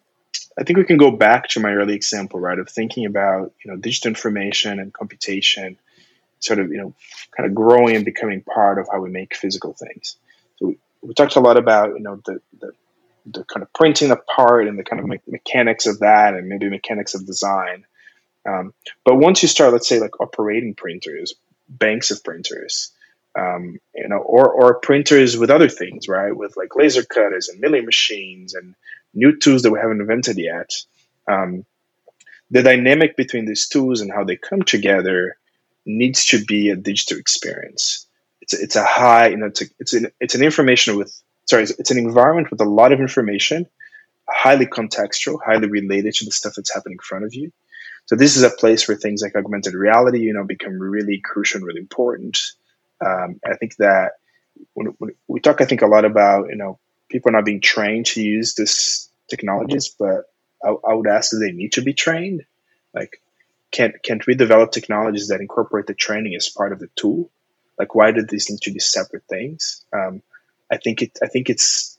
I 0.57 0.63
think 0.63 0.77
we 0.77 0.85
can 0.85 0.97
go 0.97 1.11
back 1.11 1.49
to 1.49 1.59
my 1.59 1.71
early 1.73 1.95
example, 1.95 2.39
right, 2.39 2.59
of 2.59 2.69
thinking 2.69 3.05
about 3.05 3.53
you 3.63 3.71
know 3.71 3.77
digital 3.77 4.09
information 4.09 4.79
and 4.79 4.93
computation, 4.93 5.77
sort 6.39 6.59
of 6.59 6.71
you 6.71 6.77
know, 6.77 6.93
kind 7.35 7.47
of 7.47 7.55
growing 7.55 7.95
and 7.95 8.05
becoming 8.05 8.41
part 8.41 8.79
of 8.79 8.87
how 8.91 8.99
we 8.99 9.09
make 9.09 9.35
physical 9.35 9.73
things. 9.73 10.15
So 10.57 10.67
we, 10.67 10.77
we 11.01 11.13
talked 11.13 11.35
a 11.35 11.41
lot 11.41 11.57
about 11.57 11.89
you 11.89 12.01
know 12.01 12.21
the, 12.25 12.41
the 12.59 12.71
the 13.25 13.43
kind 13.43 13.63
of 13.63 13.71
printing 13.73 14.09
the 14.09 14.17
part 14.17 14.67
and 14.67 14.79
the 14.79 14.83
kind 14.83 15.01
of 15.01 15.07
me- 15.07 15.21
mechanics 15.27 15.87
of 15.87 15.99
that, 15.99 16.33
and 16.33 16.47
maybe 16.47 16.69
mechanics 16.69 17.15
of 17.15 17.25
design. 17.25 17.85
Um, 18.47 18.73
but 19.05 19.15
once 19.15 19.41
you 19.41 19.47
start, 19.47 19.73
let's 19.73 19.87
say, 19.87 19.99
like 19.99 20.19
operating 20.19 20.73
printers, 20.75 21.35
banks 21.69 22.11
of 22.11 22.23
printers, 22.23 22.91
um, 23.37 23.79
you 23.95 24.07
know, 24.07 24.17
or 24.17 24.51
or 24.51 24.79
printers 24.79 25.37
with 25.37 25.49
other 25.49 25.69
things, 25.69 26.07
right? 26.07 26.35
With 26.35 26.57
like 26.57 26.75
laser 26.75 27.03
cutters 27.03 27.49
and 27.49 27.59
milling 27.59 27.85
machines 27.85 28.53
and 28.53 28.75
new 29.13 29.37
tools 29.37 29.61
that 29.61 29.71
we 29.71 29.79
haven't 29.79 30.01
invented 30.01 30.37
yet. 30.37 30.71
Um, 31.27 31.65
the 32.49 32.63
dynamic 32.63 33.15
between 33.15 33.45
these 33.45 33.67
tools 33.67 34.01
and 34.01 34.11
how 34.11 34.23
they 34.25 34.35
come 34.35 34.63
together 34.63 35.37
needs 35.85 36.25
to 36.27 36.43
be 36.43 36.69
a 36.69 36.75
digital 36.75 37.17
experience. 37.17 38.05
It's 38.41 38.53
a, 38.53 38.61
it's 38.61 38.75
a 38.75 38.83
high, 38.83 39.27
you 39.29 39.37
know, 39.37 39.47
it's 39.47 39.61
a, 39.61 39.65
it's 39.79 39.93
an 39.93 40.07
it's 40.19 40.35
an 40.35 40.43
information 40.43 40.97
with 40.97 41.15
sorry, 41.45 41.63
it's, 41.63 41.71
it's 41.79 41.91
an 41.91 41.97
environment 41.97 42.51
with 42.51 42.61
a 42.61 42.65
lot 42.65 42.91
of 42.91 42.99
information, 42.99 43.67
highly 44.27 44.65
contextual, 44.65 45.39
highly 45.45 45.67
related 45.67 46.13
to 46.15 46.25
the 46.25 46.31
stuff 46.31 46.53
that's 46.55 46.73
happening 46.73 46.95
in 46.95 47.03
front 47.03 47.25
of 47.25 47.33
you. 47.33 47.51
So 48.11 48.17
this 48.17 48.35
is 48.35 48.43
a 48.43 48.49
place 48.49 48.89
where 48.89 48.97
things 48.97 49.21
like 49.21 49.37
augmented 49.37 49.73
reality, 49.73 50.19
you 50.19 50.33
know, 50.33 50.43
become 50.43 50.77
really 50.77 51.21
crucial 51.23 51.59
and 51.59 51.65
really 51.65 51.79
important. 51.79 52.37
Um, 52.99 53.39
I 53.45 53.55
think 53.55 53.77
that 53.77 54.15
when, 54.73 54.87
when, 54.97 55.11
we 55.29 55.39
talk, 55.39 55.61
I 55.61 55.65
think 55.65 55.81
a 55.81 55.87
lot 55.87 56.03
about 56.03 56.49
you 56.49 56.57
know 56.57 56.77
people 57.07 57.29
are 57.29 57.37
not 57.37 57.45
being 57.45 57.61
trained 57.61 58.07
to 58.07 58.21
use 58.21 58.53
this 58.53 59.09
technologies, 59.29 59.95
but 59.97 60.25
I, 60.61 60.75
I 60.89 60.93
would 60.93 61.07
ask, 61.07 61.31
do 61.31 61.39
they 61.39 61.53
need 61.53 61.71
to 61.73 61.81
be 61.81 61.93
trained? 61.93 62.43
Like, 62.93 63.21
can't 63.71 63.95
can't 64.03 64.27
we 64.27 64.35
develop 64.35 64.73
technologies 64.73 65.29
that 65.29 65.39
incorporate 65.39 65.87
the 65.87 65.93
training 65.93 66.35
as 66.35 66.49
part 66.49 66.73
of 66.73 66.79
the 66.79 66.89
tool? 66.97 67.31
Like, 67.79 67.95
why 67.95 68.11
do 68.11 68.23
these 68.23 68.49
need 68.49 68.59
to 68.63 68.73
be 68.73 68.79
separate 68.79 69.23
things? 69.29 69.85
Um, 69.93 70.21
I 70.69 70.75
think 70.75 71.01
it. 71.01 71.17
I 71.23 71.27
think 71.27 71.49
it's. 71.49 71.97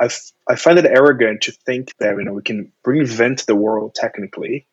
I, 0.00 0.08
I 0.48 0.56
find 0.56 0.80
it 0.80 0.84
arrogant 0.84 1.42
to 1.42 1.52
think 1.52 1.96
that 1.98 2.16
you 2.16 2.24
know 2.24 2.32
we 2.32 2.42
can 2.42 2.72
reinvent 2.84 3.46
the 3.46 3.54
world 3.54 3.94
technically 3.94 4.66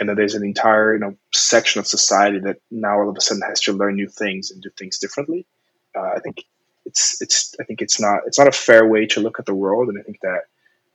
and 0.00 0.08
that 0.08 0.16
there's 0.16 0.34
an 0.34 0.44
entire 0.44 0.94
you 0.94 1.00
know 1.00 1.14
section 1.32 1.78
of 1.78 1.86
society 1.86 2.40
that 2.40 2.56
now 2.70 2.98
all 2.98 3.10
of 3.10 3.16
a 3.16 3.20
sudden 3.20 3.42
has 3.46 3.60
to 3.60 3.74
learn 3.74 3.94
new 3.94 4.08
things 4.08 4.50
and 4.50 4.62
do 4.62 4.70
things 4.76 4.98
differently. 4.98 5.46
Uh, 5.94 6.12
I 6.16 6.20
think 6.20 6.44
it's 6.86 7.20
it's 7.20 7.54
I 7.60 7.64
think 7.64 7.82
it's 7.82 8.00
not 8.00 8.22
it's 8.26 8.38
not 8.38 8.48
a 8.48 8.52
fair 8.52 8.86
way 8.86 9.06
to 9.06 9.20
look 9.20 9.38
at 9.38 9.46
the 9.46 9.54
world, 9.54 9.88
and 9.88 9.98
I 9.98 10.02
think 10.02 10.20
that 10.22 10.44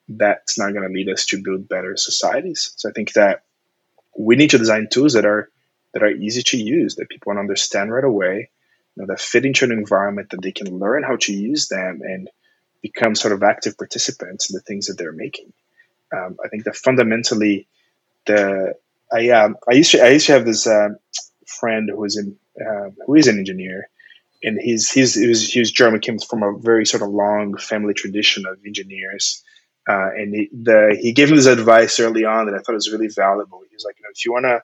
that's 0.09 0.57
not 0.57 0.73
going 0.73 0.87
to 0.87 0.93
lead 0.93 1.09
us 1.09 1.25
to 1.27 1.41
build 1.41 1.69
better 1.69 1.95
societies. 1.95 2.73
So 2.75 2.89
I 2.89 2.91
think 2.91 3.13
that 3.13 3.43
we 4.17 4.35
need 4.35 4.51
to 4.51 4.57
design 4.57 4.87
tools 4.89 5.13
that 5.13 5.25
are 5.25 5.49
that 5.93 6.03
are 6.03 6.11
easy 6.11 6.43
to 6.43 6.57
use, 6.57 6.95
that 6.95 7.09
people 7.09 7.37
understand 7.37 7.91
right 7.91 8.03
away, 8.03 8.49
you 8.95 9.01
know, 9.01 9.07
that 9.07 9.21
fit 9.21 9.45
into 9.45 9.65
an 9.65 9.71
environment 9.71 10.31
that 10.31 10.41
they 10.41 10.51
can 10.51 10.77
learn 10.79 11.03
how 11.03 11.15
to 11.15 11.33
use 11.33 11.67
them 11.67 12.01
and 12.03 12.29
become 12.81 13.15
sort 13.15 13.33
of 13.33 13.43
active 13.43 13.77
participants 13.77 14.49
in 14.49 14.55
the 14.55 14.61
things 14.61 14.87
that 14.87 14.97
they're 14.97 15.13
making. 15.13 15.53
Um, 16.15 16.37
I 16.43 16.49
think 16.49 16.65
that 16.65 16.75
fundamentally 16.75 17.67
the 18.25 18.75
I 19.11 19.29
um, 19.29 19.57
I 19.69 19.75
used 19.75 19.91
to 19.91 20.03
I 20.03 20.09
used 20.09 20.27
to 20.27 20.33
have 20.33 20.45
this 20.45 20.67
uh, 20.67 20.89
friend 21.47 21.89
who 21.89 21.97
was 21.99 22.17
in 22.17 22.37
uh, 22.59 22.89
who 23.05 23.15
is 23.15 23.27
an 23.27 23.39
engineer, 23.39 23.89
and 24.43 24.59
he's 24.61 24.91
he's 24.91 25.15
he 25.15 25.27
was, 25.27 25.51
he 25.51 25.59
was 25.59 25.71
German, 25.71 26.01
came 26.01 26.19
from 26.19 26.43
a 26.43 26.57
very 26.59 26.85
sort 26.85 27.03
of 27.03 27.09
long 27.09 27.57
family 27.57 27.93
tradition 27.93 28.45
of 28.45 28.57
engineers, 28.65 29.43
Uh, 29.87 30.09
and 30.17 30.33
he, 30.33 30.49
the, 30.51 30.97
he 30.99 31.13
gave 31.13 31.29
me 31.29 31.35
this 31.35 31.45
advice 31.45 31.99
early 31.99 32.25
on 32.25 32.47
that 32.47 32.55
I 32.55 32.59
thought 32.59 32.73
was 32.73 32.91
really 32.91 33.07
valuable. 33.07 33.61
He 33.69 33.75
was 33.75 33.85
like, 33.85 33.97
you 33.99 34.03
know, 34.03 34.09
if 34.13 34.25
you 34.25 34.33
wanna 34.33 34.55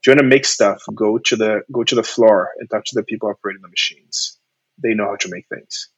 if 0.00 0.06
you 0.06 0.10
wanna 0.12 0.28
make 0.28 0.44
stuff, 0.44 0.82
go 0.94 1.18
to 1.18 1.36
the 1.36 1.62
go 1.72 1.82
to 1.84 1.94
the 1.94 2.02
floor 2.02 2.50
and 2.58 2.68
talk 2.68 2.84
to 2.86 2.94
the 2.94 3.02
people 3.04 3.30
operating 3.30 3.62
the 3.62 3.68
machines. 3.68 4.38
They 4.82 4.94
know 4.94 5.06
how 5.06 5.16
to 5.16 5.30
make 5.30 5.46
things. 5.48 5.88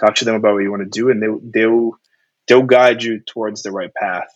Talk 0.00 0.16
to 0.16 0.24
them 0.24 0.36
about 0.36 0.54
what 0.54 0.62
you 0.62 0.70
want 0.70 0.84
to 0.90 1.00
do, 1.00 1.10
and 1.10 1.22
they 1.22 1.60
they'll 1.60 1.92
they'll 2.48 2.62
guide 2.62 3.02
you 3.02 3.20
towards 3.20 3.62
the 3.62 3.72
right 3.72 3.92
path. 3.94 4.32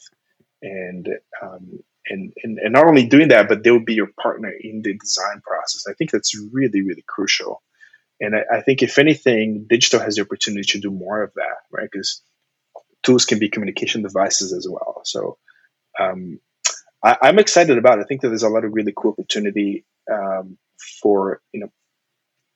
And 0.63 1.09
um, 1.43 1.81
and, 2.09 2.33
and 2.43 2.59
and 2.59 2.73
not 2.73 2.87
only 2.87 3.07
doing 3.07 3.29
that, 3.29 3.49
but 3.49 3.63
they'll 3.63 3.85
be 3.85 3.95
your 3.95 4.11
partner 4.21 4.51
in 4.51 4.83
the 4.83 4.97
design 4.99 5.41
process. 5.43 5.85
I 5.89 5.95
think 5.95 6.11
that's 6.11 6.39
really 6.53 6.83
really 6.83 7.05
crucial. 7.07 7.63
And 8.21 8.35
I, 8.35 8.59
I 8.59 8.61
think 8.63 8.83
if 8.83 8.99
anything, 8.99 9.67
digital 9.69 10.01
has 10.01 10.17
the 10.17 10.23
opportunity 10.23 10.65
to 10.73 10.81
do 10.81 10.91
more 10.91 11.23
of 11.23 11.33
that, 11.35 11.59
right? 11.71 11.89
Because 11.91 12.23
tools 13.03 13.25
can 13.25 13.39
be 13.39 13.49
communication 13.49 14.03
devices 14.03 14.53
as 14.53 14.67
well. 14.69 15.03
So 15.05 15.39
um, 16.01 16.41
I, 17.03 17.29
am 17.29 17.39
excited 17.39 17.79
about 17.79 17.99
it. 17.99 18.03
I 18.03 18.05
think 18.05 18.23
that 18.23 18.29
there's 18.29 18.43
a 18.43 18.49
lot 18.49 18.65
of 18.65 18.73
really 18.73 18.93
cool 18.97 19.13
opportunity 19.13 19.85
um, 20.13 20.59
for 21.01 21.41
you 21.53 21.61
know 21.61 21.73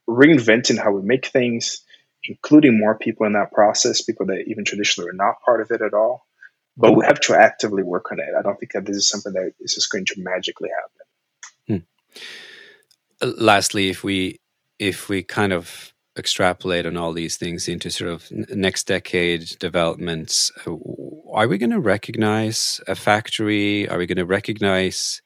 reinventing 0.08 0.82
how 0.82 0.92
we 0.92 1.02
make 1.02 1.26
things, 1.26 1.82
including 2.24 2.78
more 2.78 2.98
people 2.98 3.26
in 3.26 3.34
that 3.34 3.52
process, 3.52 4.02
people 4.02 4.26
that 4.26 4.44
even 4.46 4.64
traditionally 4.64 5.10
are 5.10 5.14
not 5.14 5.40
part 5.44 5.60
of 5.60 5.70
it 5.70 5.80
at 5.80 5.94
all. 5.94 6.26
But 6.76 6.96
we 6.96 7.04
have 7.04 7.20
to 7.20 7.34
actively 7.34 7.82
work 7.82 8.10
on 8.10 8.18
it. 8.18 8.28
I 8.38 8.42
don't 8.42 8.58
think 8.58 8.72
that 8.72 8.86
this 8.86 8.96
is 8.96 9.08
something 9.08 9.32
that 9.34 9.52
is 9.60 9.74
just 9.74 9.90
going 9.90 10.06
to 10.06 10.14
magically 10.18 10.70
happen. 11.68 11.84
Hmm. 13.20 13.34
Lastly, 13.38 13.90
if 13.90 14.02
we 14.02 14.40
if 14.78 15.08
we 15.08 15.22
kind 15.22 15.52
of 15.52 15.92
extrapolate 16.18 16.86
on 16.86 16.96
all 16.96 17.12
these 17.12 17.36
things 17.36 17.68
into 17.68 17.90
sort 17.90 18.10
of 18.10 18.30
next 18.30 18.86
decade 18.86 19.44
developments, 19.58 20.50
uh, 20.66 20.76
are 21.32 21.48
we 21.48 21.58
going 21.58 21.70
to 21.70 21.80
recognize 21.80 22.80
a 22.86 22.94
factory? 22.94 23.88
Are 23.88 23.98
we 23.98 24.06
going 24.06 24.18
to 24.18 24.26
recognize 24.26 25.22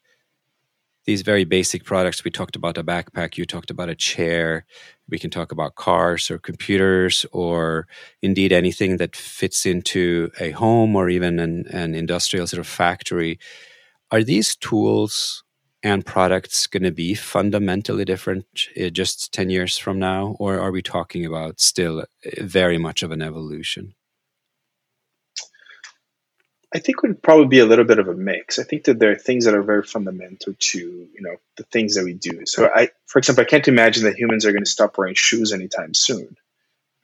these 1.06 1.22
very 1.22 1.44
basic 1.44 1.84
products? 1.84 2.24
We 2.24 2.30
talked 2.30 2.56
about 2.56 2.78
a 2.78 2.84
backpack, 2.84 3.36
you 3.36 3.44
talked 3.44 3.70
about 3.70 3.88
a 3.88 3.94
chair. 3.94 4.66
We 5.08 5.18
can 5.18 5.30
talk 5.30 5.52
about 5.52 5.76
cars 5.76 6.30
or 6.30 6.38
computers 6.38 7.24
or 7.32 7.86
indeed 8.22 8.52
anything 8.52 8.96
that 8.96 9.14
fits 9.14 9.64
into 9.64 10.30
a 10.40 10.50
home 10.50 10.96
or 10.96 11.08
even 11.08 11.38
an, 11.38 11.66
an 11.68 11.94
industrial 11.94 12.46
sort 12.46 12.60
of 12.60 12.66
factory. 12.66 13.38
Are 14.10 14.24
these 14.24 14.56
tools 14.56 15.44
and 15.82 16.04
products 16.04 16.66
going 16.66 16.82
to 16.82 16.90
be 16.90 17.14
fundamentally 17.14 18.04
different 18.04 18.46
uh, 18.80 18.88
just 18.88 19.32
10 19.32 19.50
years 19.50 19.78
from 19.78 19.98
now 19.98 20.36
or 20.40 20.58
are 20.58 20.72
we 20.72 20.82
talking 20.82 21.24
about 21.24 21.60
still 21.60 22.00
uh, 22.00 22.04
very 22.40 22.78
much 22.78 23.02
of 23.02 23.12
an 23.12 23.22
evolution 23.22 23.94
i 26.74 26.78
think 26.78 27.02
would 27.02 27.22
probably 27.22 27.46
be 27.46 27.58
a 27.58 27.66
little 27.66 27.84
bit 27.84 27.98
of 27.98 28.08
a 28.08 28.14
mix 28.14 28.58
i 28.58 28.62
think 28.62 28.84
that 28.84 28.98
there 28.98 29.12
are 29.12 29.16
things 29.16 29.44
that 29.44 29.54
are 29.54 29.62
very 29.62 29.82
fundamental 29.82 30.54
to 30.58 30.78
you 30.78 31.20
know 31.20 31.36
the 31.56 31.64
things 31.64 31.94
that 31.94 32.04
we 32.04 32.12
do 32.12 32.44
so 32.46 32.70
i 32.74 32.88
for 33.06 33.18
example 33.18 33.42
i 33.42 33.46
can't 33.46 33.68
imagine 33.68 34.04
that 34.04 34.18
humans 34.18 34.44
are 34.44 34.52
going 34.52 34.64
to 34.64 34.70
stop 34.70 34.96
wearing 34.98 35.14
shoes 35.14 35.52
anytime 35.52 35.94
soon 35.94 36.36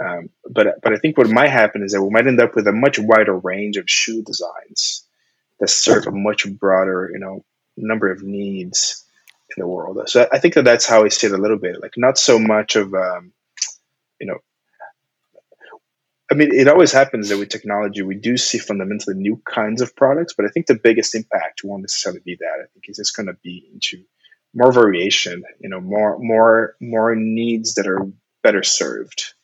um, 0.04 0.30
but 0.48 0.80
but 0.82 0.92
i 0.92 0.96
think 0.96 1.16
what 1.16 1.28
might 1.28 1.50
happen 1.50 1.82
is 1.82 1.92
that 1.92 2.02
we 2.02 2.10
might 2.10 2.26
end 2.26 2.40
up 2.40 2.54
with 2.54 2.66
a 2.66 2.72
much 2.72 2.98
wider 2.98 3.36
range 3.36 3.76
of 3.76 3.88
shoe 3.88 4.22
designs 4.22 5.04
that 5.60 5.68
serve 5.68 6.06
a 6.06 6.10
much 6.10 6.46
broader 6.58 7.10
you 7.12 7.18
know 7.18 7.44
number 7.76 8.10
of 8.10 8.22
needs 8.22 9.04
in 9.56 9.60
the 9.60 9.68
world. 9.68 9.98
So 10.08 10.28
I 10.32 10.38
think 10.38 10.54
that 10.54 10.64
that's 10.64 10.86
how 10.86 11.04
I 11.04 11.08
see 11.08 11.26
it 11.26 11.32
a 11.32 11.38
little 11.38 11.58
bit. 11.58 11.80
Like 11.80 11.94
not 11.96 12.18
so 12.18 12.38
much 12.38 12.76
of 12.76 12.94
um, 12.94 13.32
you 14.20 14.26
know. 14.26 14.38
I 16.33 16.35
mean, 16.35 16.55
it 16.55 16.66
always 16.66 16.93
happens 16.93 17.28
that 17.28 17.37
with 17.37 17.51
technology, 17.51 18.01
we 18.01 18.14
do 18.14 18.39
see 18.39 18.57
fundamentally 18.57 19.16
new 19.16 19.43
kinds 19.45 19.83
of 19.83 19.95
products, 19.95 20.33
but 20.33 20.47
I 20.47 20.49
think 20.49 20.66
the 20.66 20.74
biggest 20.74 21.14
impact 21.14 21.62
won't 21.62 21.83
necessarily 21.83 22.22
be 22.24 22.37
that. 22.37 22.55
I 22.55 22.66
think 22.72 22.87
it's 22.89 22.97
just 22.97 23.14
going 23.14 23.26
to 23.26 23.37
be 23.43 23.68
into 23.70 24.03
more 24.55 24.72
variation, 24.72 25.43
you 25.61 25.68
know, 25.68 25.78
more 25.78 26.18
more 26.18 26.74
more 26.80 27.14
needs 27.14 27.74
that 27.74 27.87
are 27.87 28.07
better 28.43 28.62
served. 28.62 29.35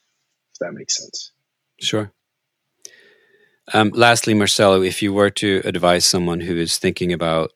If 0.54 0.60
that 0.60 0.72
makes 0.72 0.96
sense. 0.96 1.30
Sure. 1.78 2.10
Um, 3.74 3.90
lastly, 3.94 4.32
Marcelo, 4.32 4.80
if 4.80 5.02
you 5.02 5.12
were 5.12 5.28
to 5.28 5.60
advise 5.66 6.06
someone 6.06 6.40
who 6.40 6.56
is 6.56 6.78
thinking 6.78 7.12
about 7.12 7.52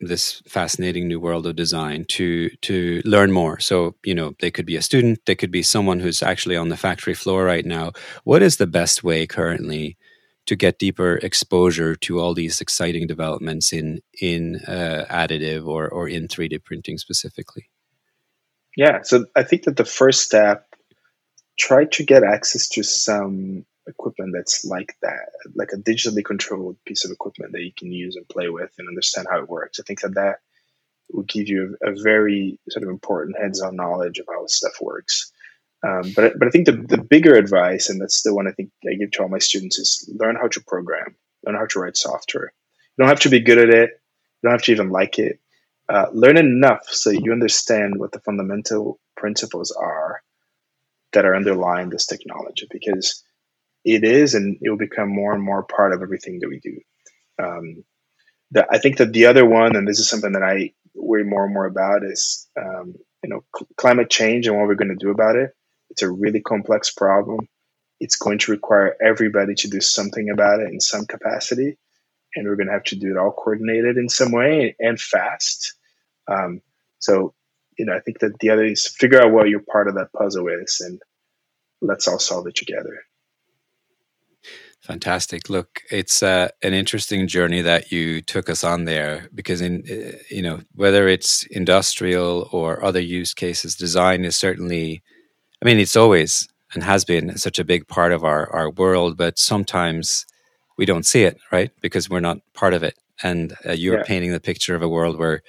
this 0.00 0.42
fascinating 0.46 1.08
new 1.08 1.18
world 1.18 1.46
of 1.46 1.56
design 1.56 2.04
to 2.08 2.50
to 2.62 3.00
learn 3.04 3.32
more. 3.32 3.58
So 3.60 3.94
you 4.04 4.14
know 4.14 4.34
they 4.40 4.50
could 4.50 4.66
be 4.66 4.76
a 4.76 4.82
student 4.82 5.20
they 5.26 5.34
could 5.34 5.50
be 5.50 5.62
someone 5.62 6.00
who's 6.00 6.22
actually 6.22 6.56
on 6.56 6.68
the 6.68 6.76
factory 6.76 7.14
floor 7.14 7.44
right 7.44 7.64
now. 7.64 7.92
What 8.24 8.42
is 8.42 8.56
the 8.56 8.66
best 8.66 9.02
way 9.02 9.26
currently 9.26 9.96
to 10.46 10.54
get 10.54 10.78
deeper 10.78 11.16
exposure 11.16 11.96
to 11.96 12.20
all 12.20 12.34
these 12.34 12.60
exciting 12.60 13.06
developments 13.06 13.72
in 13.72 14.00
in 14.20 14.56
uh, 14.68 15.06
additive 15.10 15.66
or 15.66 15.88
or 15.88 16.08
in 16.08 16.28
3d 16.28 16.62
printing 16.64 16.98
specifically? 16.98 17.70
Yeah 18.76 19.00
so 19.02 19.24
i 19.34 19.42
think 19.42 19.64
that 19.64 19.76
the 19.76 19.84
first 19.84 20.22
step 20.22 20.74
try 21.58 21.86
to 21.86 22.04
get 22.04 22.22
access 22.22 22.68
to 22.68 22.82
some 22.82 23.64
equipment 23.88 24.32
that's 24.34 24.64
like 24.64 24.96
that, 25.02 25.30
like 25.54 25.72
a 25.72 25.76
digitally 25.76 26.24
controlled 26.24 26.76
piece 26.84 27.04
of 27.04 27.10
equipment 27.10 27.52
that 27.52 27.62
you 27.62 27.72
can 27.76 27.92
use 27.92 28.16
and 28.16 28.28
play 28.28 28.48
with 28.48 28.72
and 28.78 28.88
understand 28.88 29.26
how 29.30 29.38
it 29.38 29.48
works. 29.48 29.78
I 29.78 29.82
think 29.84 30.00
that 30.00 30.14
that 30.14 30.40
will 31.12 31.22
give 31.22 31.48
you 31.48 31.76
a, 31.84 31.92
a 31.92 32.02
very 32.02 32.58
sort 32.68 32.82
of 32.82 32.90
important 32.90 33.38
heads-on 33.38 33.76
knowledge 33.76 34.18
of 34.18 34.26
how 34.28 34.46
stuff 34.46 34.80
works. 34.80 35.30
Um, 35.82 36.12
but 36.16 36.38
but 36.38 36.48
I 36.48 36.50
think 36.50 36.66
the, 36.66 36.72
the 36.72 36.98
bigger 36.98 37.34
advice, 37.34 37.90
and 37.90 38.00
that's 38.00 38.22
the 38.22 38.34
one 38.34 38.48
I 38.48 38.52
think 38.52 38.70
I 38.88 38.94
give 38.94 39.10
to 39.12 39.22
all 39.22 39.28
my 39.28 39.38
students, 39.38 39.78
is 39.78 40.10
learn 40.12 40.36
how 40.36 40.48
to 40.48 40.60
program, 40.62 41.14
learn 41.44 41.54
how 41.54 41.66
to 41.66 41.78
write 41.78 41.96
software. 41.96 42.52
You 42.96 43.02
don't 43.02 43.08
have 43.08 43.20
to 43.20 43.28
be 43.28 43.40
good 43.40 43.58
at 43.58 43.68
it. 43.68 43.90
You 44.42 44.48
don't 44.48 44.52
have 44.52 44.62
to 44.62 44.72
even 44.72 44.90
like 44.90 45.18
it. 45.18 45.38
Uh, 45.88 46.06
learn 46.12 46.36
enough 46.38 46.88
so 46.88 47.10
you 47.10 47.30
understand 47.30 48.00
what 48.00 48.10
the 48.10 48.20
fundamental 48.20 48.98
principles 49.16 49.70
are 49.70 50.22
that 51.12 51.24
are 51.24 51.36
underlying 51.36 51.90
this 51.90 52.06
technology. 52.06 52.66
Because 52.68 53.22
it 53.86 54.02
is, 54.02 54.34
and 54.34 54.58
it 54.60 54.68
will 54.68 54.76
become 54.76 55.08
more 55.08 55.32
and 55.32 55.42
more 55.42 55.62
part 55.62 55.92
of 55.92 56.02
everything 56.02 56.40
that 56.40 56.48
we 56.48 56.58
do. 56.58 56.80
Um, 57.42 57.84
the, 58.50 58.66
I 58.68 58.78
think 58.78 58.96
that 58.98 59.12
the 59.12 59.26
other 59.26 59.46
one, 59.46 59.76
and 59.76 59.86
this 59.86 60.00
is 60.00 60.08
something 60.08 60.32
that 60.32 60.42
I 60.42 60.72
worry 60.94 61.24
more 61.24 61.44
and 61.44 61.54
more 61.54 61.66
about, 61.66 62.02
is 62.04 62.48
um, 62.60 62.96
you 63.22 63.30
know 63.30 63.44
cl- 63.56 63.68
climate 63.76 64.10
change 64.10 64.48
and 64.48 64.56
what 64.56 64.66
we're 64.66 64.74
going 64.74 64.96
to 64.96 65.04
do 65.04 65.10
about 65.10 65.36
it. 65.36 65.52
It's 65.90 66.02
a 66.02 66.10
really 66.10 66.40
complex 66.40 66.90
problem. 66.90 67.48
It's 68.00 68.16
going 68.16 68.38
to 68.40 68.50
require 68.50 68.96
everybody 69.00 69.54
to 69.54 69.68
do 69.68 69.80
something 69.80 70.30
about 70.30 70.60
it 70.60 70.68
in 70.68 70.80
some 70.80 71.06
capacity, 71.06 71.78
and 72.34 72.48
we're 72.48 72.56
going 72.56 72.66
to 72.66 72.72
have 72.72 72.84
to 72.84 72.96
do 72.96 73.12
it 73.12 73.16
all 73.16 73.32
coordinated 73.32 73.98
in 73.98 74.08
some 74.08 74.32
way 74.32 74.74
and 74.80 75.00
fast. 75.00 75.74
Um, 76.26 76.60
so, 76.98 77.34
you 77.78 77.86
know, 77.86 77.94
I 77.94 78.00
think 78.00 78.18
that 78.18 78.40
the 78.40 78.50
other 78.50 78.64
is 78.64 78.88
figure 78.88 79.22
out 79.22 79.30
what 79.30 79.48
your 79.48 79.60
part 79.60 79.86
of 79.86 79.94
that 79.94 80.12
puzzle 80.12 80.48
is, 80.48 80.80
and 80.80 81.00
let's 81.80 82.08
all 82.08 82.18
solve 82.18 82.48
it 82.48 82.56
together. 82.56 83.04
Fantastic. 84.86 85.50
Look, 85.50 85.82
it's 85.90 86.22
uh, 86.22 86.48
an 86.62 86.72
interesting 86.72 87.26
journey 87.26 87.60
that 87.60 87.90
you 87.90 88.22
took 88.22 88.48
us 88.48 88.62
on 88.62 88.84
there 88.84 89.28
because, 89.34 89.60
in 89.60 89.82
uh, 89.90 90.16
you 90.30 90.42
know, 90.42 90.60
whether 90.76 91.08
it's 91.08 91.42
industrial 91.46 92.48
or 92.52 92.84
other 92.84 93.00
use 93.00 93.34
cases, 93.34 93.74
design 93.74 94.24
is 94.24 94.36
certainly. 94.36 95.02
I 95.60 95.64
mean, 95.64 95.80
it's 95.80 95.96
always 95.96 96.48
and 96.72 96.84
has 96.84 97.04
been 97.04 97.36
such 97.36 97.58
a 97.58 97.64
big 97.64 97.88
part 97.88 98.12
of 98.12 98.22
our 98.22 98.48
our 98.52 98.70
world, 98.70 99.16
but 99.16 99.40
sometimes 99.40 100.24
we 100.78 100.86
don't 100.86 101.06
see 101.06 101.24
it, 101.24 101.36
right? 101.50 101.72
Because 101.80 102.08
we're 102.08 102.20
not 102.20 102.38
part 102.54 102.72
of 102.72 102.84
it. 102.84 102.96
And 103.24 103.54
uh, 103.68 103.72
you're 103.72 103.98
yeah. 103.98 104.04
painting 104.04 104.30
the 104.30 104.40
picture 104.40 104.76
of 104.76 104.82
a 104.82 104.88
world 104.88 105.18
where 105.18 105.42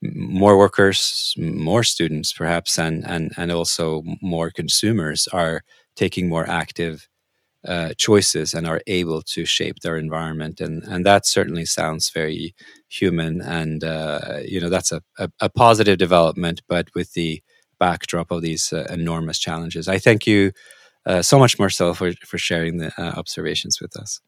more 0.00 0.56
workers, 0.56 1.34
more 1.36 1.82
students, 1.82 2.32
perhaps, 2.32 2.78
and 2.78 3.04
and 3.04 3.32
and 3.36 3.50
also 3.50 4.04
more 4.22 4.52
consumers 4.52 5.26
are 5.32 5.64
taking 5.96 6.28
more 6.28 6.48
active 6.48 7.08
uh, 7.66 7.92
choices 7.96 8.54
and 8.54 8.66
are 8.66 8.80
able 8.86 9.22
to 9.22 9.44
shape 9.44 9.80
their 9.80 9.96
environment. 9.96 10.60
And 10.60 10.84
and 10.84 11.04
that 11.04 11.26
certainly 11.26 11.64
sounds 11.64 12.10
very 12.10 12.54
human 12.88 13.40
and 13.40 13.82
uh, 13.84 14.38
you 14.44 14.60
know 14.60 14.70
that's 14.70 14.92
a, 14.92 15.02
a, 15.18 15.30
a, 15.40 15.48
positive 15.48 15.98
development 15.98 16.62
but 16.68 16.88
with 16.94 17.12
the 17.14 17.42
backdrop 17.78 18.30
of 18.30 18.42
these 18.42 18.72
uh, 18.72 18.86
enormous 18.90 19.38
challenges. 19.38 19.88
I 19.88 19.98
thank 19.98 20.26
you 20.26 20.52
uh, 21.04 21.22
so 21.22 21.38
much 21.38 21.58
marcel 21.58 21.94
for, 21.94 22.12
for 22.24 22.38
sharing 22.38 22.78
the 22.78 22.92
uh, 22.98 23.12
observations 23.16 23.80
with 23.80 23.96
us. 23.96 24.20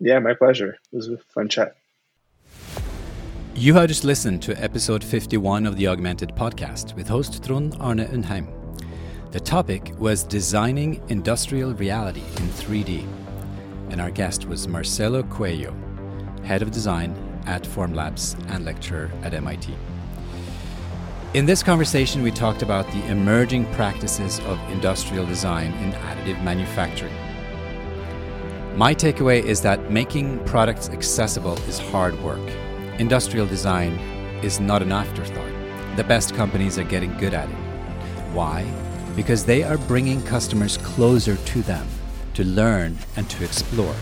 Yeah 0.00 0.18
my 0.18 0.34
pleasure. 0.34 0.76
It 0.92 0.96
was 0.96 1.08
a 1.08 1.18
fun 1.34 1.48
chat. 1.48 1.74
You 3.54 3.74
have 3.74 3.88
just 3.88 4.04
listened 4.04 4.42
to 4.42 4.54
episode 4.62 5.04
51 5.04 5.66
of 5.66 5.76
the 5.76 5.86
augmented 5.86 6.30
podcast 6.30 6.94
with 6.94 7.08
host 7.08 7.44
trond 7.44 7.76
arne 7.78 8.06
undheim 8.06 8.59
the 9.30 9.38
topic 9.38 9.92
was 9.96 10.24
designing 10.24 11.00
industrial 11.08 11.72
reality 11.74 12.20
in 12.20 12.48
3D, 12.48 13.06
and 13.90 14.00
our 14.00 14.10
guest 14.10 14.46
was 14.46 14.66
Marcelo 14.66 15.22
Coelho, 15.22 15.72
head 16.42 16.62
of 16.62 16.72
design 16.72 17.14
at 17.46 17.62
Formlabs 17.62 18.34
and 18.48 18.64
lecturer 18.64 19.08
at 19.22 19.32
MIT. 19.32 19.72
In 21.34 21.46
this 21.46 21.62
conversation, 21.62 22.24
we 22.24 22.32
talked 22.32 22.62
about 22.62 22.90
the 22.90 23.06
emerging 23.06 23.72
practices 23.72 24.40
of 24.40 24.58
industrial 24.68 25.26
design 25.26 25.72
in 25.74 25.92
additive 25.92 26.42
manufacturing. 26.42 27.14
My 28.76 28.92
takeaway 28.92 29.44
is 29.44 29.60
that 29.60 29.92
making 29.92 30.44
products 30.44 30.88
accessible 30.88 31.56
is 31.68 31.78
hard 31.78 32.20
work. 32.24 32.44
Industrial 32.98 33.46
design 33.46 33.92
is 34.42 34.58
not 34.58 34.82
an 34.82 34.90
afterthought. 34.90 35.96
The 35.96 36.04
best 36.04 36.34
companies 36.34 36.78
are 36.80 36.84
getting 36.84 37.16
good 37.16 37.32
at 37.32 37.48
it. 37.48 37.54
Why? 38.32 38.66
Because 39.16 39.44
they 39.44 39.62
are 39.62 39.78
bringing 39.78 40.22
customers 40.22 40.76
closer 40.78 41.36
to 41.36 41.62
them 41.62 41.86
to 42.34 42.44
learn 42.44 42.96
and 43.16 43.28
to 43.30 43.44
explore. 43.44 43.94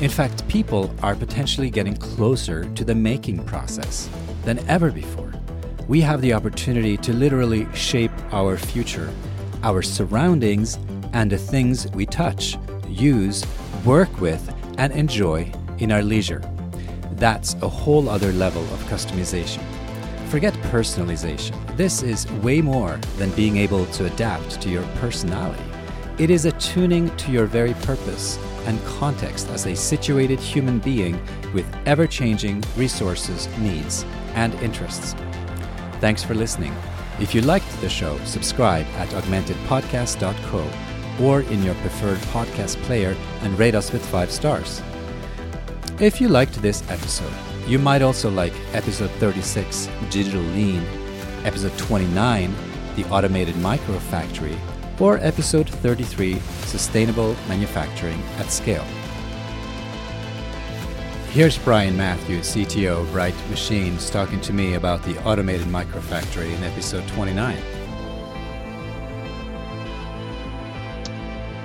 In 0.00 0.10
fact, 0.10 0.46
people 0.48 0.94
are 1.02 1.14
potentially 1.14 1.70
getting 1.70 1.96
closer 1.96 2.64
to 2.74 2.84
the 2.84 2.94
making 2.94 3.44
process 3.44 4.10
than 4.44 4.58
ever 4.68 4.90
before. 4.90 5.32
We 5.88 6.00
have 6.00 6.20
the 6.20 6.32
opportunity 6.32 6.96
to 6.98 7.12
literally 7.12 7.66
shape 7.74 8.10
our 8.32 8.56
future, 8.56 9.12
our 9.62 9.82
surroundings, 9.82 10.78
and 11.12 11.30
the 11.30 11.38
things 11.38 11.90
we 11.92 12.06
touch, 12.06 12.58
use, 12.88 13.44
work 13.84 14.20
with, 14.20 14.52
and 14.78 14.92
enjoy 14.92 15.52
in 15.78 15.92
our 15.92 16.02
leisure. 16.02 16.42
That's 17.12 17.54
a 17.62 17.68
whole 17.68 18.08
other 18.08 18.32
level 18.32 18.62
of 18.64 18.82
customization. 18.84 19.62
Forget 20.28 20.54
personalization. 20.72 21.54
This 21.76 22.02
is 22.02 22.30
way 22.42 22.60
more 22.60 22.98
than 23.16 23.30
being 23.30 23.56
able 23.56 23.86
to 23.86 24.06
adapt 24.06 24.60
to 24.62 24.68
your 24.68 24.82
personality. 25.00 25.62
It 26.18 26.30
is 26.30 26.46
attuning 26.46 27.14
to 27.16 27.30
your 27.30 27.46
very 27.46 27.74
purpose 27.74 28.38
and 28.64 28.82
context 28.84 29.48
as 29.50 29.66
a 29.66 29.76
situated 29.76 30.40
human 30.40 30.80
being 30.80 31.20
with 31.54 31.66
ever 31.86 32.06
changing 32.06 32.64
resources, 32.76 33.48
needs, 33.58 34.04
and 34.34 34.54
interests. 34.56 35.14
Thanks 36.00 36.24
for 36.24 36.34
listening. 36.34 36.74
If 37.20 37.34
you 37.34 37.42
liked 37.42 37.80
the 37.80 37.88
show, 37.88 38.18
subscribe 38.24 38.86
at 38.96 39.08
augmentedpodcast.co 39.10 41.24
or 41.24 41.42
in 41.42 41.62
your 41.62 41.74
preferred 41.76 42.18
podcast 42.34 42.76
player 42.82 43.16
and 43.42 43.58
rate 43.58 43.74
us 43.74 43.92
with 43.92 44.04
five 44.04 44.30
stars. 44.30 44.82
If 46.00 46.20
you 46.20 46.28
liked 46.28 46.60
this 46.60 46.82
episode, 46.90 47.32
you 47.66 47.80
might 47.80 48.00
also 48.00 48.30
like 48.30 48.52
episode 48.72 49.10
36, 49.12 49.88
Digital 50.08 50.40
Lean, 50.40 50.82
episode 51.44 51.76
29, 51.78 52.54
The 52.94 53.04
Automated 53.06 53.56
Micro 53.56 53.98
Factory, 53.98 54.56
or 55.00 55.18
episode 55.18 55.68
33, 55.68 56.38
Sustainable 56.64 57.34
Manufacturing 57.48 58.22
at 58.38 58.52
Scale. 58.52 58.84
Here's 61.32 61.58
Brian 61.58 61.96
Matthews, 61.96 62.54
CTO 62.54 63.02
of 63.02 63.12
Bright 63.12 63.34
Machines, 63.50 64.10
talking 64.10 64.40
to 64.42 64.52
me 64.52 64.74
about 64.74 65.02
the 65.02 65.22
automated 65.24 65.66
microfactory 65.66 66.54
in 66.54 66.62
episode 66.62 67.06
29. 67.08 67.56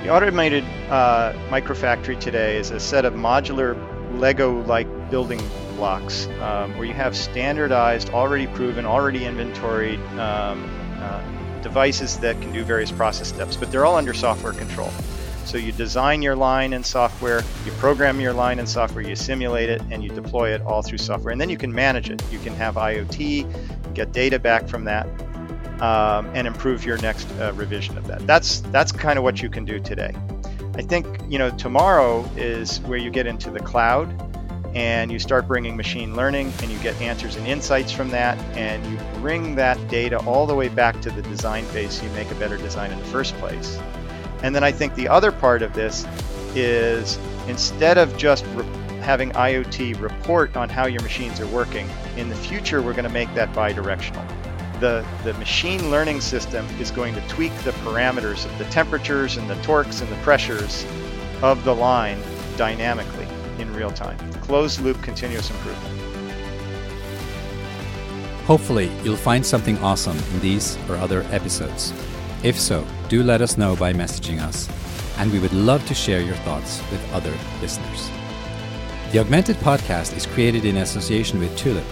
The 0.02 0.10
automated 0.10 0.64
uh, 0.90 1.34
microfactory 1.50 2.20
today 2.20 2.58
is 2.58 2.72
a 2.72 2.80
set 2.80 3.06
of 3.06 3.14
modular 3.14 3.78
Lego-like 4.20 5.12
building 5.12 5.40
blocks 5.82 6.28
um, 6.42 6.78
where 6.78 6.86
you 6.86 6.94
have 6.94 7.18
standardized, 7.18 8.12
already 8.12 8.46
proven, 8.46 8.86
already 8.86 9.26
inventoried 9.26 10.00
um, 10.20 10.70
uh, 11.00 11.20
devices 11.64 12.20
that 12.20 12.40
can 12.40 12.54
do 12.54 12.64
various 12.64 12.92
process 12.92 13.30
steps, 13.30 13.56
but 13.56 13.72
they're 13.72 13.84
all 13.84 13.96
under 13.96 14.14
software 14.14 14.54
control. 14.54 14.92
So 15.44 15.58
you 15.58 15.72
design 15.72 16.22
your 16.22 16.36
line 16.36 16.74
in 16.74 16.84
software, 16.84 17.42
you 17.66 17.72
program 17.80 18.20
your 18.20 18.32
line 18.32 18.60
in 18.60 18.68
software, 18.68 19.04
you 19.04 19.16
simulate 19.16 19.72
it, 19.72 19.82
and 19.90 20.04
you 20.04 20.12
deploy 20.12 20.54
it 20.54 20.62
all 20.62 20.84
through 20.84 21.00
software. 21.00 21.32
And 21.32 21.42
then 21.42 21.50
you 21.50 21.58
can 21.58 21.74
manage 21.74 22.12
it. 22.12 22.22
You 22.32 22.38
can 22.38 22.54
have 22.54 22.76
IoT, 22.76 23.96
get 23.96 24.12
data 24.12 24.38
back 24.38 24.68
from 24.68 24.84
that, 24.84 25.08
um, 25.82 26.30
and 26.36 26.46
improve 26.46 26.86
your 26.86 27.00
next 27.00 27.28
uh, 27.40 27.54
revision 27.56 27.98
of 27.98 28.06
that. 28.06 28.28
That's 28.28 28.60
that's 28.70 28.92
kind 28.92 29.18
of 29.18 29.24
what 29.24 29.42
you 29.42 29.50
can 29.50 29.66
do 29.66 29.80
today. 29.80 30.14
I 30.76 30.84
think 30.84 31.08
you 31.28 31.40
know 31.40 31.50
tomorrow 31.58 32.30
is 32.38 32.82
where 32.82 33.00
you 33.00 33.10
get 33.10 33.26
into 33.26 33.50
the 33.50 33.60
cloud 33.60 34.31
and 34.74 35.12
you 35.12 35.20
start 35.20 35.48
bringing 35.48 35.76
machine 35.76 36.16
learning 36.16 36.52
and 36.62 36.72
you 36.72 36.80
get 36.80 37.00
answers 37.02 37.36
and 37.36 37.46
insights 37.46 37.92
from 37.92 38.10
that 38.10 38.38
and 38.56 38.86
you 38.86 38.98
bring 39.20 39.56
that 39.56 39.76
data 39.90 40.18
all 40.26 40.46
the 40.46 40.56
way 40.56 40.70
back 40.70 41.00
to 41.02 41.10
the 41.12 41.22
design 41.24 41.66
phase 41.66 41.94
so 41.94 42.06
you 42.06 42.12
make 42.12 42.32
a 42.32 42.36
better 42.36 42.58
design 42.58 42.92
in 42.92 43.00
the 43.00 43.06
first 43.06 43.36
place. 43.36 43.80
And 44.44 44.56
then 44.56 44.64
i 44.64 44.72
think 44.72 44.96
the 44.96 45.08
other 45.08 45.32
part 45.32 45.62
of 45.62 45.74
this 45.74 46.06
is 46.56 47.20
instead 47.48 47.98
of 47.98 48.16
just 48.18 48.46
re- 48.48 48.66
having 49.02 49.32
iot 49.32 50.00
report 50.00 50.56
on 50.56 50.70
how 50.70 50.86
your 50.86 51.02
machines 51.02 51.40
are 51.40 51.48
working 51.48 51.90
in 52.18 52.30
the 52.30 52.36
future 52.36 52.82
we're 52.82 52.94
going 52.94 53.04
to 53.04 53.10
make 53.10 53.34
that 53.34 53.52
bidirectional. 53.54 54.26
The, 54.80 55.06
the 55.24 55.34
machine 55.36 55.92
learning 55.92 56.22
system 56.22 56.66
is 56.80 56.90
going 56.90 57.14
to 57.14 57.22
tweak 57.28 57.56
the 57.64 57.72
parameters 57.72 58.46
of 58.46 58.58
the 58.58 58.66
temperatures 58.66 59.38
and 59.38 59.48
the 59.50 59.62
torques 59.62 60.02
and 60.02 60.12
the 60.12 60.16
pressures 60.18 60.86
of 61.44 61.64
the 61.64 61.76
line 61.76 62.20
dynamically 62.58 63.21
real 63.72 63.92
time. 63.92 64.18
Closed 64.42 64.82
loop 64.82 65.02
continuous 65.02 65.50
improvement. 65.50 66.02
Hopefully, 68.46 68.92
you'll 69.04 69.16
find 69.16 69.46
something 69.46 69.78
awesome 69.80 70.18
in 70.18 70.40
these 70.40 70.78
or 70.90 70.96
other 70.96 71.24
episodes. 71.32 71.94
If 72.44 72.60
so, 72.60 72.86
do 73.08 73.24
let 73.24 73.42
us 73.42 73.58
know 73.58 73.76
by 73.76 73.94
messaging 73.94 74.42
us, 74.42 74.68
and 75.18 75.32
we 75.32 75.40
would 75.40 75.54
love 75.54 75.86
to 75.88 75.94
share 75.94 76.22
your 76.22 76.36
thoughts 76.38 76.82
with 76.92 77.14
other 77.14 77.34
listeners. 77.62 78.10
The 79.12 79.20
Augmented 79.20 79.58
Podcast 79.58 80.18
is 80.18 80.26
created 80.26 80.66
in 80.66 80.78
association 80.78 81.40
with 81.40 81.56
Tulip, 81.58 81.86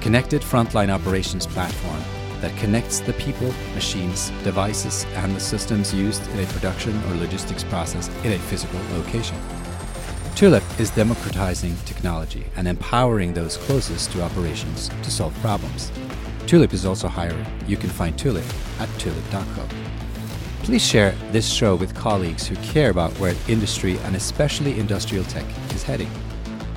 connected 0.00 0.42
frontline 0.42 0.88
operations 0.88 1.46
platform 1.46 2.02
that 2.40 2.56
connects 2.56 2.98
the 3.00 3.12
people, 3.14 3.52
machines, 3.74 4.30
devices, 4.42 5.06
and 5.14 5.34
the 5.34 5.40
systems 5.40 5.94
used 5.94 6.28
in 6.30 6.40
a 6.40 6.46
production 6.46 7.00
or 7.04 7.14
logistics 7.16 7.62
process 7.64 8.08
in 8.24 8.32
a 8.32 8.38
physical 8.38 8.80
location. 8.96 9.36
Tulip 10.34 10.62
is 10.80 10.90
democratizing 10.90 11.76
technology 11.84 12.44
and 12.56 12.66
empowering 12.66 13.32
those 13.32 13.56
closest 13.58 14.10
to 14.12 14.22
operations 14.22 14.88
to 15.02 15.10
solve 15.10 15.34
problems. 15.40 15.92
Tulip 16.46 16.72
is 16.72 16.84
also 16.84 17.08
hiring. 17.08 17.46
You 17.66 17.76
can 17.76 17.90
find 17.90 18.18
Tulip 18.18 18.44
at 18.80 18.88
tulip.co. 18.98 19.68
Please 20.62 20.84
share 20.84 21.12
this 21.30 21.48
show 21.48 21.74
with 21.76 21.94
colleagues 21.94 22.46
who 22.46 22.56
care 22.56 22.90
about 22.90 23.12
where 23.18 23.34
industry 23.48 23.98
and 23.98 24.16
especially 24.16 24.78
industrial 24.78 25.24
tech 25.24 25.44
is 25.72 25.82
heading. 25.82 26.10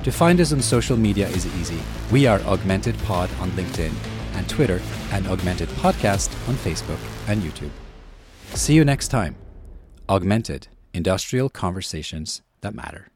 To 0.04 0.12
find 0.12 0.40
us 0.40 0.52
on 0.52 0.60
social 0.62 0.96
media 0.96 1.28
is 1.28 1.46
easy. 1.58 1.78
We 2.12 2.26
are 2.26 2.40
Augmented 2.42 2.96
Pod 2.98 3.30
on 3.40 3.50
LinkedIn 3.52 3.92
and 4.36 4.48
Twitter, 4.48 4.80
and 5.12 5.26
Augmented 5.26 5.68
Podcast 5.70 6.30
on 6.48 6.54
Facebook 6.56 6.98
and 7.26 7.42
YouTube. 7.42 7.70
See 8.54 8.74
you 8.74 8.84
next 8.84 9.08
time. 9.08 9.36
Augmented 10.08 10.68
Industrial 10.92 11.48
Conversations 11.48 12.42
That 12.60 12.74
Matter. 12.74 13.08